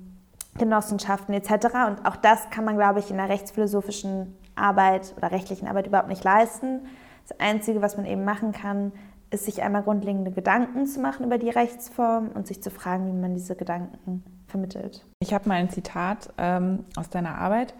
Genossenschaften 0.57 1.35
etc. 1.35 1.51
Und 1.89 2.07
auch 2.07 2.17
das 2.17 2.49
kann 2.51 2.65
man, 2.65 2.77
glaube 2.77 3.01
ich, 3.01 3.11
in 3.11 3.19
der 3.19 3.29
rechtsphilosophischen 3.29 4.35
Arbeit 4.55 5.13
oder 5.17 5.33
rechtlichen 5.33 5.67
Arbeit 5.69 5.89
überhaupt 5.89 6.09
nicht 6.09 6.25
leisten. 6.25 6.81
Das 7.29 7.39
Einzige, 7.41 7.83
was 7.83 7.97
man 7.97 8.07
eben 8.07 8.25
machen 8.25 8.53
kann, 8.53 8.93
ist, 9.35 9.45
sich 9.45 9.63
einmal 9.63 9.83
grundlegende 9.83 10.31
Gedanken 10.31 10.87
zu 10.87 11.01
machen 11.01 11.27
über 11.27 11.39
die 11.39 11.51
Rechtsform 11.51 12.31
und 12.35 12.47
sich 12.47 12.63
zu 12.63 12.71
fragen, 12.71 13.07
wie 13.07 13.21
man 13.21 13.35
diese 13.35 13.57
Gedanken 13.57 14.25
vermittelt. 14.47 15.05
Ich 15.21 15.35
habe 15.35 15.49
mal 15.49 15.57
ein 15.57 15.69
Zitat 15.69 16.33
ähm, 16.39 16.85
aus 16.97 17.11
deiner 17.11 17.37
Arbeit. 17.37 17.75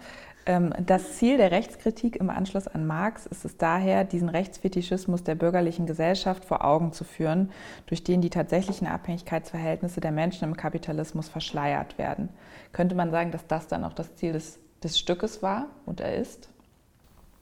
Ähm, 0.45 0.73
das 0.85 1.17
Ziel 1.17 1.37
der 1.37 1.51
Rechtskritik 1.51 2.17
im 2.17 2.29
Anschluss 2.29 2.67
an 2.67 2.85
Marx 2.85 3.25
ist 3.25 3.45
es 3.45 3.57
daher, 3.57 4.03
diesen 4.03 4.29
Rechtsfetischismus 4.29 5.23
der 5.23 5.35
bürgerlichen 5.35 5.87
Gesellschaft 5.87 6.45
vor 6.45 6.63
Augen 6.63 6.91
zu 6.91 7.03
führen, 7.03 7.51
durch 7.87 8.03
den 8.03 8.21
die 8.21 8.29
tatsächlichen 8.29 8.87
Abhängigkeitsverhältnisse 8.87 10.01
der 10.01 10.11
Menschen 10.11 10.43
im 10.43 10.57
Kapitalismus 10.57 11.29
verschleiert 11.29 11.97
werden. 11.97 12.29
Könnte 12.73 12.95
man 12.95 13.09
sagen, 13.09 13.31
dass 13.31 13.47
das 13.47 13.67
dann 13.67 13.83
auch 13.83 13.93
das 13.93 14.15
Ziel 14.15 14.33
des, 14.33 14.59
des 14.83 14.99
Stückes 14.99 15.41
war 15.41 15.67
und 15.85 16.01
er 16.01 16.15
ist? 16.15 16.49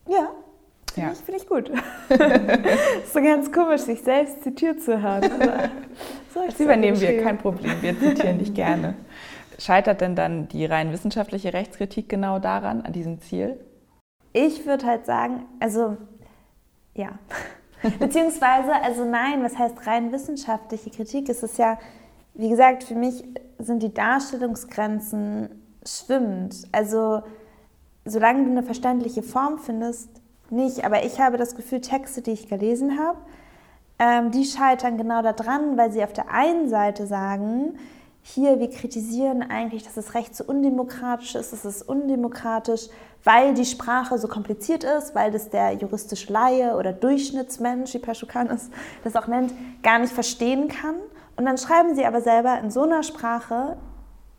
Ja, 0.08 0.30
Finde 0.94 1.10
ja. 1.10 1.14
ich, 1.14 1.20
find 1.20 1.38
ich 1.38 1.48
gut. 1.48 1.72
so 3.14 3.22
ganz 3.22 3.52
komisch, 3.52 3.82
sich 3.82 4.02
selbst 4.02 4.44
zitiert 4.44 4.82
zu 4.82 5.02
hören. 5.02 5.30
So, 6.34 6.44
das 6.44 6.60
übernehmen 6.60 7.00
wir, 7.00 7.22
kein 7.22 7.38
Problem. 7.38 7.80
Wir 7.82 8.00
zitieren 8.00 8.40
dich 8.40 8.56
gerne. 8.56 8.96
Scheitert 9.60 10.02
denn 10.02 10.16
dann 10.16 10.48
die 10.48 10.66
rein 10.66 10.92
wissenschaftliche 10.92 11.54
Rechtskritik 11.54 12.10
genau 12.10 12.40
daran, 12.40 12.82
an 12.82 12.92
diesem 12.92 13.22
Ziel? 13.22 13.60
Ich 14.32 14.66
würde 14.66 14.88
halt 14.88 15.06
sagen, 15.06 15.46
also 15.60 15.96
ja. 16.96 17.20
Beziehungsweise, 18.00 18.74
also 18.82 19.06
nein, 19.06 19.44
was 19.44 19.60
heißt 19.60 19.86
rein 19.86 20.12
wissenschaftliche 20.12 20.90
Kritik? 20.90 21.30
Es 21.30 21.44
ist 21.44 21.60
ja 21.60 21.78
wie 22.36 22.50
gesagt, 22.50 22.84
für 22.84 22.96
mich 22.96 23.24
sind 23.60 23.84
die 23.84 23.94
Darstellungsgrenzen 23.94 25.50
schwimmend. 25.86 26.68
Also 26.72 27.22
solange 28.06 28.44
du 28.46 28.52
eine 28.52 28.64
verständliche 28.64 29.24
Form 29.24 29.60
findest, 29.60 30.10
nicht. 30.54 30.86
Aber 30.86 31.04
ich 31.04 31.20
habe 31.20 31.38
das 31.38 31.56
Gefühl, 31.56 31.82
Texte, 31.82 32.22
die 32.22 32.32
ich 32.32 32.48
gelesen 32.48 33.00
habe, 33.00 33.18
ähm, 34.00 34.32
die 34.32 34.46
scheitern 34.46 34.98
genau 34.98 35.22
daran, 35.22 35.78
weil 35.78 35.92
sie 35.92 36.04
auf 36.04 36.14
der 36.14 36.32
einen 36.32 36.70
Seite 36.70 37.08
sagen, 37.08 37.78
hier, 38.26 38.60
wir 38.60 38.70
kritisieren 38.70 39.44
eigentlich, 39.44 39.84
dass 39.84 39.96
das 39.96 40.14
Recht 40.14 40.34
so 40.36 40.46
undemokratisch 40.46 41.36
ist, 41.36 41.52
es 41.52 41.66
ist 41.66 41.82
undemokratisch, 41.82 42.88
weil 43.24 43.54
die 43.54 43.66
Sprache 43.66 44.18
so 44.18 44.28
kompliziert 44.28 44.84
ist, 44.86 45.14
weil 45.14 45.32
das 45.32 45.50
der 45.50 45.74
juristische 45.74 46.32
Laie 46.32 46.78
oder 46.78 46.94
Durchschnittsmensch, 46.94 47.94
wie 47.94 48.00
Paschukan 48.00 48.50
es 48.50 48.70
das 49.04 49.16
auch 49.16 49.28
nennt, 49.28 49.54
gar 49.84 50.00
nicht 50.00 50.14
verstehen 50.14 50.70
kann. 50.70 50.96
Und 51.36 51.46
dann 51.46 51.58
schreiben 51.58 51.96
sie 51.96 52.06
aber 52.06 52.22
selber 52.22 52.60
in 52.60 52.72
so 52.72 52.84
einer 52.84 53.04
Sprache, 53.04 53.78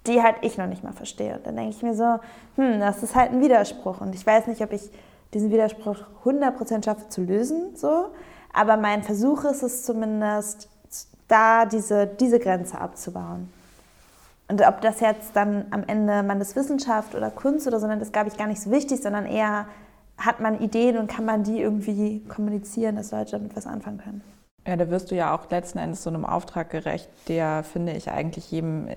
die 0.06 0.22
halt 0.22 0.36
ich 0.42 0.58
noch 0.58 0.66
nicht 0.66 0.84
mal 0.84 0.92
verstehe. 0.92 1.36
Und 1.36 1.46
dann 1.46 1.56
denke 1.56 1.70
ich 1.76 1.82
mir 1.82 1.94
so, 1.94 2.18
hm, 2.56 2.80
das 2.80 3.02
ist 3.02 3.14
halt 3.14 3.32
ein 3.32 3.40
Widerspruch. 3.40 4.00
Und 4.00 4.14
ich 4.14 4.26
weiß 4.26 4.46
nicht, 4.46 4.62
ob 4.62 4.72
ich 4.72 4.90
diesen 5.34 5.50
Widerspruch 5.50 5.98
100% 6.24 6.84
schaffe 6.84 7.08
zu 7.08 7.22
lösen, 7.22 7.76
so. 7.76 8.06
aber 8.52 8.76
mein 8.76 9.02
Versuch 9.02 9.44
ist 9.44 9.62
es 9.62 9.84
zumindest, 9.84 10.68
da 11.28 11.66
diese, 11.66 12.06
diese 12.06 12.38
Grenze 12.38 12.80
abzubauen. 12.80 13.50
Und 14.48 14.60
ob 14.66 14.82
das 14.82 15.00
jetzt 15.00 15.34
dann 15.34 15.66
am 15.70 15.84
Ende 15.86 16.22
man 16.22 16.38
das 16.38 16.54
Wissenschaft 16.54 17.14
oder 17.14 17.30
Kunst 17.30 17.66
oder 17.66 17.80
so 17.80 17.86
nennt, 17.86 18.02
ist, 18.02 18.12
glaube 18.12 18.28
ich, 18.28 18.36
gar 18.36 18.46
nicht 18.46 18.60
so 18.60 18.70
wichtig, 18.70 19.02
sondern 19.02 19.24
eher 19.24 19.66
hat 20.18 20.40
man 20.40 20.60
Ideen 20.60 20.98
und 20.98 21.10
kann 21.10 21.24
man 21.24 21.44
die 21.44 21.60
irgendwie 21.60 22.20
kommunizieren, 22.28 22.96
dass 22.96 23.10
Leute 23.10 23.32
damit 23.32 23.56
was 23.56 23.66
anfangen 23.66 23.98
können. 23.98 24.22
Ja, 24.66 24.76
da 24.76 24.88
wirst 24.90 25.10
du 25.10 25.14
ja 25.14 25.34
auch 25.34 25.50
letzten 25.50 25.78
Endes 25.78 26.02
so 26.02 26.10
einem 26.10 26.24
Auftrag 26.24 26.70
gerecht, 26.70 27.08
der, 27.28 27.64
finde 27.64 27.92
ich, 27.92 28.10
eigentlich 28.10 28.50
jedem, 28.50 28.88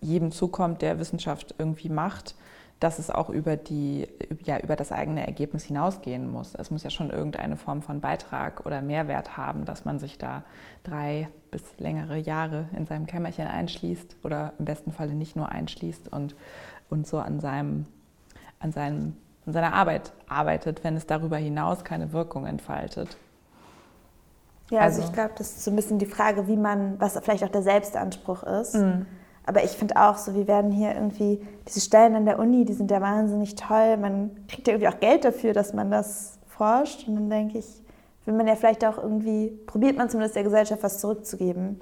jedem 0.00 0.32
zukommt, 0.32 0.82
der 0.82 0.98
Wissenschaft 0.98 1.54
irgendwie 1.58 1.88
macht 1.88 2.34
dass 2.82 2.98
es 2.98 3.10
auch 3.10 3.28
über, 3.28 3.56
die, 3.56 4.08
ja, 4.42 4.58
über 4.58 4.74
das 4.74 4.90
eigene 4.90 5.24
Ergebnis 5.24 5.62
hinausgehen 5.62 6.28
muss. 6.28 6.56
Es 6.56 6.72
muss 6.72 6.82
ja 6.82 6.90
schon 6.90 7.10
irgendeine 7.10 7.56
Form 7.56 7.80
von 7.80 8.00
Beitrag 8.00 8.66
oder 8.66 8.82
Mehrwert 8.82 9.36
haben, 9.36 9.64
dass 9.64 9.84
man 9.84 10.00
sich 10.00 10.18
da 10.18 10.42
drei 10.82 11.28
bis 11.52 11.62
längere 11.78 12.18
Jahre 12.18 12.66
in 12.76 12.84
seinem 12.86 13.06
Kämmerchen 13.06 13.46
einschließt 13.46 14.16
oder 14.24 14.54
im 14.58 14.64
besten 14.64 14.90
Falle 14.90 15.14
nicht 15.14 15.36
nur 15.36 15.48
einschließt 15.48 16.12
und, 16.12 16.34
und 16.90 17.06
so 17.06 17.20
an, 17.20 17.38
seinem, 17.38 17.86
an, 18.58 18.72
seinem, 18.72 19.16
an 19.46 19.52
seiner 19.52 19.74
Arbeit 19.74 20.12
arbeitet, 20.26 20.82
wenn 20.82 20.96
es 20.96 21.06
darüber 21.06 21.36
hinaus 21.36 21.84
keine 21.84 22.12
Wirkung 22.12 22.46
entfaltet. 22.46 23.16
Ja, 24.70 24.80
also, 24.80 25.02
also 25.02 25.08
ich 25.08 25.14
glaube, 25.14 25.34
das 25.38 25.50
ist 25.50 25.64
so 25.64 25.70
ein 25.70 25.76
bisschen 25.76 26.00
die 26.00 26.06
Frage, 26.06 26.48
wie 26.48 26.56
man, 26.56 26.98
was 26.98 27.16
vielleicht 27.22 27.44
auch 27.44 27.48
der 27.48 27.62
Selbstanspruch 27.62 28.42
ist. 28.42 28.74
Mhm 28.74 29.06
aber 29.44 29.64
ich 29.64 29.72
finde 29.72 29.96
auch 29.96 30.16
so, 30.16 30.34
wir 30.34 30.46
werden 30.46 30.70
hier 30.70 30.94
irgendwie, 30.94 31.40
diese 31.66 31.80
Stellen 31.80 32.14
an 32.14 32.26
der 32.26 32.38
Uni, 32.38 32.64
die 32.64 32.74
sind 32.74 32.90
ja 32.90 33.00
wahnsinnig 33.00 33.56
toll. 33.56 33.96
Man 33.96 34.30
kriegt 34.46 34.68
ja 34.68 34.74
irgendwie 34.74 34.88
auch 34.88 35.00
Geld 35.00 35.24
dafür, 35.24 35.52
dass 35.52 35.74
man 35.74 35.90
das 35.90 36.38
forscht. 36.46 37.08
Und 37.08 37.16
dann 37.16 37.30
denke 37.30 37.58
ich, 37.58 37.66
will 38.24 38.34
man 38.34 38.46
ja 38.46 38.54
vielleicht 38.54 38.84
auch 38.84 38.98
irgendwie, 38.98 39.48
probiert 39.66 39.96
man 39.96 40.08
zumindest 40.08 40.36
der 40.36 40.44
Gesellschaft 40.44 40.82
was 40.82 41.00
zurückzugeben. 41.00 41.80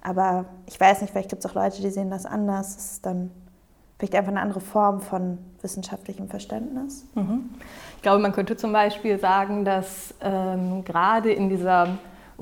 Aber 0.00 0.44
ich 0.66 0.78
weiß 0.78 1.00
nicht, 1.00 1.10
vielleicht 1.10 1.30
gibt 1.30 1.44
es 1.44 1.50
auch 1.50 1.54
Leute, 1.54 1.82
die 1.82 1.90
sehen 1.90 2.10
das 2.10 2.24
anders. 2.24 2.76
Das 2.76 2.92
ist 2.92 3.06
dann 3.06 3.32
vielleicht 3.98 4.14
einfach 4.14 4.30
eine 4.30 4.40
andere 4.40 4.60
Form 4.60 5.00
von 5.00 5.38
wissenschaftlichem 5.62 6.28
Verständnis. 6.28 7.04
Mhm. 7.14 7.50
Ich 7.96 8.02
glaube, 8.02 8.22
man 8.22 8.30
könnte 8.30 8.56
zum 8.56 8.72
Beispiel 8.72 9.18
sagen, 9.18 9.64
dass 9.64 10.14
ähm, 10.20 10.84
gerade 10.84 11.32
in 11.32 11.48
dieser 11.48 11.98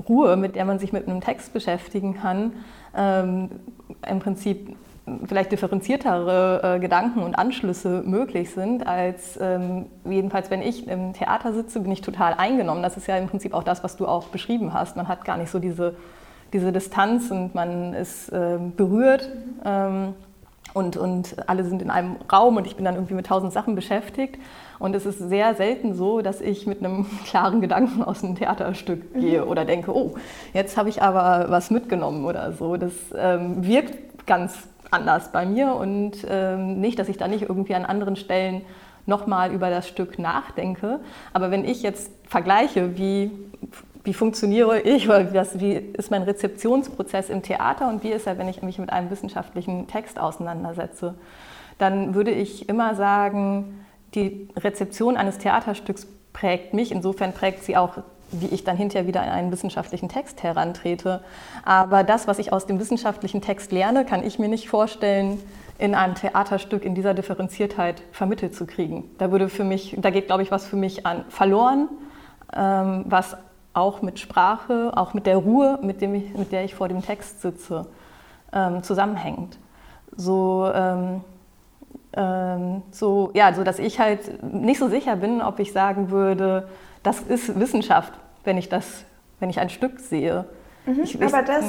Ruhe, 0.07 0.35
mit 0.35 0.55
der 0.55 0.65
man 0.65 0.77
sich 0.77 0.93
mit 0.93 1.07
einem 1.07 1.21
Text 1.21 1.53
beschäftigen 1.53 2.15
kann, 2.15 2.53
ähm, 2.95 3.49
im 4.07 4.19
Prinzip 4.19 4.75
vielleicht 5.27 5.51
differenziertere 5.51 6.75
äh, 6.75 6.79
Gedanken 6.79 7.21
und 7.21 7.35
Anschlüsse 7.35 8.03
möglich 8.05 8.49
sind, 8.49 8.87
als 8.87 9.37
ähm, 9.39 9.85
jedenfalls, 10.03 10.49
wenn 10.49 10.61
ich 10.61 10.87
im 10.87 11.13
Theater 11.13 11.53
sitze, 11.53 11.79
bin 11.81 11.91
ich 11.91 12.01
total 12.01 12.33
eingenommen. 12.33 12.81
Das 12.81 12.97
ist 12.97 13.07
ja 13.07 13.17
im 13.17 13.27
Prinzip 13.27 13.53
auch 13.53 13.63
das, 13.63 13.83
was 13.83 13.97
du 13.97 14.07
auch 14.07 14.27
beschrieben 14.27 14.73
hast. 14.73 14.95
Man 14.95 15.07
hat 15.07 15.23
gar 15.23 15.37
nicht 15.37 15.51
so 15.51 15.59
diese, 15.59 15.95
diese 16.53 16.71
Distanz 16.71 17.29
und 17.29 17.53
man 17.53 17.93
ist 17.93 18.29
äh, 18.29 18.57
berührt 18.75 19.29
ähm, 19.63 20.13
und, 20.73 20.97
und 20.97 21.35
alle 21.47 21.63
sind 21.63 21.81
in 21.81 21.89
einem 21.89 22.17
Raum 22.31 22.57
und 22.57 22.67
ich 22.67 22.75
bin 22.75 22.83
dann 22.85 22.95
irgendwie 22.95 23.13
mit 23.13 23.27
tausend 23.27 23.53
Sachen 23.53 23.75
beschäftigt. 23.75 24.37
Und 24.77 24.93
es 24.93 25.05
ist 25.05 25.19
sehr 25.19 25.55
selten 25.55 25.93
so, 25.93 26.21
dass 26.21 26.41
ich 26.41 26.67
mit 26.67 26.83
einem 26.83 27.05
klaren 27.25 27.61
Gedanken 27.61 28.03
aus 28.03 28.23
einem 28.23 28.35
Theaterstück 28.35 29.13
gehe 29.13 29.43
mhm. 29.43 29.47
oder 29.47 29.63
denke, 29.65 29.95
oh, 29.95 30.15
jetzt 30.53 30.75
habe 30.77 30.89
ich 30.89 31.01
aber 31.01 31.49
was 31.49 31.71
mitgenommen 31.71 32.25
oder 32.25 32.51
so. 32.51 32.75
Das 32.75 32.91
ähm, 33.15 33.65
wirkt 33.65 34.27
ganz 34.27 34.67
anders 34.91 35.31
bei 35.31 35.45
mir 35.45 35.73
und 35.75 36.25
ähm, 36.29 36.79
nicht, 36.79 36.99
dass 36.99 37.09
ich 37.09 37.17
da 37.17 37.27
nicht 37.27 37.43
irgendwie 37.43 37.75
an 37.75 37.85
anderen 37.85 38.15
Stellen 38.15 38.61
nochmal 39.05 39.51
über 39.51 39.69
das 39.69 39.87
Stück 39.87 40.19
nachdenke. 40.19 40.99
Aber 41.33 41.51
wenn 41.51 41.63
ich 41.63 41.83
jetzt 41.83 42.11
vergleiche, 42.27 42.97
wie, 42.97 43.31
wie 44.05 44.13
funktioniere 44.13 44.79
ich 44.81 45.07
oder 45.09 45.33
wie, 45.33 45.59
wie 45.59 45.73
ist 45.73 46.11
mein 46.11 46.23
Rezeptionsprozess 46.23 47.29
im 47.29 47.41
Theater 47.41 47.89
und 47.89 48.03
wie 48.03 48.11
ist 48.11 48.27
er, 48.27 48.37
wenn 48.37 48.47
ich 48.47 48.61
mich 48.61 48.79
mit 48.79 48.91
einem 48.91 49.09
wissenschaftlichen 49.09 49.87
Text 49.87 50.19
auseinandersetze, 50.19 51.15
dann 51.77 52.15
würde 52.15 52.31
ich 52.31 52.69
immer 52.69 52.95
sagen, 52.95 53.85
die 54.13 54.47
Rezeption 54.55 55.17
eines 55.17 55.39
Theaterstücks 55.39 56.07
prägt 56.31 56.73
mich. 56.73 56.91
Insofern 56.91 57.33
prägt 57.33 57.63
sie 57.63 57.75
auch, 57.75 57.97
wie 58.31 58.47
ich 58.47 58.63
dann 58.63 58.77
hinterher 58.77 59.07
wieder 59.07 59.21
an 59.21 59.29
einen 59.29 59.51
wissenschaftlichen 59.51 60.09
Text 60.09 60.43
herantrete. 60.43 61.21
Aber 61.63 62.03
das, 62.03 62.27
was 62.27 62.39
ich 62.39 62.53
aus 62.53 62.65
dem 62.65 62.79
wissenschaftlichen 62.79 63.41
Text 63.41 63.71
lerne, 63.71 64.05
kann 64.05 64.23
ich 64.23 64.39
mir 64.39 64.47
nicht 64.47 64.69
vorstellen, 64.69 65.39
in 65.77 65.93
einem 65.93 66.15
Theaterstück 66.15 66.85
in 66.85 66.95
dieser 66.95 67.13
Differenziertheit 67.13 68.01
vermittelt 68.11 68.55
zu 68.55 68.65
kriegen. 68.65 69.09
Da 69.17 69.31
würde 69.31 69.49
für 69.49 69.65
mich, 69.65 69.95
da 69.99 70.09
geht, 70.09 70.27
glaube 70.27 70.43
ich, 70.43 70.51
was 70.51 70.65
für 70.65 70.77
mich 70.77 71.05
an 71.05 71.25
verloren, 71.27 71.89
ähm, 72.55 73.03
was 73.07 73.35
auch 73.75 74.01
mit 74.01 74.19
Sprache, 74.19 74.91
auch 74.95 75.13
mit 75.13 75.25
der 75.25 75.37
Ruhe, 75.37 75.79
mit, 75.81 76.01
dem 76.01 76.15
ich, 76.15 76.33
mit 76.35 76.51
der 76.51 76.63
ich 76.63 76.75
vor 76.75 76.87
dem 76.87 77.01
Text 77.01 77.41
sitze, 77.41 77.87
ähm, 78.53 78.83
zusammenhängt. 78.83 79.57
So 80.15 80.71
ähm, 80.73 81.21
ähm, 82.15 82.81
so, 82.91 83.31
ja, 83.33 83.53
so 83.53 83.63
dass 83.63 83.79
ich 83.79 83.99
halt 83.99 84.41
nicht 84.43 84.79
so 84.79 84.87
sicher 84.87 85.17
bin, 85.17 85.41
ob 85.41 85.59
ich 85.59 85.73
sagen 85.73 86.11
würde, 86.11 86.67
das 87.03 87.19
ist 87.19 87.59
Wissenschaft, 87.59 88.13
wenn 88.43 88.57
ich 88.57 88.69
das, 88.69 89.03
wenn 89.39 89.49
ich 89.49 89.59
ein 89.59 89.69
Stück 89.69 89.99
sehe. 89.99 90.45
Mhm, 90.85 91.03
ich, 91.03 91.21
aber 91.21 91.41
das, 91.41 91.65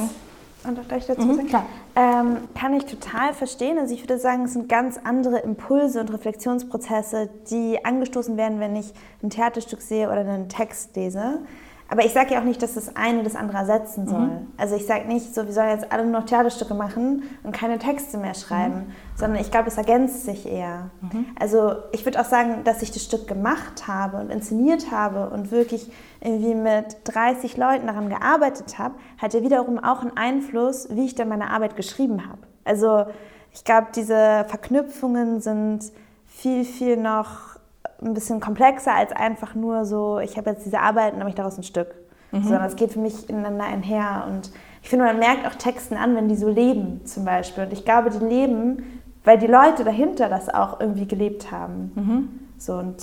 und 0.65 0.79
auch 0.79 0.87
gleich 0.87 1.07
dazu 1.07 1.23
mhm, 1.23 1.49
sagen, 1.49 1.67
ähm, 1.97 2.37
kann 2.55 2.75
ich 2.75 2.85
total 2.85 3.35
verstehen. 3.35 3.79
Also 3.79 3.93
ich 3.93 4.03
würde 4.03 4.19
sagen, 4.19 4.45
es 4.45 4.53
sind 4.53 4.69
ganz 4.69 4.99
andere 5.03 5.39
Impulse 5.39 6.01
und 6.01 6.13
Reflexionsprozesse, 6.13 7.29
die 7.51 7.85
angestoßen 7.85 8.37
werden, 8.37 8.61
wenn 8.61 8.77
ich 8.77 8.93
ein 9.23 9.31
Theaterstück 9.31 9.81
sehe 9.81 10.07
oder 10.07 10.21
einen 10.21 10.49
Text 10.49 10.95
lese. 10.95 11.41
Aber 11.89 12.05
ich 12.05 12.12
sage 12.12 12.34
ja 12.34 12.41
auch 12.41 12.45
nicht, 12.45 12.62
dass 12.62 12.74
das 12.74 12.97
eine 12.97 13.22
das 13.22 13.37
andere 13.37 13.59
ersetzen 13.59 14.05
mhm. 14.05 14.09
soll. 14.09 14.26
Mhm. 14.26 14.47
Also 14.57 14.74
ich 14.74 14.87
sage 14.87 15.07
nicht 15.07 15.34
so, 15.34 15.47
wir 15.47 15.53
sollen 15.53 15.70
jetzt 15.70 15.93
alle 15.93 16.05
nur 16.05 16.20
noch 16.20 16.26
Theaterstücke 16.26 16.74
machen 16.74 17.24
und 17.45 17.53
keine 17.53 17.78
Texte 17.78 18.18
mehr 18.18 18.34
schreiben, 18.34 18.74
mhm. 18.74 18.93
sondern 19.14 19.41
ich 19.41 19.51
glaube, 19.51 19.68
es 19.68 19.76
ergänzt 19.76 20.24
sich 20.24 20.47
eher. 20.47 20.91
Mhm. 21.01 21.26
Also 21.39 21.76
ich 21.93 22.05
würde 22.05 22.20
auch 22.20 22.24
sagen, 22.24 22.64
dass 22.64 22.82
ich 22.82 22.91
das 22.91 23.05
Stück 23.05 23.28
gemacht 23.28 23.87
habe 23.87 24.18
und 24.18 24.30
inszeniert 24.30 24.91
habe 24.91 25.30
und 25.30 25.51
wirklich 25.53 25.91
irgendwie 26.20 26.55
mit 26.55 26.97
30 27.05 27.57
Leuten 27.57 27.87
daran 27.87 28.09
gearbeitet 28.09 28.78
habe, 28.78 28.95
hat 29.18 29.34
ja 29.34 29.43
wiederum 29.43 29.78
auch 29.78 30.01
einen 30.01 30.16
Einfluss, 30.16 30.89
wie 30.91 31.05
ich 31.05 31.14
dann 31.14 31.28
meine 31.28 31.51
Arbeit 31.51 31.76
geschrieben 31.76 32.26
habe. 32.26 32.39
Also 32.64 33.07
ich 33.53 33.64
glaube, 33.64 33.89
diese 33.95 34.45
Verknüpfungen 34.49 35.41
sind 35.41 35.84
viel, 36.26 36.64
viel 36.64 36.97
noch 36.97 37.56
ein 38.03 38.15
bisschen 38.15 38.41
komplexer 38.41 38.95
als 38.95 39.13
einfach 39.13 39.55
nur 39.55 39.85
so, 39.85 40.19
ich 40.19 40.37
habe 40.37 40.51
jetzt 40.51 40.67
diese 40.67 40.81
Arbeit 40.81 41.15
und 41.15 41.21
habe 41.21 41.31
ich 41.31 41.37
daraus 41.37 41.57
ein 41.57 41.65
Stück. 41.65 41.95
Mhm. 42.33 42.43
Sondern 42.43 42.65
es 42.65 42.77
geht 42.77 42.93
für 42.93 42.99
mich 42.99 43.29
ineinander 43.29 43.65
einher. 43.65 44.27
Und 44.29 44.51
ich 44.83 44.89
finde, 44.89 45.05
man 45.05 45.19
merkt 45.19 45.47
auch 45.47 45.55
Texten 45.55 45.97
an, 45.97 46.15
wenn 46.17 46.29
die 46.29 46.37
so 46.37 46.49
leben 46.49 47.05
zum 47.07 47.25
Beispiel. 47.25 47.65
Und 47.65 47.73
ich 47.73 47.85
glaube, 47.85 48.11
die 48.11 48.25
leben, 48.25 49.01
weil 49.25 49.39
die 49.39 49.47
Leute 49.47 49.85
dahinter 49.85 50.29
das 50.29 50.49
auch 50.49 50.81
irgendwie 50.81 51.07
gelebt 51.07 51.51
haben. 51.51 51.93
Mhm. 51.95 52.29
So 52.59 52.75
und 52.75 53.03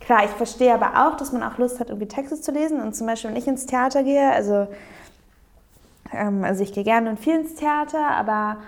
klar, 0.00 0.24
ich 0.24 0.30
verstehe 0.30 0.74
aber 0.74 1.06
auch, 1.06 1.16
dass 1.16 1.32
man 1.32 1.42
auch 1.42 1.58
Lust 1.58 1.80
hat, 1.80 1.88
irgendwie 1.88 2.08
Texte 2.08 2.40
zu 2.40 2.52
lesen. 2.52 2.80
Und 2.80 2.94
zum 2.94 3.06
Beispiel, 3.06 3.30
wenn 3.30 3.36
ich 3.36 3.46
ins 3.46 3.66
Theater 3.66 4.02
gehe, 4.02 4.30
also, 4.30 4.68
ähm, 6.12 6.44
also 6.44 6.62
ich 6.62 6.72
gehe 6.72 6.84
gerne 6.84 7.10
und 7.10 7.18
viel 7.18 7.36
ins 7.36 7.54
Theater, 7.54 8.06
aber 8.06 8.58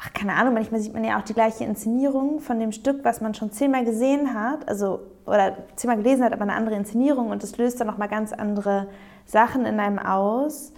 ach, 0.00 0.12
keine 0.12 0.34
Ahnung, 0.34 0.54
manchmal 0.54 0.80
sieht 0.80 0.94
man 0.94 1.04
ja 1.04 1.18
auch 1.18 1.24
die 1.24 1.34
gleiche 1.34 1.64
Inszenierung 1.64 2.40
von 2.40 2.58
dem 2.58 2.72
Stück, 2.72 3.04
was 3.04 3.20
man 3.20 3.34
schon 3.34 3.52
zehnmal 3.52 3.84
gesehen 3.84 4.34
hat, 4.34 4.68
also 4.68 5.00
oder 5.30 5.56
zehnmal 5.76 5.96
gelesen 5.96 6.24
hat, 6.24 6.32
aber 6.32 6.42
eine 6.42 6.54
andere 6.54 6.74
Inszenierung 6.74 7.30
und 7.30 7.42
das 7.42 7.56
löst 7.56 7.80
dann 7.80 7.86
nochmal 7.86 8.08
ganz 8.08 8.32
andere 8.32 8.88
Sachen 9.24 9.64
in 9.64 9.80
einem 9.80 9.98
aus. 9.98 10.72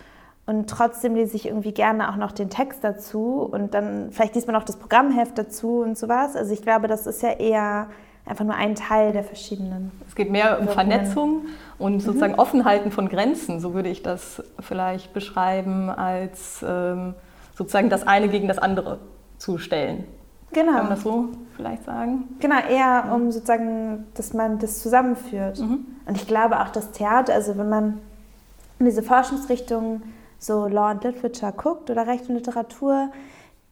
Und 0.44 0.68
trotzdem 0.68 1.14
lese 1.14 1.36
ich 1.36 1.46
irgendwie 1.46 1.72
gerne 1.72 2.10
auch 2.10 2.16
noch 2.16 2.32
den 2.32 2.50
Text 2.50 2.82
dazu 2.82 3.48
und 3.50 3.74
dann 3.74 4.10
vielleicht 4.10 4.34
liest 4.34 4.48
man 4.48 4.56
auch 4.56 4.64
das 4.64 4.76
Programmheft 4.76 5.38
dazu 5.38 5.80
und 5.80 5.96
sowas. 5.96 6.34
Also 6.34 6.52
ich 6.52 6.62
glaube, 6.62 6.88
das 6.88 7.06
ist 7.06 7.22
ja 7.22 7.30
eher 7.30 7.88
einfach 8.24 8.44
nur 8.44 8.54
ein 8.54 8.74
Teil 8.74 9.12
der 9.12 9.24
verschiedenen. 9.24 9.92
Es 10.08 10.14
geht 10.14 10.30
mehr 10.30 10.60
um 10.60 10.68
Vernetzung 10.68 11.46
und 11.78 12.00
sozusagen 12.00 12.34
mhm. 12.34 12.38
Offenhalten 12.38 12.90
von 12.90 13.08
Grenzen, 13.08 13.60
so 13.60 13.74
würde 13.74 13.88
ich 13.88 14.02
das 14.02 14.42
vielleicht 14.60 15.12
beschreiben, 15.12 15.90
als 15.90 16.64
ähm, 16.66 17.14
sozusagen 17.54 17.88
das 17.88 18.06
eine 18.06 18.28
gegen 18.28 18.48
das 18.48 18.58
andere 18.58 18.98
zu 19.38 19.58
stellen. 19.58 20.04
Genau. 20.52 20.72
Kann 20.72 20.82
man 20.82 20.90
das 20.90 21.02
so 21.02 21.28
vielleicht 21.56 21.84
sagen? 21.84 22.28
Genau, 22.40 22.58
eher 22.68 23.10
um 23.14 23.30
sozusagen, 23.30 24.06
dass 24.14 24.32
man 24.32 24.58
das 24.58 24.80
zusammenführt. 24.80 25.60
Mhm. 25.60 25.86
Und 26.06 26.16
ich 26.16 26.26
glaube 26.26 26.60
auch 26.60 26.68
das 26.68 26.90
Theater, 26.92 27.34
also 27.34 27.56
wenn 27.56 27.68
man 27.68 28.00
in 28.78 28.86
diese 28.86 29.02
Forschungsrichtung 29.02 30.02
so 30.38 30.66
Law 30.66 30.90
and 30.90 31.04
Literature 31.04 31.52
guckt 31.52 31.90
oder 31.90 32.06
Recht 32.06 32.28
und 32.28 32.34
Literatur, 32.34 33.10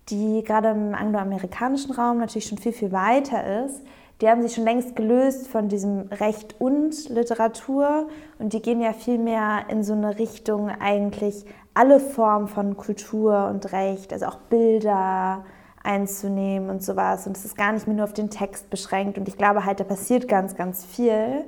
die 0.09 0.43
gerade 0.45 0.71
im 0.71 0.95
angloamerikanischen 0.95 1.93
Raum 1.93 2.19
natürlich 2.19 2.47
schon 2.47 2.59
viel, 2.59 2.73
viel 2.73 2.93
weiter 2.93 3.65
ist, 3.65 3.83
die 4.21 4.29
haben 4.29 4.43
sich 4.43 4.55
schon 4.55 4.65
längst 4.65 4.97
gelöst 4.97 5.49
von 5.49 5.69
diesem 5.69 6.09
Recht 6.09 6.61
und 6.61 7.09
Literatur 7.09 8.09
und 8.39 8.53
die 8.53 8.61
gehen 8.61 8.81
ja 8.81 8.93
viel 8.93 9.19
mehr 9.19 9.65
in 9.69 9.83
so 9.83 9.95
eine 9.95 10.19
Richtung 10.19 10.69
eigentlich 10.69 11.45
alle 11.75 12.01
Formen 12.01 12.49
von 12.49 12.77
Kultur 12.77 13.49
und 13.49 13.73
Recht, 13.73 14.13
also 14.13 14.27
auch 14.27 14.37
Bilder 14.37 15.45
einzunehmen 15.83 16.71
und 16.71 16.83
sowas. 16.83 17.27
Und 17.27 17.37
es 17.37 17.45
ist 17.45 17.57
gar 17.57 17.73
nicht 17.73 17.87
mehr 17.87 17.97
nur 17.97 18.05
auf 18.05 18.13
den 18.13 18.31
Text 18.31 18.71
beschränkt 18.71 19.19
und 19.19 19.29
ich 19.29 19.37
glaube 19.37 19.65
halt, 19.65 19.81
da 19.81 19.85
passiert 19.85 20.29
ganz, 20.29 20.55
ganz 20.55 20.85
viel. 20.85 21.45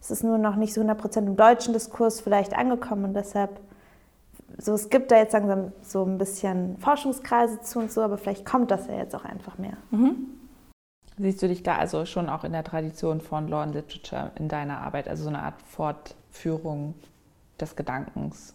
Es 0.00 0.10
ist 0.10 0.24
nur 0.24 0.38
noch 0.38 0.56
nicht 0.56 0.74
so 0.74 0.80
100% 0.80 1.18
im 1.18 1.36
deutschen 1.36 1.72
Diskurs 1.72 2.20
vielleicht 2.20 2.54
angekommen 2.54 3.04
und 3.04 3.14
deshalb 3.14 3.60
so, 4.58 4.72
es 4.74 4.88
gibt 4.88 5.10
da 5.10 5.16
jetzt 5.16 5.32
langsam 5.32 5.72
so 5.82 6.04
ein 6.04 6.18
bisschen 6.18 6.78
Forschungskreise 6.78 7.60
zu 7.62 7.80
und 7.80 7.90
so, 7.90 8.02
aber 8.02 8.18
vielleicht 8.18 8.46
kommt 8.46 8.70
das 8.70 8.86
ja 8.86 8.94
jetzt 8.94 9.14
auch 9.14 9.24
einfach 9.24 9.58
mehr. 9.58 9.76
Siehst 11.18 11.42
du 11.42 11.48
dich 11.48 11.62
da 11.62 11.76
also 11.76 12.06
schon 12.06 12.28
auch 12.28 12.44
in 12.44 12.52
der 12.52 12.64
Tradition 12.64 13.20
von 13.20 13.48
Law 13.48 13.62
and 13.62 13.74
Literature 13.74 14.32
in 14.36 14.48
deiner 14.48 14.80
Arbeit, 14.80 15.08
also 15.08 15.24
so 15.24 15.28
eine 15.28 15.42
Art 15.42 15.60
Fortführung 15.62 16.94
des 17.60 17.76
Gedankens? 17.76 18.54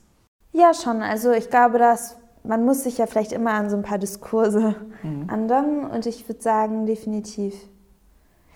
Ja, 0.51 0.73
schon. 0.73 1.01
Also 1.01 1.31
ich 1.31 1.49
glaube, 1.49 1.79
dass 1.79 2.17
man 2.43 2.65
muss 2.65 2.83
sich 2.83 2.97
ja 2.97 3.05
vielleicht 3.05 3.31
immer 3.31 3.51
an 3.51 3.69
so 3.69 3.77
ein 3.77 3.83
paar 3.83 3.97
Diskurse 3.97 4.75
andocken 5.27 5.89
und 5.89 6.05
ich 6.05 6.27
würde 6.27 6.41
sagen, 6.41 6.85
definitiv. 6.85 7.53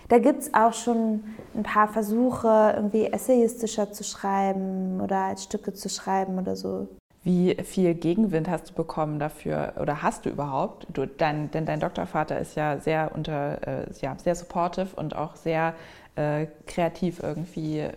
Da 0.09 0.19
gibt 0.19 0.41
es 0.41 0.53
auch 0.53 0.73
schon 0.73 1.23
ein 1.55 1.63
paar 1.63 1.87
Versuche, 1.87 2.73
irgendwie 2.75 3.05
essayistischer 3.05 3.91
zu 3.91 4.03
schreiben 4.03 5.01
oder 5.01 5.17
als 5.17 5.43
Stücke 5.45 5.73
zu 5.73 5.89
schreiben 5.89 6.37
oder 6.37 6.55
so. 6.55 6.87
Wie 7.23 7.55
viel 7.63 7.93
Gegenwind 7.93 8.49
hast 8.49 8.71
du 8.71 8.73
bekommen 8.73 9.17
dafür 9.17 9.73
oder 9.79 10.03
hast 10.03 10.25
du 10.25 10.29
überhaupt? 10.29 10.87
Du, 10.93 11.07
dein, 11.07 11.51
denn 11.51 11.65
dein 11.65 11.79
Doktorvater 11.79 12.37
ist 12.37 12.55
ja 12.55 12.79
sehr 12.79 13.11
unter, 13.15 13.65
äh, 13.65 13.85
ja, 14.01 14.17
sehr 14.17 14.35
supportive 14.35 14.89
und 14.97 15.15
auch 15.15 15.37
sehr 15.37 15.73
äh, 16.15 16.47
kreativ 16.67 17.23
irgendwie 17.23 17.87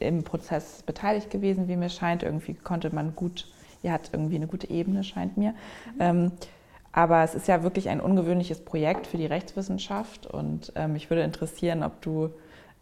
im 0.00 0.22
Prozess 0.22 0.82
beteiligt 0.82 1.30
gewesen, 1.30 1.66
wie 1.66 1.76
mir 1.76 1.88
scheint. 1.88 2.22
Irgendwie 2.22 2.52
konnte 2.52 2.94
man 2.94 3.16
gut, 3.16 3.46
ihr 3.82 3.92
hat 3.92 4.10
irgendwie 4.12 4.36
eine 4.36 4.46
gute 4.46 4.70
Ebene, 4.70 5.04
scheint 5.04 5.36
mir. 5.36 5.54
Ähm, 5.98 6.32
aber 6.92 7.22
es 7.22 7.34
ist 7.34 7.48
ja 7.48 7.62
wirklich 7.62 7.88
ein 7.88 8.00
ungewöhnliches 8.00 8.60
Projekt 8.60 9.06
für 9.06 9.16
die 9.16 9.26
Rechtswissenschaft 9.26 10.26
und 10.26 10.72
ähm, 10.76 10.92
mich 10.92 11.08
würde 11.08 11.22
interessieren, 11.22 11.82
ob 11.82 12.00
du 12.02 12.30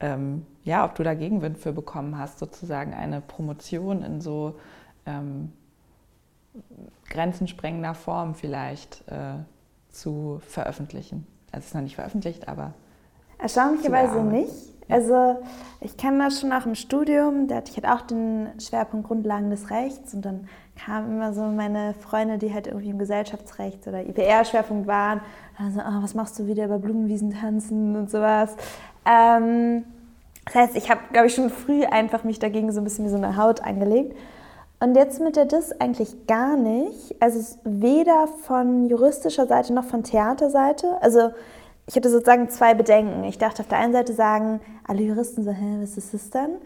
ähm, 0.01 0.47
ja, 0.65 0.85
ob 0.85 0.95
du 0.95 1.03
da 1.03 1.15
Gegenwind 1.15 1.59
für 1.59 1.73
bekommen 1.73 2.19
hast, 2.19 2.39
sozusagen 2.39 2.95
eine 2.95 3.21
Promotion 3.21 4.03
in 4.03 4.21
so 4.21 4.57
ähm, 5.07 5.53
grenzensprengender 7.09 7.95
Form 7.95 8.35
vielleicht 8.35 9.07
äh, 9.09 9.35
zu 9.91 10.41
veröffentlichen. 10.47 11.27
Also 11.53 11.65
es 11.65 11.67
ist 11.67 11.75
noch 11.75 11.83
nicht 11.83 11.97
veröffentlicht, 11.97 12.49
aber 12.49 12.73
Erstaunlicherweise 13.39 14.23
nicht. 14.23 14.53
Also 14.89 15.41
ich 15.81 15.97
kenne 15.97 16.25
das 16.25 16.41
schon 16.41 16.53
auch 16.53 16.67
im 16.67 16.75
Studium, 16.75 17.47
da 17.47 17.57
hatte 17.57 17.71
ich 17.71 17.83
halt 17.83 17.87
auch 17.87 18.05
den 18.07 18.49
Schwerpunkt 18.59 19.07
Grundlagen 19.07 19.51
des 19.51 19.71
Rechts 19.71 20.15
und 20.15 20.23
dann 20.23 20.49
kamen 20.85 21.17
immer 21.17 21.33
so 21.33 21.43
meine 21.43 21.95
Freunde, 21.95 22.39
die 22.39 22.53
halt 22.53 22.67
irgendwie 22.67 22.91
im 22.91 22.99
Gesellschaftsrecht 22.99 23.87
oder 23.87 24.01
IPR-Schwerpunkt 24.07 24.87
waren, 24.87 25.21
dann 25.59 25.73
so, 25.73 25.81
oh, 25.81 26.03
was 26.03 26.15
machst 26.15 26.39
du 26.39 26.47
wieder 26.47 26.65
über 26.65 26.79
Blumenwiesen 26.79 27.33
tanzen 27.33 27.97
und 27.97 28.11
sowas. 28.11 28.57
Ähm, 29.05 29.85
das 30.47 30.55
heißt, 30.55 30.77
ich 30.77 30.91
habe, 30.91 31.01
glaube 31.13 31.27
ich, 31.29 31.35
schon 31.35 31.51
früh 31.51 31.85
einfach 31.85 32.25
mich 32.25 32.39
dagegen 32.39 32.73
so 32.73 32.81
ein 32.81 32.85
bisschen 32.85 33.05
wie 33.05 33.11
so 33.11 33.17
eine 33.17 33.37
Haut 33.37 33.63
angelegt. 33.63 34.17
Und 34.81 34.95
jetzt 34.95 35.21
mit 35.21 35.37
der 35.37 35.45
DIS 35.45 35.73
eigentlich 35.79 36.27
gar 36.27 36.57
nicht. 36.57 37.15
Also 37.21 37.59
weder 37.65 38.27
von 38.27 38.89
juristischer 38.89 39.47
Seite 39.47 39.75
noch 39.75 39.85
von 39.85 40.03
Theaterseite. 40.03 40.97
Also 41.03 41.31
ich 41.87 41.97
hatte 41.97 42.09
sozusagen 42.09 42.49
zwei 42.49 42.73
Bedenken. 42.73 43.25
Ich 43.25 43.37
dachte 43.37 43.63
auf 43.63 43.69
der 43.69 43.79
einen 43.79 43.93
Seite 43.93 44.15
sagen 44.15 44.61
alle 44.87 45.03
Juristen 45.03 45.45
so, 45.45 45.51
hä, 45.51 45.79
was 45.83 45.99
ist 45.99 46.15
das 46.15 46.31
denn? 46.31 46.57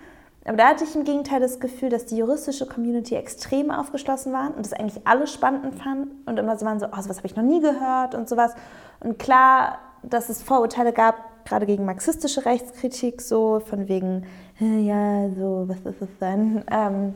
Aber 0.47 0.59
da 0.59 0.69
hatte 0.69 0.85
ich 0.85 0.95
im 0.95 1.05
Gegenteil 1.05 1.41
das 1.41 1.59
Gefühl, 1.59 1.89
dass 1.89 2.05
die 2.05 2.19
juristische 2.19 2.67
Community 2.67 3.15
extrem 3.15 3.71
aufgeschlossen 3.71 4.33
waren 4.33 4.53
und 4.53 4.67
das 4.67 4.75
eigentlich 4.75 5.07
alle 5.07 5.27
spannend 5.27 5.75
fanden 5.77 6.23
und 6.27 6.39
immer 6.39 6.59
so 6.59 6.67
waren 6.67 6.79
so, 6.79 6.87
oh, 6.87 7.01
sowas 7.01 7.17
habe 7.17 7.27
ich 7.27 7.37
noch 7.37 7.43
nie 7.43 7.61
gehört 7.61 8.15
und 8.15 8.29
sowas. 8.29 8.55
Und 9.01 9.19
klar, 9.19 9.79
dass 10.03 10.29
es 10.29 10.43
Vorurteile 10.43 10.93
gab, 10.93 11.17
gerade 11.47 11.65
gegen 11.65 11.87
marxistische 11.87 12.45
Rechtskritik, 12.45 13.23
so 13.23 13.61
von 13.61 13.89
wegen, 13.89 14.27
hä, 14.57 14.81
ja, 14.81 15.31
so, 15.31 15.65
was 15.67 15.79
ist 15.79 16.03
das 16.03 16.09
denn? 16.21 16.63
Ähm, 16.71 17.15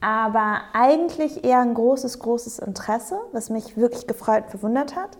aber 0.00 0.60
eigentlich 0.72 1.44
eher 1.44 1.60
ein 1.60 1.74
großes, 1.74 2.18
großes 2.18 2.60
Interesse, 2.60 3.18
was 3.32 3.50
mich 3.50 3.76
wirklich 3.76 4.06
gefreut 4.06 4.44
und 4.44 4.50
verwundert 4.50 4.96
hat. 4.96 5.18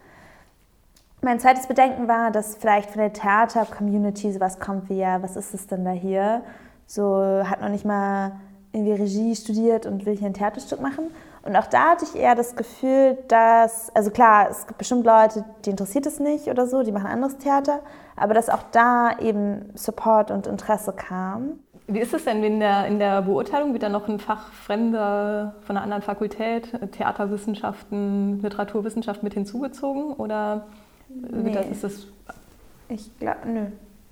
Mein 1.20 1.40
zweites 1.40 1.66
Bedenken 1.66 2.06
war, 2.06 2.30
dass 2.30 2.54
vielleicht 2.54 2.90
von 2.90 3.00
der 3.00 3.12
Theater-Community 3.12 4.32
sowas 4.32 4.60
kommt 4.60 4.88
wie, 4.88 4.98
ja, 4.98 5.20
was 5.20 5.36
ist 5.36 5.52
es 5.52 5.66
denn 5.66 5.84
da 5.84 5.90
hier? 5.90 6.42
So 6.88 7.42
hat 7.44 7.60
noch 7.60 7.68
nicht 7.68 7.84
mal 7.84 8.32
irgendwie 8.72 8.92
Regie 8.92 9.36
studiert 9.36 9.84
und 9.84 10.06
will 10.06 10.16
hier 10.16 10.26
ein 10.26 10.34
Theaterstück 10.34 10.80
machen. 10.80 11.04
Und 11.42 11.54
auch 11.54 11.66
da 11.66 11.90
hatte 11.90 12.04
ich 12.04 12.18
eher 12.18 12.34
das 12.34 12.56
Gefühl, 12.56 13.18
dass, 13.28 13.94
also 13.94 14.10
klar, 14.10 14.48
es 14.50 14.66
gibt 14.66 14.78
bestimmt 14.78 15.04
Leute, 15.04 15.44
die 15.64 15.70
interessiert 15.70 16.06
es 16.06 16.18
nicht 16.18 16.48
oder 16.48 16.66
so, 16.66 16.82
die 16.82 16.92
machen 16.92 17.06
anderes 17.06 17.36
Theater, 17.38 17.80
aber 18.16 18.34
dass 18.34 18.48
auch 18.48 18.62
da 18.72 19.18
eben 19.20 19.70
Support 19.74 20.30
und 20.30 20.46
Interesse 20.46 20.92
kam. 20.92 21.60
Wie 21.86 22.00
ist 22.00 22.12
es 22.12 22.24
denn 22.24 22.42
in 22.42 22.60
der, 22.60 22.86
in 22.86 22.98
der 22.98 23.22
Beurteilung? 23.22 23.72
Wird 23.72 23.82
da 23.82 23.88
noch 23.88 24.08
ein 24.08 24.18
Fachfremder 24.18 25.54
von 25.60 25.76
einer 25.76 25.82
anderen 25.82 26.02
Fakultät, 26.02 26.74
äh, 26.74 26.86
Theaterwissenschaften, 26.86 28.40
Literaturwissenschaft 28.42 29.22
mit 29.22 29.34
hinzugezogen? 29.34 30.12
Oder 30.14 30.66
wird 31.08 31.44
Nee. 31.44 31.52
das, 31.52 31.66
ist 31.66 31.84
das. 31.84 32.06
Ich 32.88 33.18
glaube, 33.18 33.38
nö. 33.46 33.66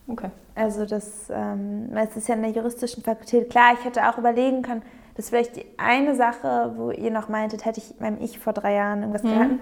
Okay. 0.08 0.30
Also 0.54 0.86
das, 0.86 1.28
ähm, 1.30 1.88
weil 1.92 2.06
es 2.06 2.16
ist 2.16 2.28
ja 2.28 2.34
in 2.34 2.42
der 2.42 2.52
juristischen 2.52 3.02
Fakultät. 3.02 3.50
Klar, 3.50 3.74
ich 3.74 3.84
hätte 3.84 4.08
auch 4.08 4.18
überlegen 4.18 4.62
können, 4.62 4.82
das 5.14 5.26
ist 5.26 5.30
vielleicht 5.30 5.56
die 5.56 5.66
eine 5.78 6.14
Sache, 6.14 6.72
wo 6.76 6.90
ihr 6.90 7.10
noch 7.10 7.28
meintet, 7.28 7.64
hätte 7.64 7.80
ich 7.80 7.98
meinem 8.00 8.20
Ich 8.20 8.38
vor 8.38 8.52
drei 8.52 8.74
Jahren 8.74 9.00
irgendwas 9.00 9.22
gehalten. 9.22 9.60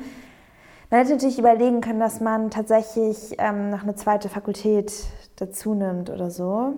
Man 0.90 1.00
hätte 1.00 1.12
natürlich 1.12 1.38
überlegen 1.38 1.80
können, 1.80 2.00
dass 2.00 2.20
man 2.20 2.50
tatsächlich 2.50 3.36
ähm, 3.38 3.70
noch 3.70 3.82
eine 3.82 3.94
zweite 3.94 4.28
Fakultät 4.28 4.92
dazu 5.36 5.74
nimmt 5.74 6.10
oder 6.10 6.30
so. 6.30 6.74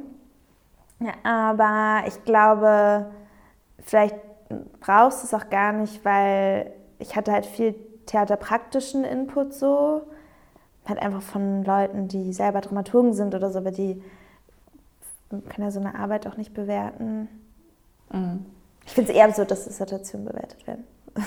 Ja, 1.01 1.13
aber 1.25 2.07
ich 2.07 2.25
glaube, 2.25 3.07
vielleicht 3.81 4.17
brauchst 4.81 5.23
du 5.23 5.27
es 5.27 5.35
auch 5.35 5.51
gar 5.51 5.73
nicht, 5.73 6.05
weil 6.05 6.73
ich 6.99 7.17
hatte 7.17 7.33
halt 7.33 7.47
viel 7.47 7.75
theaterpraktischen 8.07 9.05
Input 9.05 9.53
so. 9.53 10.03
Halt 10.89 11.01
einfach 11.01 11.23
von 11.23 11.65
Leuten, 11.65 12.09
die 12.09 12.33
selber 12.33 12.61
Dramaturgen 12.61 13.13
sind 13.13 13.35
oder 13.35 13.51
so, 13.51 13.59
aber 13.59 13.71
die 13.73 14.01
können 15.31 15.67
ja 15.67 15.71
so 15.71 15.81
eine 15.81 15.99
Arbeit 15.99 16.27
auch 16.27 16.37
nicht 16.37 16.55
bewerten. 16.55 17.29
Ich 18.87 18.93
finde 18.93 19.11
es 19.11 19.17
eher 19.17 19.25
absurd, 19.25 19.51
dass 19.51 19.65
Dissertationen 19.65 20.27
bewertet 20.27 20.67
werden. 20.67 20.85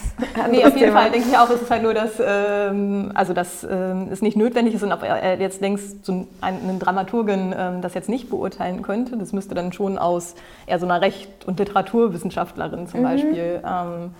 Nee, 0.51 0.59
auf 0.65 0.75
jeden 0.75 0.87
Thema. 0.87 1.01
Fall 1.01 1.11
denke 1.11 1.29
ich 1.29 1.37
auch, 1.37 1.49
es 1.49 1.61
ist 1.61 1.71
halt 1.71 1.83
nur, 1.83 1.93
dass, 1.93 2.11
ähm, 2.23 3.11
also 3.15 3.33
dass 3.33 3.63
ähm, 3.69 4.09
es 4.11 4.21
nicht 4.21 4.37
notwendig 4.37 4.75
ist 4.75 4.83
und 4.83 4.91
ob 4.91 5.03
er 5.03 5.39
jetzt 5.39 5.61
längst 5.61 6.05
so 6.05 6.27
ein, 6.41 6.57
ein 6.69 6.79
Dramaturgen 6.79 7.53
ähm, 7.57 7.81
das 7.81 7.93
jetzt 7.93 8.09
nicht 8.09 8.29
beurteilen 8.29 8.81
könnte. 8.81 9.17
Das 9.17 9.33
müsste 9.33 9.55
dann 9.55 9.73
schon 9.73 9.97
aus 9.97 10.35
eher 10.67 10.79
so 10.79 10.85
einer 10.85 11.01
Recht- 11.01 11.45
und 11.45 11.59
Literaturwissenschaftlerin 11.59 12.87
zum 12.87 13.03
Beispiel 13.03 13.61
ähm, 13.65 14.11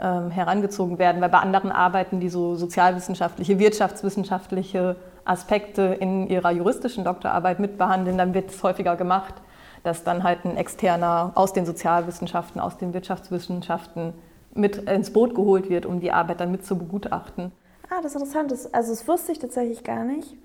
ähm, 0.00 0.30
herangezogen 0.30 0.98
werden, 0.98 1.20
weil 1.20 1.28
bei 1.28 1.38
anderen 1.38 1.72
Arbeiten, 1.72 2.20
die 2.20 2.28
so 2.28 2.54
sozialwissenschaftliche, 2.54 3.58
wirtschaftswissenschaftliche 3.58 4.96
Aspekte 5.24 5.82
in 5.82 6.26
ihrer 6.28 6.50
juristischen 6.50 7.04
Doktorarbeit 7.04 7.60
mitbehandeln, 7.60 8.18
dann 8.18 8.34
wird 8.34 8.50
es 8.50 8.62
häufiger 8.62 8.96
gemacht, 8.96 9.34
dass 9.82 10.04
dann 10.04 10.22
halt 10.22 10.44
ein 10.44 10.56
externer 10.56 11.32
aus 11.34 11.52
den 11.52 11.66
Sozialwissenschaften, 11.66 12.60
aus 12.60 12.78
den 12.78 12.94
Wirtschaftswissenschaften 12.94 14.14
mit 14.54 14.76
ins 14.76 15.12
Boot 15.12 15.34
geholt 15.34 15.68
wird, 15.68 15.86
um 15.86 16.00
die 16.00 16.12
Arbeit 16.12 16.40
dann 16.40 16.50
mit 16.50 16.64
zu 16.64 16.76
begutachten. 16.76 17.52
Ah, 17.88 18.00
das 18.02 18.14
ist 18.14 18.20
interessant. 18.20 18.50
Das, 18.50 18.72
also 18.72 18.90
das 18.90 19.06
wusste 19.06 19.32
ich 19.32 19.38
tatsächlich 19.38 19.84
gar 19.84 20.04
nicht. 20.04 20.36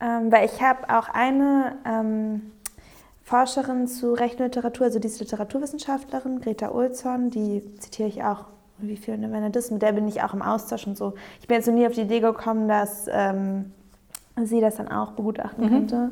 Ähm, 0.00 0.32
weil 0.32 0.46
ich 0.46 0.60
habe 0.60 0.88
auch 0.88 1.08
eine 1.08 1.76
ähm, 1.86 2.52
Forscherin 3.22 3.86
zu 3.86 4.14
Recht 4.14 4.40
also 4.40 4.98
die 4.98 5.06
ist 5.06 5.20
Literaturwissenschaftlerin, 5.20 6.40
Greta 6.40 6.70
Olsson, 6.72 7.30
die 7.30 7.62
zitiere 7.78 8.08
ich 8.08 8.24
auch 8.24 8.46
wie 8.82 8.96
viel 8.96 9.14
in 9.14 9.30
meiner 9.30 9.50
Dis, 9.50 9.70
mit 9.70 9.82
der 9.82 9.92
bin 9.92 10.08
ich 10.08 10.22
auch 10.22 10.34
im 10.34 10.42
Austausch 10.42 10.86
und 10.86 10.96
so. 10.96 11.14
Ich 11.40 11.48
bin 11.48 11.56
jetzt 11.56 11.66
noch 11.66 11.74
nie 11.74 11.86
auf 11.86 11.92
die 11.92 12.02
Idee 12.02 12.20
gekommen, 12.20 12.68
dass 12.68 13.06
ähm, 13.10 13.72
sie 14.42 14.60
das 14.60 14.76
dann 14.76 14.88
auch 14.88 15.12
begutachten 15.12 15.68
könnte. 15.68 16.10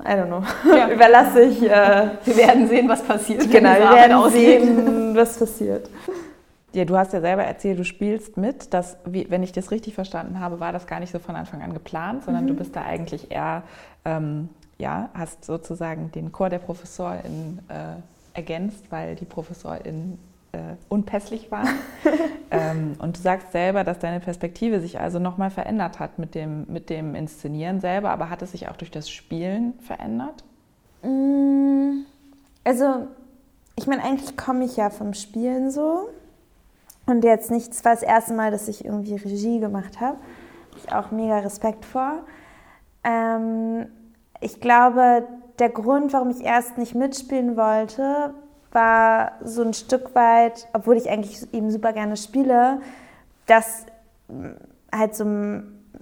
I 0.00 0.14
don't 0.14 0.26
know. 0.26 0.42
Ja. 0.74 0.88
Überlasse 0.92 1.42
ich. 1.42 1.62
Äh, 1.62 2.10
Wir 2.24 2.36
werden 2.36 2.68
sehen, 2.68 2.88
was 2.88 3.02
passiert. 3.02 3.50
genau, 3.50 3.70
wir 3.70 3.92
werden 3.92 4.12
ausgeht. 4.12 4.62
sehen, 4.62 5.14
was 5.14 5.38
passiert. 5.38 5.88
Ja, 6.74 6.86
du 6.86 6.96
hast 6.96 7.12
ja 7.12 7.20
selber 7.20 7.44
erzählt, 7.44 7.78
du 7.78 7.84
spielst 7.84 8.38
mit. 8.38 8.72
Das, 8.72 8.96
wie, 9.04 9.26
wenn 9.28 9.42
ich 9.42 9.52
das 9.52 9.70
richtig 9.70 9.94
verstanden 9.94 10.40
habe, 10.40 10.58
war 10.58 10.72
das 10.72 10.86
gar 10.86 11.00
nicht 11.00 11.12
so 11.12 11.18
von 11.18 11.36
Anfang 11.36 11.60
an 11.60 11.74
geplant, 11.74 12.24
sondern 12.24 12.44
mhm. 12.44 12.48
du 12.48 12.54
bist 12.54 12.74
da 12.74 12.80
eigentlich 12.80 13.30
eher, 13.30 13.62
ähm, 14.06 14.48
ja, 14.78 15.10
hast 15.12 15.44
sozusagen 15.44 16.10
den 16.12 16.32
Chor 16.32 16.48
der 16.48 16.60
Professorin 16.60 17.58
äh, 17.68 18.00
ergänzt, 18.32 18.86
weil 18.88 19.16
die 19.16 19.26
Professorin 19.26 20.18
äh, 20.52 20.76
unpässlich 20.88 21.50
waren. 21.50 21.68
ähm, 22.50 22.94
und 22.98 23.16
du 23.16 23.20
sagst 23.20 23.52
selber, 23.52 23.84
dass 23.84 23.98
deine 23.98 24.20
Perspektive 24.20 24.80
sich 24.80 25.00
also 25.00 25.18
nochmal 25.18 25.50
verändert 25.50 25.98
hat 25.98 26.18
mit 26.18 26.34
dem, 26.34 26.66
mit 26.68 26.90
dem 26.90 27.14
Inszenieren 27.14 27.80
selber, 27.80 28.10
aber 28.10 28.30
hat 28.30 28.42
es 28.42 28.52
sich 28.52 28.68
auch 28.68 28.76
durch 28.76 28.90
das 28.90 29.10
Spielen 29.10 29.74
verändert? 29.80 30.44
Mm, 31.02 32.02
also, 32.64 33.08
ich 33.76 33.86
meine, 33.86 34.04
eigentlich 34.04 34.36
komme 34.36 34.64
ich 34.64 34.76
ja 34.76 34.90
vom 34.90 35.14
Spielen 35.14 35.70
so. 35.70 36.08
Und 37.06 37.24
jetzt 37.24 37.50
nicht, 37.50 37.72
es 37.72 37.84
war 37.84 37.94
das 37.94 38.02
erste 38.02 38.34
Mal, 38.34 38.50
dass 38.50 38.68
ich 38.68 38.84
irgendwie 38.84 39.16
Regie 39.16 39.58
gemacht 39.58 40.00
habe. 40.00 40.18
Ich 40.76 40.92
auch 40.92 41.10
mega 41.10 41.38
Respekt 41.38 41.84
vor. 41.84 42.20
Ähm, 43.04 43.86
ich 44.40 44.60
glaube, 44.60 45.26
der 45.58 45.70
Grund, 45.70 46.12
warum 46.12 46.30
ich 46.30 46.42
erst 46.42 46.78
nicht 46.78 46.94
mitspielen 46.94 47.56
wollte, 47.56 48.34
war 48.72 49.32
so 49.44 49.62
ein 49.62 49.74
Stück 49.74 50.14
weit, 50.14 50.68
obwohl 50.72 50.96
ich 50.96 51.08
eigentlich 51.08 51.52
eben 51.52 51.70
super 51.70 51.92
gerne 51.92 52.16
spiele, 52.16 52.80
dass 53.46 53.86
halt 54.92 55.14
so 55.14 55.24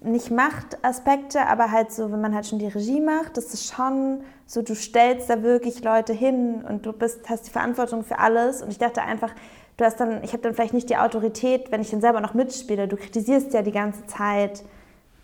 nicht 0.02 0.30
Machtaspekte, 0.30 1.46
aber 1.46 1.70
halt 1.70 1.92
so, 1.92 2.10
wenn 2.10 2.20
man 2.20 2.34
halt 2.34 2.46
schon 2.46 2.58
die 2.58 2.68
Regie 2.68 3.00
macht, 3.00 3.36
das 3.36 3.52
ist 3.52 3.74
schon 3.74 4.22
so, 4.46 4.62
du 4.62 4.74
stellst 4.74 5.28
da 5.28 5.42
wirklich 5.42 5.82
Leute 5.84 6.12
hin 6.12 6.64
und 6.66 6.86
du 6.86 6.92
bist, 6.92 7.28
hast 7.28 7.46
die 7.46 7.50
Verantwortung 7.50 8.02
für 8.02 8.18
alles. 8.18 8.62
Und 8.62 8.70
ich 8.70 8.78
dachte 8.78 9.02
einfach, 9.02 9.32
du 9.76 9.84
hast 9.84 10.00
dann, 10.00 10.24
ich 10.24 10.32
habe 10.32 10.42
dann 10.42 10.54
vielleicht 10.54 10.74
nicht 10.74 10.90
die 10.90 10.96
Autorität, 10.96 11.70
wenn 11.70 11.80
ich 11.80 11.90
dann 11.90 12.00
selber 12.00 12.20
noch 12.20 12.34
mitspiele. 12.34 12.88
Du 12.88 12.96
kritisierst 12.96 13.52
ja 13.52 13.62
die 13.62 13.72
ganze 13.72 14.06
Zeit 14.06 14.64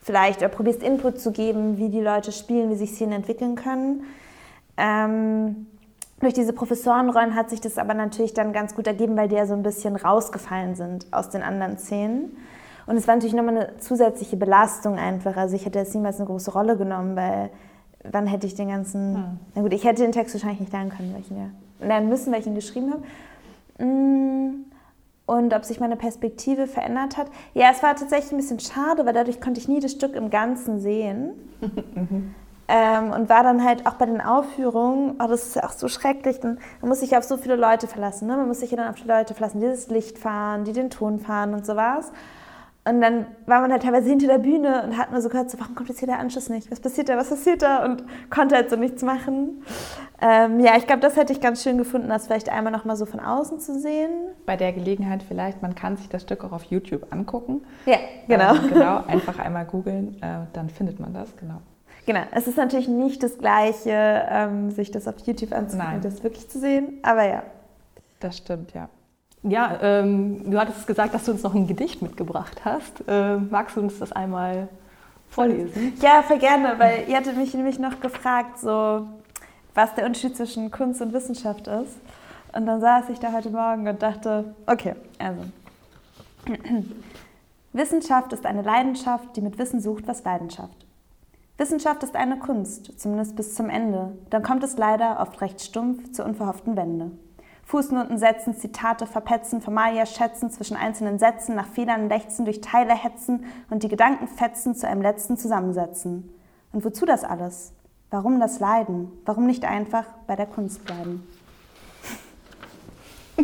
vielleicht 0.02 0.38
oder 0.38 0.48
probierst 0.48 0.82
Input 0.82 1.20
zu 1.20 1.32
geben, 1.32 1.78
wie 1.78 1.88
die 1.88 2.00
Leute 2.00 2.32
spielen, 2.32 2.70
wie 2.70 2.76
sich 2.76 2.90
Szenen 2.90 3.12
entwickeln 3.12 3.56
können. 3.56 4.04
Ähm, 4.76 5.66
durch 6.20 6.32
diese 6.32 6.52
Professorenrollen 6.52 7.34
hat 7.34 7.50
sich 7.50 7.60
das 7.60 7.76
aber 7.78 7.94
natürlich 7.94 8.32
dann 8.32 8.52
ganz 8.52 8.74
gut 8.74 8.86
ergeben, 8.86 9.16
weil 9.16 9.28
die 9.28 9.34
ja 9.34 9.46
so 9.46 9.54
ein 9.54 9.62
bisschen 9.62 9.96
rausgefallen 9.96 10.74
sind 10.74 11.06
aus 11.12 11.28
den 11.28 11.42
anderen 11.42 11.78
Szenen. 11.78 12.36
Und 12.86 12.96
es 12.96 13.06
war 13.06 13.16
natürlich 13.16 13.34
nochmal 13.34 13.56
eine 13.56 13.76
zusätzliche 13.78 14.36
Belastung 14.36 14.96
einfach. 14.96 15.36
Also 15.36 15.56
ich 15.56 15.66
hätte 15.66 15.78
jetzt 15.78 15.94
niemals 15.94 16.16
eine 16.16 16.26
große 16.26 16.52
Rolle 16.52 16.76
genommen, 16.76 17.16
weil 17.16 17.50
wann 18.10 18.26
hätte 18.26 18.46
ich 18.46 18.54
den 18.54 18.68
ganzen... 18.68 19.16
Hm. 19.16 19.24
Na 19.54 19.62
gut, 19.62 19.72
ich 19.72 19.84
hätte 19.84 20.02
den 20.02 20.12
Text 20.12 20.34
wahrscheinlich 20.34 20.60
nicht 20.60 20.72
lernen 20.72 20.90
können, 20.90 21.12
weil 21.12 21.20
ich 21.20 21.30
ihn 21.30 21.38
ja 21.38 21.86
lernen 21.86 22.08
müssen, 22.08 22.32
weil 22.32 22.40
ich 22.40 22.46
ihn 22.46 22.54
geschrieben 22.54 22.92
habe. 22.92 23.84
Mm. 23.84 24.64
Und 25.26 25.52
ob 25.52 25.64
sich 25.64 25.80
meine 25.80 25.96
Perspektive 25.96 26.68
verändert 26.68 27.16
hat. 27.16 27.26
Ja, 27.52 27.70
es 27.72 27.82
war 27.82 27.96
tatsächlich 27.96 28.30
ein 28.30 28.36
bisschen 28.36 28.60
schade, 28.60 29.04
weil 29.04 29.12
dadurch 29.12 29.40
konnte 29.40 29.60
ich 29.60 29.66
nie 29.66 29.80
das 29.80 29.90
Stück 29.90 30.14
im 30.14 30.30
Ganzen 30.30 30.78
sehen. 30.80 31.32
Ähm, 32.68 33.12
und 33.12 33.28
war 33.28 33.44
dann 33.44 33.64
halt 33.64 33.86
auch 33.86 33.94
bei 33.94 34.06
den 34.06 34.20
Aufführungen, 34.20 35.16
oh, 35.20 35.26
das 35.28 35.46
ist 35.46 35.56
ja 35.56 35.64
auch 35.64 35.72
so 35.72 35.86
schrecklich, 35.86 36.40
dann, 36.40 36.58
man 36.80 36.88
muss 36.88 37.00
sich 37.00 37.16
auf 37.16 37.22
so 37.22 37.36
viele 37.36 37.54
Leute 37.54 37.86
verlassen. 37.86 38.26
Ne? 38.26 38.36
Man 38.36 38.48
muss 38.48 38.60
sich 38.60 38.72
ja 38.72 38.76
dann 38.76 38.88
auf 38.88 38.96
die 38.96 39.06
Leute 39.06 39.34
verlassen, 39.34 39.60
die 39.60 39.66
das 39.66 39.88
Licht 39.88 40.18
fahren, 40.18 40.64
die 40.64 40.72
den 40.72 40.90
Ton 40.90 41.20
fahren 41.20 41.54
und 41.54 41.64
sowas. 41.64 42.10
Und 42.88 43.00
dann 43.00 43.26
war 43.46 43.60
man 43.60 43.72
halt 43.72 43.82
teilweise 43.82 44.08
hinter 44.08 44.28
der 44.28 44.38
Bühne 44.38 44.84
und 44.84 44.96
hat 44.96 45.10
nur 45.10 45.20
so 45.20 45.28
gehört, 45.28 45.50
so, 45.50 45.58
warum 45.58 45.74
kommt 45.74 45.88
jetzt 45.88 45.98
hier 45.98 46.06
der 46.06 46.20
Anschluss 46.20 46.48
nicht? 46.48 46.70
Was 46.70 46.78
passiert 46.78 47.08
da? 47.08 47.16
Was 47.16 47.30
passiert 47.30 47.62
da? 47.62 47.84
Und 47.84 48.04
konnte 48.30 48.54
halt 48.54 48.70
so 48.70 48.76
nichts 48.76 49.02
machen. 49.02 49.64
Ähm, 50.20 50.60
ja, 50.60 50.76
ich 50.76 50.86
glaube, 50.86 51.00
das 51.00 51.16
hätte 51.16 51.32
ich 51.32 51.40
ganz 51.40 51.64
schön 51.64 51.78
gefunden, 51.78 52.08
das 52.08 52.26
vielleicht 52.26 52.48
einmal 52.48 52.72
noch 52.72 52.84
mal 52.84 52.96
so 52.96 53.04
von 53.04 53.18
außen 53.18 53.58
zu 53.58 53.78
sehen. 53.80 54.10
Bei 54.46 54.56
der 54.56 54.72
Gelegenheit 54.72 55.24
vielleicht, 55.24 55.62
man 55.62 55.74
kann 55.74 55.96
sich 55.96 56.08
das 56.08 56.22
Stück 56.22 56.44
auch 56.44 56.52
auf 56.52 56.62
YouTube 56.64 57.12
angucken. 57.12 57.62
Ja, 57.86 57.98
genau. 58.28 58.54
Ähm, 58.54 58.68
genau, 58.72 59.04
einfach 59.08 59.40
einmal 59.40 59.64
googeln, 59.64 60.22
äh, 60.22 60.46
dann 60.52 60.70
findet 60.70 61.00
man 61.00 61.12
das, 61.12 61.36
genau. 61.36 61.60
Genau, 62.06 62.22
es 62.30 62.46
ist 62.46 62.56
natürlich 62.56 62.86
nicht 62.86 63.22
das 63.22 63.36
Gleiche, 63.36 64.26
ähm, 64.30 64.70
sich 64.70 64.92
das 64.92 65.08
auf 65.08 65.16
YouTube 65.24 65.52
anzugucken, 65.52 66.00
das 66.02 66.22
wirklich 66.22 66.48
zu 66.48 66.60
sehen, 66.60 67.00
aber 67.02 67.26
ja. 67.26 67.42
Das 68.20 68.36
stimmt, 68.36 68.72
ja. 68.74 68.88
Ja, 69.42 69.78
ähm, 69.82 70.50
du 70.50 70.58
hattest 70.58 70.86
gesagt, 70.86 71.14
dass 71.14 71.24
du 71.24 71.32
uns 71.32 71.42
noch 71.42 71.54
ein 71.54 71.66
Gedicht 71.66 72.02
mitgebracht 72.02 72.64
hast. 72.64 73.02
Äh, 73.06 73.36
magst 73.36 73.76
du 73.76 73.80
uns 73.80 73.98
das 73.98 74.12
einmal 74.12 74.68
vorlesen? 75.28 75.94
Ja, 76.00 76.22
voll 76.22 76.38
gerne, 76.38 76.78
weil 76.78 77.04
ihr 77.08 77.16
hattet 77.16 77.36
mich 77.36 77.54
nämlich 77.54 77.78
noch 77.78 78.00
gefragt, 78.00 78.58
so, 78.58 79.06
was 79.74 79.94
der 79.94 80.06
Unterschied 80.06 80.36
zwischen 80.36 80.70
Kunst 80.70 81.02
und 81.02 81.12
Wissenschaft 81.12 81.66
ist. 81.66 81.96
Und 82.54 82.66
dann 82.66 82.80
saß 82.80 83.08
ich 83.10 83.18
da 83.18 83.32
heute 83.32 83.50
Morgen 83.50 83.86
und 83.86 84.00
dachte, 84.00 84.54
okay, 84.66 84.94
also. 85.18 85.42
Wissenschaft 87.72 88.32
ist 88.32 88.46
eine 88.46 88.62
Leidenschaft, 88.62 89.36
die 89.36 89.42
mit 89.42 89.58
Wissen 89.58 89.80
sucht, 89.80 90.06
was 90.06 90.24
Leidenschaft. 90.24 90.85
Wissenschaft 91.58 92.02
ist 92.02 92.16
eine 92.16 92.38
Kunst, 92.38 93.00
zumindest 93.00 93.34
bis 93.34 93.54
zum 93.54 93.70
Ende. 93.70 94.18
Dann 94.28 94.42
kommt 94.42 94.62
es 94.62 94.76
leider 94.76 95.20
oft 95.20 95.40
recht 95.40 95.62
stumpf 95.62 96.12
zur 96.12 96.26
unverhofften 96.26 96.76
Wende. 96.76 97.12
Fußnoten 97.64 98.18
setzen, 98.18 98.54
Zitate 98.54 99.06
verpetzen, 99.06 99.62
Formalia 99.62 100.04
schätzen, 100.04 100.50
zwischen 100.50 100.76
einzelnen 100.76 101.18
Sätzen, 101.18 101.56
nach 101.56 101.66
Fehlern 101.66 102.08
lechzen, 102.08 102.44
durch 102.44 102.60
Teile 102.60 102.94
hetzen 102.94 103.44
und 103.70 103.82
die 103.82 103.88
Gedanken 103.88 104.28
fetzen 104.28 104.74
zu 104.74 104.86
einem 104.86 105.00
letzten 105.00 105.38
zusammensetzen. 105.38 106.30
Und 106.72 106.84
wozu 106.84 107.06
das 107.06 107.24
alles? 107.24 107.72
Warum 108.10 108.38
das 108.38 108.60
Leiden? 108.60 109.10
Warum 109.24 109.46
nicht 109.46 109.64
einfach 109.64 110.04
bei 110.26 110.36
der 110.36 110.46
Kunst 110.46 110.84
bleiben? 110.84 111.26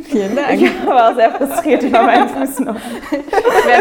Vielen 0.00 0.36
Dank. 0.36 0.60
Ich 0.60 0.86
war 0.86 1.10
auch 1.10 1.14
sehr 1.14 1.30
frustriert 1.32 1.82
über 1.82 2.02
meinen 2.02 2.28
Fußnoten. 2.28 2.80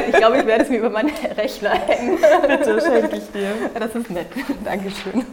Ich, 0.10 0.16
glaube, 0.16 0.38
ich 0.38 0.46
werde 0.46 0.64
es 0.64 0.70
mir 0.70 0.80
über 0.80 0.90
meinen 0.90 1.12
Rechner 1.38 1.72
hängen. 1.72 2.18
Bitte, 2.48 2.82
schenke 2.82 3.16
ich 3.16 3.32
dir. 3.32 3.54
Das 3.80 3.96
ist 3.96 4.10
nett. 4.10 4.28
Dankeschön. 4.64 5.26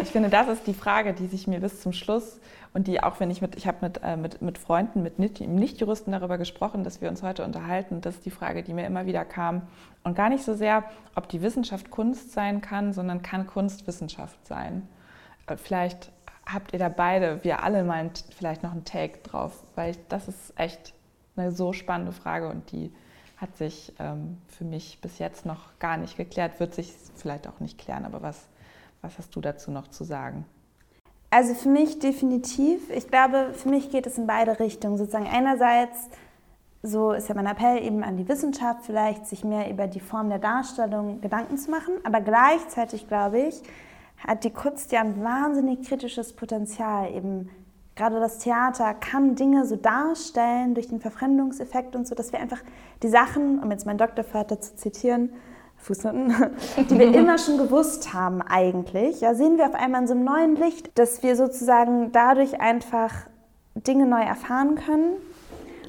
Ich 0.00 0.08
finde, 0.10 0.28
das 0.28 0.48
ist 0.48 0.66
die 0.66 0.74
Frage, 0.74 1.12
die 1.12 1.26
sich 1.26 1.46
mir 1.46 1.60
bis 1.60 1.80
zum 1.80 1.92
Schluss 1.92 2.38
und 2.74 2.86
die 2.86 3.02
auch, 3.02 3.20
wenn 3.20 3.30
ich 3.30 3.40
mit, 3.40 3.56
ich 3.56 3.66
habe 3.66 3.78
mit, 3.82 4.00
äh, 4.02 4.16
mit, 4.16 4.42
mit 4.42 4.58
Freunden, 4.58 5.02
mit 5.02 5.18
Nichtjuristen 5.18 6.12
darüber 6.12 6.38
gesprochen, 6.38 6.84
dass 6.84 7.00
wir 7.00 7.08
uns 7.08 7.22
heute 7.22 7.44
unterhalten. 7.44 8.00
Das 8.00 8.16
ist 8.16 8.26
die 8.26 8.30
Frage, 8.30 8.62
die 8.62 8.72
mir 8.72 8.86
immer 8.86 9.06
wieder 9.06 9.24
kam. 9.24 9.62
Und 10.02 10.16
gar 10.16 10.28
nicht 10.28 10.44
so 10.44 10.54
sehr, 10.54 10.84
ob 11.14 11.28
die 11.28 11.40
Wissenschaft 11.40 11.90
Kunst 11.90 12.32
sein 12.32 12.60
kann, 12.60 12.92
sondern 12.92 13.22
kann 13.22 13.46
Kunst 13.46 13.86
Wissenschaft 13.86 14.46
sein. 14.46 14.88
Äh, 15.46 15.56
vielleicht 15.56 16.10
habt 16.46 16.72
ihr 16.72 16.78
da 16.78 16.88
beide, 16.88 17.42
wir 17.42 17.62
alle 17.62 17.84
mal 17.84 18.10
vielleicht 18.36 18.62
noch 18.62 18.72
einen 18.72 18.84
Take 18.84 19.18
drauf, 19.18 19.62
weil 19.74 19.92
ich, 19.92 19.98
das 20.08 20.28
ist 20.28 20.52
echt 20.56 20.94
eine 21.36 21.50
so 21.50 21.72
spannende 21.72 22.12
Frage 22.12 22.48
und 22.48 22.70
die 22.72 22.92
hat 23.36 23.56
sich 23.56 23.92
ähm, 23.98 24.38
für 24.48 24.64
mich 24.64 25.00
bis 25.00 25.18
jetzt 25.18 25.46
noch 25.46 25.78
gar 25.78 25.96
nicht 25.96 26.16
geklärt, 26.16 26.60
wird 26.60 26.74
sich 26.74 26.92
vielleicht 27.16 27.48
auch 27.48 27.60
nicht 27.60 27.78
klären, 27.78 28.04
aber 28.04 28.22
was, 28.22 28.48
was 29.02 29.18
hast 29.18 29.34
du 29.34 29.40
dazu 29.40 29.70
noch 29.70 29.88
zu 29.88 30.04
sagen? 30.04 30.44
Also 31.30 31.54
für 31.54 31.68
mich 31.68 31.98
definitiv. 31.98 32.90
Ich 32.90 33.08
glaube, 33.08 33.54
für 33.54 33.68
mich 33.68 33.90
geht 33.90 34.06
es 34.06 34.18
in 34.18 34.26
beide 34.28 34.60
Richtungen. 34.60 34.96
Sozusagen 34.96 35.26
einerseits, 35.26 36.08
so 36.80 37.10
ist 37.10 37.28
ja 37.28 37.34
mein 37.34 37.46
Appell 37.46 37.82
eben 37.82 38.04
an 38.04 38.16
die 38.16 38.28
Wissenschaft, 38.28 38.84
vielleicht 38.84 39.26
sich 39.26 39.42
mehr 39.42 39.68
über 39.68 39.88
die 39.88 39.98
Form 39.98 40.28
der 40.28 40.38
Darstellung 40.38 41.20
Gedanken 41.20 41.58
zu 41.58 41.72
machen, 41.72 41.94
aber 42.04 42.20
gleichzeitig 42.20 43.08
glaube 43.08 43.40
ich, 43.40 43.62
hat 44.26 44.44
die 44.44 44.50
Kunst 44.50 44.92
ja 44.92 45.00
ein 45.00 45.22
wahnsinnig 45.22 45.86
kritisches 45.86 46.32
Potenzial. 46.32 47.12
Eben 47.14 47.50
gerade 47.94 48.20
das 48.20 48.38
Theater 48.38 48.94
kann 48.94 49.34
Dinge 49.34 49.66
so 49.66 49.76
darstellen 49.76 50.74
durch 50.74 50.88
den 50.88 51.00
Verfremdungseffekt 51.00 51.94
und 51.94 52.06
so, 52.06 52.14
dass 52.14 52.32
wir 52.32 52.40
einfach 52.40 52.60
die 53.02 53.08
Sachen, 53.08 53.62
um 53.62 53.70
jetzt 53.70 53.86
meinen 53.86 53.98
Doktorvater 53.98 54.60
zu 54.60 54.76
zitieren, 54.76 55.30
Fußnoten, 55.76 56.34
die 56.90 56.98
wir 56.98 57.14
immer 57.14 57.38
schon 57.38 57.58
gewusst 57.58 58.14
haben 58.14 58.42
eigentlich, 58.42 59.20
ja, 59.20 59.34
sehen 59.34 59.58
wir 59.58 59.66
auf 59.66 59.74
einmal 59.74 60.02
in 60.02 60.08
so 60.08 60.14
einem 60.14 60.24
neuen 60.24 60.56
Licht, 60.56 60.98
dass 60.98 61.22
wir 61.22 61.36
sozusagen 61.36 62.10
dadurch 62.12 62.60
einfach 62.60 63.12
Dinge 63.74 64.06
neu 64.06 64.22
erfahren 64.22 64.76
können. 64.76 65.16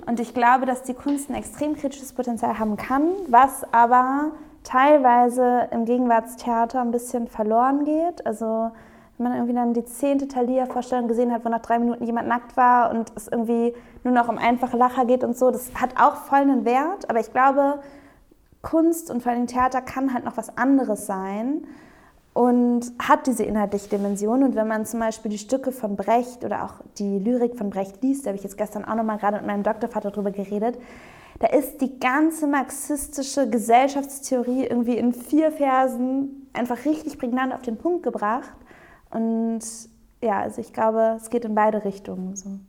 Und 0.05 0.19
ich 0.19 0.33
glaube, 0.33 0.65
dass 0.65 0.83
die 0.83 0.93
Kunst 0.93 1.29
ein 1.29 1.35
extrem 1.35 1.75
kritisches 1.75 2.13
Potenzial 2.13 2.59
haben 2.59 2.77
kann, 2.77 3.09
was 3.27 3.63
aber 3.73 4.31
teilweise 4.65 5.69
im 5.71 5.85
Gegenwartstheater 5.85 6.81
ein 6.81 6.91
bisschen 6.91 7.27
verloren 7.27 7.85
geht. 7.85 8.25
Also 8.25 8.71
wenn 9.17 9.29
man 9.29 9.33
irgendwie 9.35 9.53
dann 9.53 9.73
die 9.73 9.85
zehnte 9.85 10.27
Thalia-Vorstellung 10.27 11.07
gesehen 11.07 11.31
hat, 11.31 11.45
wo 11.45 11.49
nach 11.49 11.61
drei 11.61 11.79
Minuten 11.79 12.03
jemand 12.03 12.27
nackt 12.27 12.57
war 12.57 12.91
und 12.91 13.13
es 13.15 13.29
irgendwie 13.29 13.73
nur 14.03 14.13
noch 14.13 14.27
um 14.27 14.37
einfache 14.37 14.75
Lacher 14.75 15.05
geht 15.05 15.23
und 15.23 15.37
so, 15.37 15.51
das 15.51 15.71
hat 15.79 15.91
auch 15.97 16.15
voll 16.15 16.39
einen 16.39 16.65
Wert. 16.65 17.09
Aber 17.09 17.19
ich 17.19 17.31
glaube, 17.31 17.79
Kunst 18.61 19.09
und 19.09 19.23
vor 19.23 19.31
allem 19.31 19.47
Theater 19.47 19.81
kann 19.81 20.13
halt 20.13 20.25
noch 20.25 20.35
was 20.35 20.57
anderes 20.57 21.05
sein 21.05 21.65
und 22.33 22.91
hat 22.99 23.27
diese 23.27 23.43
inhaltliche 23.43 23.87
Dimension. 23.87 24.43
Und 24.43 24.55
wenn 24.55 24.67
man 24.67 24.85
zum 24.85 24.99
Beispiel 24.99 25.31
die 25.31 25.37
Stücke 25.37 25.71
von 25.71 25.95
Brecht 25.95 26.43
oder 26.43 26.65
auch 26.65 26.73
die 26.97 27.19
Lyrik 27.19 27.57
von 27.57 27.69
Brecht 27.69 28.03
liest, 28.03 28.25
da 28.25 28.29
habe 28.29 28.37
ich 28.37 28.43
jetzt 28.43 28.57
gestern 28.57 28.83
auch 28.83 28.95
nochmal 28.95 29.17
gerade 29.17 29.37
mit 29.37 29.45
meinem 29.45 29.63
Doktorvater 29.63 30.11
drüber 30.11 30.31
geredet, 30.31 30.77
da 31.39 31.47
ist 31.47 31.81
die 31.81 31.99
ganze 31.99 32.47
marxistische 32.47 33.49
Gesellschaftstheorie 33.49 34.65
irgendwie 34.65 34.97
in 34.97 35.13
vier 35.13 35.51
Versen 35.51 36.47
einfach 36.53 36.85
richtig 36.85 37.17
prägnant 37.17 37.53
auf 37.53 37.61
den 37.61 37.77
Punkt 37.77 38.03
gebracht. 38.03 38.55
Und 39.09 39.59
ja, 40.21 40.39
also 40.39 40.61
ich 40.61 40.73
glaube, 40.73 41.15
es 41.17 41.29
geht 41.29 41.45
in 41.45 41.55
beide 41.55 41.83
Richtungen 41.83 42.35
so. 42.35 42.59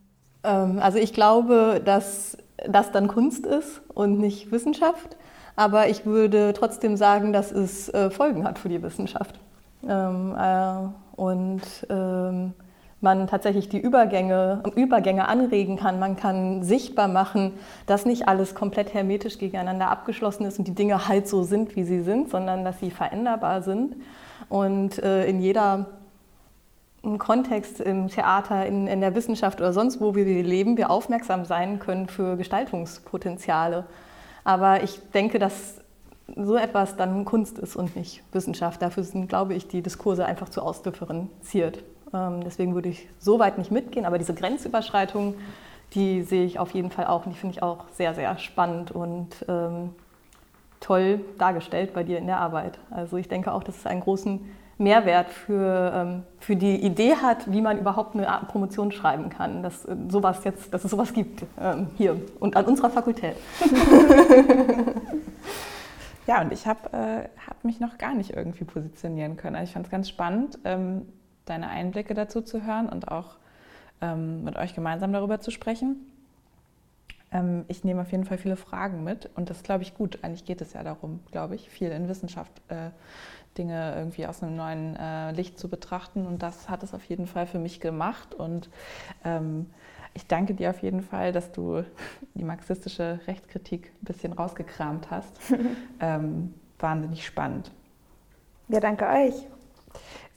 Ähm, 0.43 0.79
also 0.79 0.97
ich 0.97 1.13
glaube, 1.13 1.81
dass 1.83 2.37
das 2.67 2.91
dann 2.91 3.07
Kunst 3.07 3.45
ist 3.45 3.81
und 3.93 4.19
nicht 4.19 4.51
Wissenschaft. 4.51 5.15
Aber 5.55 5.89
ich 5.89 6.05
würde 6.05 6.53
trotzdem 6.53 6.97
sagen, 6.97 7.33
dass 7.33 7.51
es 7.51 7.89
äh, 7.89 8.11
Folgen 8.11 8.45
hat 8.45 8.59
für 8.59 8.69
die 8.69 8.81
Wissenschaft. 8.83 9.39
Ähm, 9.87 10.35
äh, 10.37 10.89
und 11.15 11.61
ähm, 11.89 12.53
man 12.99 13.27
tatsächlich 13.27 13.69
die 13.69 13.79
Übergänge, 13.79 14.63
Übergänge 14.75 15.27
anregen 15.27 15.77
kann. 15.77 15.99
Man 15.99 16.15
kann 16.15 16.63
sichtbar 16.63 17.07
machen, 17.07 17.53
dass 17.85 18.05
nicht 18.05 18.27
alles 18.27 18.55
komplett 18.55 18.93
hermetisch 18.93 19.37
gegeneinander 19.37 19.89
abgeschlossen 19.89 20.45
ist 20.45 20.57
und 20.57 20.67
die 20.67 20.73
Dinge 20.73 21.07
halt 21.07 21.27
so 21.27 21.43
sind, 21.43 21.75
wie 21.75 21.83
sie 21.83 22.01
sind, 22.01 22.29
sondern 22.29 22.65
dass 22.65 22.79
sie 22.79 22.89
veränderbar 22.89 23.61
sind. 23.61 23.95
Und 24.49 24.97
äh, 25.03 25.27
in 25.27 25.39
jeder 25.39 25.87
Kontext, 27.19 27.79
im 27.79 28.07
Theater, 28.07 28.65
in, 28.65 28.87
in 28.87 28.99
der 28.99 29.15
Wissenschaft 29.15 29.61
oder 29.61 29.71
sonst 29.71 30.01
wo 30.01 30.15
wir 30.15 30.25
leben, 30.25 30.75
wir 30.77 30.89
aufmerksam 30.89 31.45
sein 31.45 31.79
können 31.79 32.07
für 32.07 32.35
Gestaltungspotenziale. 32.35 33.85
Aber 34.43 34.83
ich 34.83 34.99
denke, 35.13 35.39
dass 35.39 35.81
so 36.35 36.57
etwas 36.57 36.97
dann 36.97 37.25
Kunst 37.25 37.59
ist 37.59 37.75
und 37.75 37.95
nicht 37.95 38.23
Wissenschaft. 38.33 38.81
Dafür 38.81 39.03
sind, 39.03 39.29
glaube 39.29 39.53
ich, 39.53 39.67
die 39.67 39.81
Diskurse 39.81 40.25
einfach 40.25 40.49
zu 40.49 40.61
ausdifferenziert. 40.61 41.83
Ähm, 42.13 42.43
deswegen 42.43 42.75
würde 42.75 42.89
ich 42.89 43.07
so 43.19 43.39
weit 43.39 43.57
nicht 43.57 43.71
mitgehen, 43.71 44.05
aber 44.05 44.17
diese 44.17 44.33
Grenzüberschreitung, 44.33 45.35
die 45.93 46.21
sehe 46.21 46.45
ich 46.45 46.59
auf 46.59 46.71
jeden 46.71 46.91
Fall 46.91 47.07
auch 47.07 47.25
und 47.25 47.33
die 47.33 47.39
finde 47.39 47.55
ich 47.55 47.63
auch 47.63 47.85
sehr, 47.91 48.13
sehr 48.13 48.37
spannend 48.37 48.91
und 48.91 49.45
ähm, 49.47 49.91
toll 50.79 51.21
dargestellt 51.37 51.93
bei 51.93 52.03
dir 52.03 52.17
in 52.17 52.27
der 52.27 52.39
Arbeit. 52.39 52.79
Also 52.91 53.17
ich 53.17 53.27
denke 53.27 53.53
auch, 53.53 53.63
dass 53.63 53.77
es 53.77 53.85
einen 53.85 54.01
großen 54.01 54.39
Mehrwert 54.77 55.29
für, 55.29 55.91
ähm, 55.95 56.23
für 56.39 56.55
die 56.55 56.75
Idee 56.75 57.15
hat, 57.15 57.51
wie 57.51 57.61
man 57.61 57.79
überhaupt 57.79 58.15
eine 58.15 58.27
Promotion 58.47 58.91
schreiben 58.91 59.29
kann, 59.29 59.63
dass, 59.63 59.85
äh, 59.85 59.95
sowas 60.07 60.43
jetzt, 60.43 60.71
dass 60.73 60.83
es 60.83 60.91
sowas 60.91 61.13
gibt 61.13 61.43
ähm, 61.59 61.87
hier 61.97 62.21
und 62.39 62.55
an 62.55 62.65
unserer 62.65 62.91
Fakultät. 62.91 63.35
ja, 66.27 66.41
und 66.41 66.53
ich 66.53 66.67
habe 66.67 66.93
äh, 66.93 67.27
hab 67.47 67.63
mich 67.63 67.79
noch 67.79 67.97
gar 67.97 68.13
nicht 68.13 68.35
irgendwie 68.35 68.65
positionieren 68.65 69.35
können. 69.35 69.55
Also 69.55 69.69
ich 69.69 69.73
fand 69.73 69.87
es 69.87 69.91
ganz 69.91 70.09
spannend, 70.09 70.59
ähm, 70.63 71.07
deine 71.49 71.69
Einblicke 71.69 72.13
dazu 72.13 72.41
zu 72.41 72.65
hören 72.65 72.89
und 72.89 73.09
auch 73.09 73.37
ähm, 74.01 74.43
mit 74.43 74.55
euch 74.55 74.75
gemeinsam 74.75 75.13
darüber 75.13 75.39
zu 75.39 75.51
sprechen. 75.51 75.97
Ähm, 77.31 77.65
ich 77.67 77.83
nehme 77.83 78.01
auf 78.01 78.11
jeden 78.11 78.25
Fall 78.25 78.37
viele 78.37 78.55
Fragen 78.55 79.03
mit 79.03 79.29
und 79.35 79.49
das 79.49 79.63
glaube 79.63 79.83
ich 79.83 79.95
gut. 79.95 80.19
Eigentlich 80.23 80.45
geht 80.45 80.61
es 80.61 80.73
ja 80.73 80.83
darum, 80.83 81.19
glaube 81.31 81.55
ich, 81.55 81.69
viel 81.69 81.89
in 81.89 82.07
Wissenschaft 82.07 82.51
äh, 82.69 82.91
Dinge 83.57 83.95
irgendwie 83.95 84.27
aus 84.27 84.43
einem 84.43 84.55
neuen 84.55 84.95
äh, 84.95 85.31
Licht 85.31 85.57
zu 85.57 85.67
betrachten 85.67 86.25
und 86.25 86.43
das 86.43 86.69
hat 86.69 86.83
es 86.83 86.93
auf 86.93 87.03
jeden 87.05 87.27
Fall 87.27 87.47
für 87.47 87.59
mich 87.59 87.79
gemacht 87.79 88.33
und 88.33 88.69
ähm, 89.25 89.67
ich 90.13 90.25
danke 90.25 90.53
dir 90.53 90.71
auf 90.71 90.81
jeden 90.81 91.01
Fall, 91.01 91.31
dass 91.31 91.51
du 91.51 91.83
die 92.33 92.43
marxistische 92.43 93.19
Rechtskritik 93.27 93.91
ein 94.01 94.05
bisschen 94.05 94.33
rausgekramt 94.33 95.11
hast. 95.11 95.31
ähm, 95.99 96.53
wahnsinnig 96.79 97.25
spannend. 97.25 97.71
Ja, 98.67 98.79
danke 98.79 99.05
euch. 99.05 99.35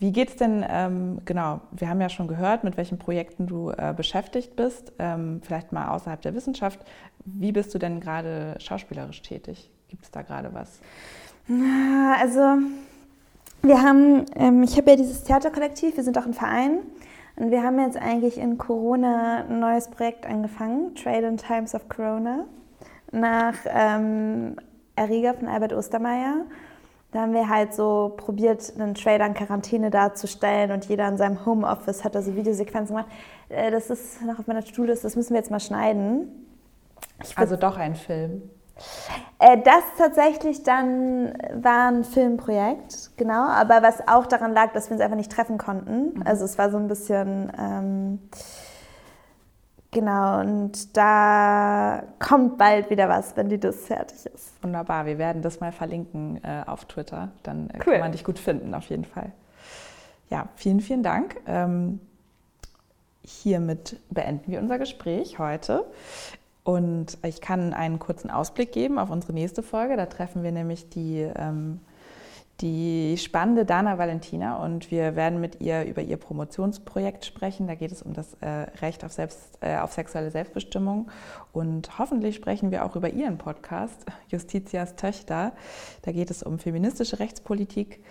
Wie 0.01 0.13
geht 0.13 0.31
es 0.31 0.37
denn, 0.37 0.65
ähm, 0.67 1.19
genau, 1.27 1.61
wir 1.73 1.91
haben 1.91 2.01
ja 2.01 2.09
schon 2.09 2.27
gehört, 2.27 2.65
mit 2.65 2.79
welchen 2.79 2.99
Projekten 2.99 3.47
du 3.47 3.71
äh, 3.71 3.93
beschäftigt 3.95 4.57
bist, 4.57 4.95
ähm, 4.99 5.43
vielleicht 5.45 5.73
mal 5.73 5.89
außerhalb 5.89 6.23
der 6.23 6.35
Wissenschaft. 6.35 6.81
Wie 7.27 7.53
bist 7.53 7.75
du 7.75 7.79
denn 7.79 8.01
gerade 8.01 8.55
schauspielerisch 8.59 9.21
tätig? 9.21 9.71
Gibt 9.89 10.05
es 10.05 10.11
da 10.11 10.23
gerade 10.23 10.55
was? 10.55 10.81
Also, 12.19 12.41
wir 13.61 13.83
haben, 13.83 14.25
ähm, 14.37 14.63
ich 14.63 14.79
habe 14.79 14.91
ja 14.93 14.97
dieses 14.97 15.25
Theaterkollektiv, 15.25 15.99
wir 15.99 16.05
sind 16.05 16.17
auch 16.17 16.27
ein 16.27 16.35
Verein. 16.35 16.79
Und 17.37 17.51
wir 17.51 17.63
haben 17.63 17.79
jetzt 17.79 17.99
eigentlich 17.99 18.39
in 18.39 18.57
Corona 18.57 19.45
ein 19.49 19.61
neues 19.61 19.89
Projekt 19.89 20.25
angefangen, 20.25 20.95
Trade 20.95 21.27
in 21.27 21.37
Times 21.37 21.75
of 21.75 21.89
Corona, 21.91 22.47
nach 23.13 23.55
ähm, 23.67 24.57
Erreger 24.97 25.35
von 25.35 25.49
Albert 25.49 25.75
Ostermeier. 25.75 26.47
Da 27.13 27.23
haben 27.23 27.33
wir 27.33 27.49
halt 27.49 27.75
so 27.75 28.15
probiert, 28.17 28.73
einen 28.79 28.95
Trailer 28.95 29.27
in 29.27 29.35
Quarantäne 29.35 29.91
darzustellen 29.91 30.71
und 30.71 30.85
jeder 30.87 31.09
in 31.09 31.17
seinem 31.17 31.45
Homeoffice 31.45 32.05
hat 32.05 32.15
da 32.15 32.23
so 32.23 32.37
Videosequenzen 32.37 32.95
gemacht. 32.95 33.11
Äh, 33.49 33.71
das 33.71 33.91
ist 33.91 34.23
noch 34.23 34.39
auf 34.39 34.47
meiner 34.47 34.65
To-Do-List, 34.65 35.05
das 35.05 35.17
müssen 35.17 35.31
wir 35.31 35.39
jetzt 35.39 35.51
mal 35.51 35.61
schneiden. 35.61 36.47
also 37.35 37.57
doch 37.57 37.77
ein 37.77 37.97
Film. 37.97 38.43
Äh, 39.41 39.59
das 39.63 39.83
tatsächlich 39.99 40.63
dann 40.63 41.35
war 41.55 41.91
ein 41.91 42.05
Filmprojekt, 42.05 43.11
genau, 43.17 43.45
aber 43.47 43.83
was 43.83 44.07
auch 44.07 44.27
daran 44.27 44.53
lag, 44.53 44.73
dass 44.73 44.89
wir 44.89 44.95
uns 44.95 45.03
einfach 45.03 45.17
nicht 45.17 45.33
treffen 45.33 45.59
konnten. 45.59 46.15
Mhm. 46.19 46.23
Also 46.25 46.45
es 46.45 46.59
war 46.59 46.71
so 46.71 46.77
ein 46.77 46.89
bisschen... 46.89 47.53
Ähm, 47.59 48.19
Genau, 49.93 50.39
und 50.39 50.97
da 50.97 52.05
kommt 52.21 52.59
bald 52.59 52.91
wieder 52.91 53.09
was, 53.09 53.37
wenn 53.37 53.49
die 53.49 53.59
das 53.59 53.87
fertig 53.87 54.27
ist. 54.27 54.63
Wunderbar, 54.63 55.05
wir 55.05 55.19
werden 55.19 55.43
das 55.43 55.59
mal 55.59 55.73
verlinken 55.73 56.41
äh, 56.45 56.63
auf 56.67 56.85
Twitter. 56.85 57.33
Dann 57.43 57.71
äh, 57.71 57.79
cool. 57.79 57.93
kann 57.95 58.01
man 58.01 58.13
dich 58.13 58.23
gut 58.23 58.39
finden, 58.39 58.73
auf 58.75 58.89
jeden 58.89 59.05
Fall. 59.05 59.33
Ja, 60.29 60.49
vielen, 60.55 60.81
vielen 60.81 61.03
Dank. 61.03 61.37
Ähm, 61.47 61.99
hiermit 63.25 63.99
beenden 64.11 64.53
wir 64.53 64.61
unser 64.61 64.79
Gespräch 64.79 65.41
heute. 65.41 65.85
Und 66.63 67.19
ich 67.25 67.41
kann 67.41 67.75
einen 67.75 67.99
kurzen 67.99 68.31
Ausblick 68.31 68.71
geben 68.71 68.99
auf 68.99 69.11
unsere 69.11 69.33
nächste 69.33 69.63
Folge. 69.63 69.97
Da 69.97 70.07
treffen 70.07 70.45
wir 70.45 70.53
nämlich 70.53 70.89
die 70.89 71.29
ähm, 71.35 71.81
die 72.61 73.17
spannende 73.17 73.65
Dana 73.65 73.97
Valentina 73.97 74.63
und 74.63 74.91
wir 74.91 75.17
werden 75.17 75.41
mit 75.41 75.61
ihr 75.61 75.85
über 75.85 76.03
ihr 76.03 76.19
Promotionsprojekt 76.19 77.25
sprechen. 77.25 77.67
Da 77.67 77.75
geht 77.75 77.91
es 77.91 78.03
um 78.03 78.13
das 78.13 78.35
äh, 78.41 78.49
Recht 78.83 79.05
auf, 79.05 79.13
Selbst, 79.13 79.59
äh, 79.61 79.79
auf 79.79 79.93
sexuelle 79.93 80.31
Selbstbestimmung 80.31 81.11
und 81.53 81.99
hoffentlich 81.99 82.37
sprechen 82.37 82.71
wir 82.71 82.85
auch 82.85 82.97
über 82.97 83.11
ihren 83.11 83.39
Podcast 83.39 84.05
Justitias 84.29 84.97
Töchter. 84.97 85.53
Da 86.03 86.13
geht 86.13 86.31
es 86.31 86.43
um 86.43 86.59
feministische 86.59 87.19
Rechtspolitik. 87.19 88.03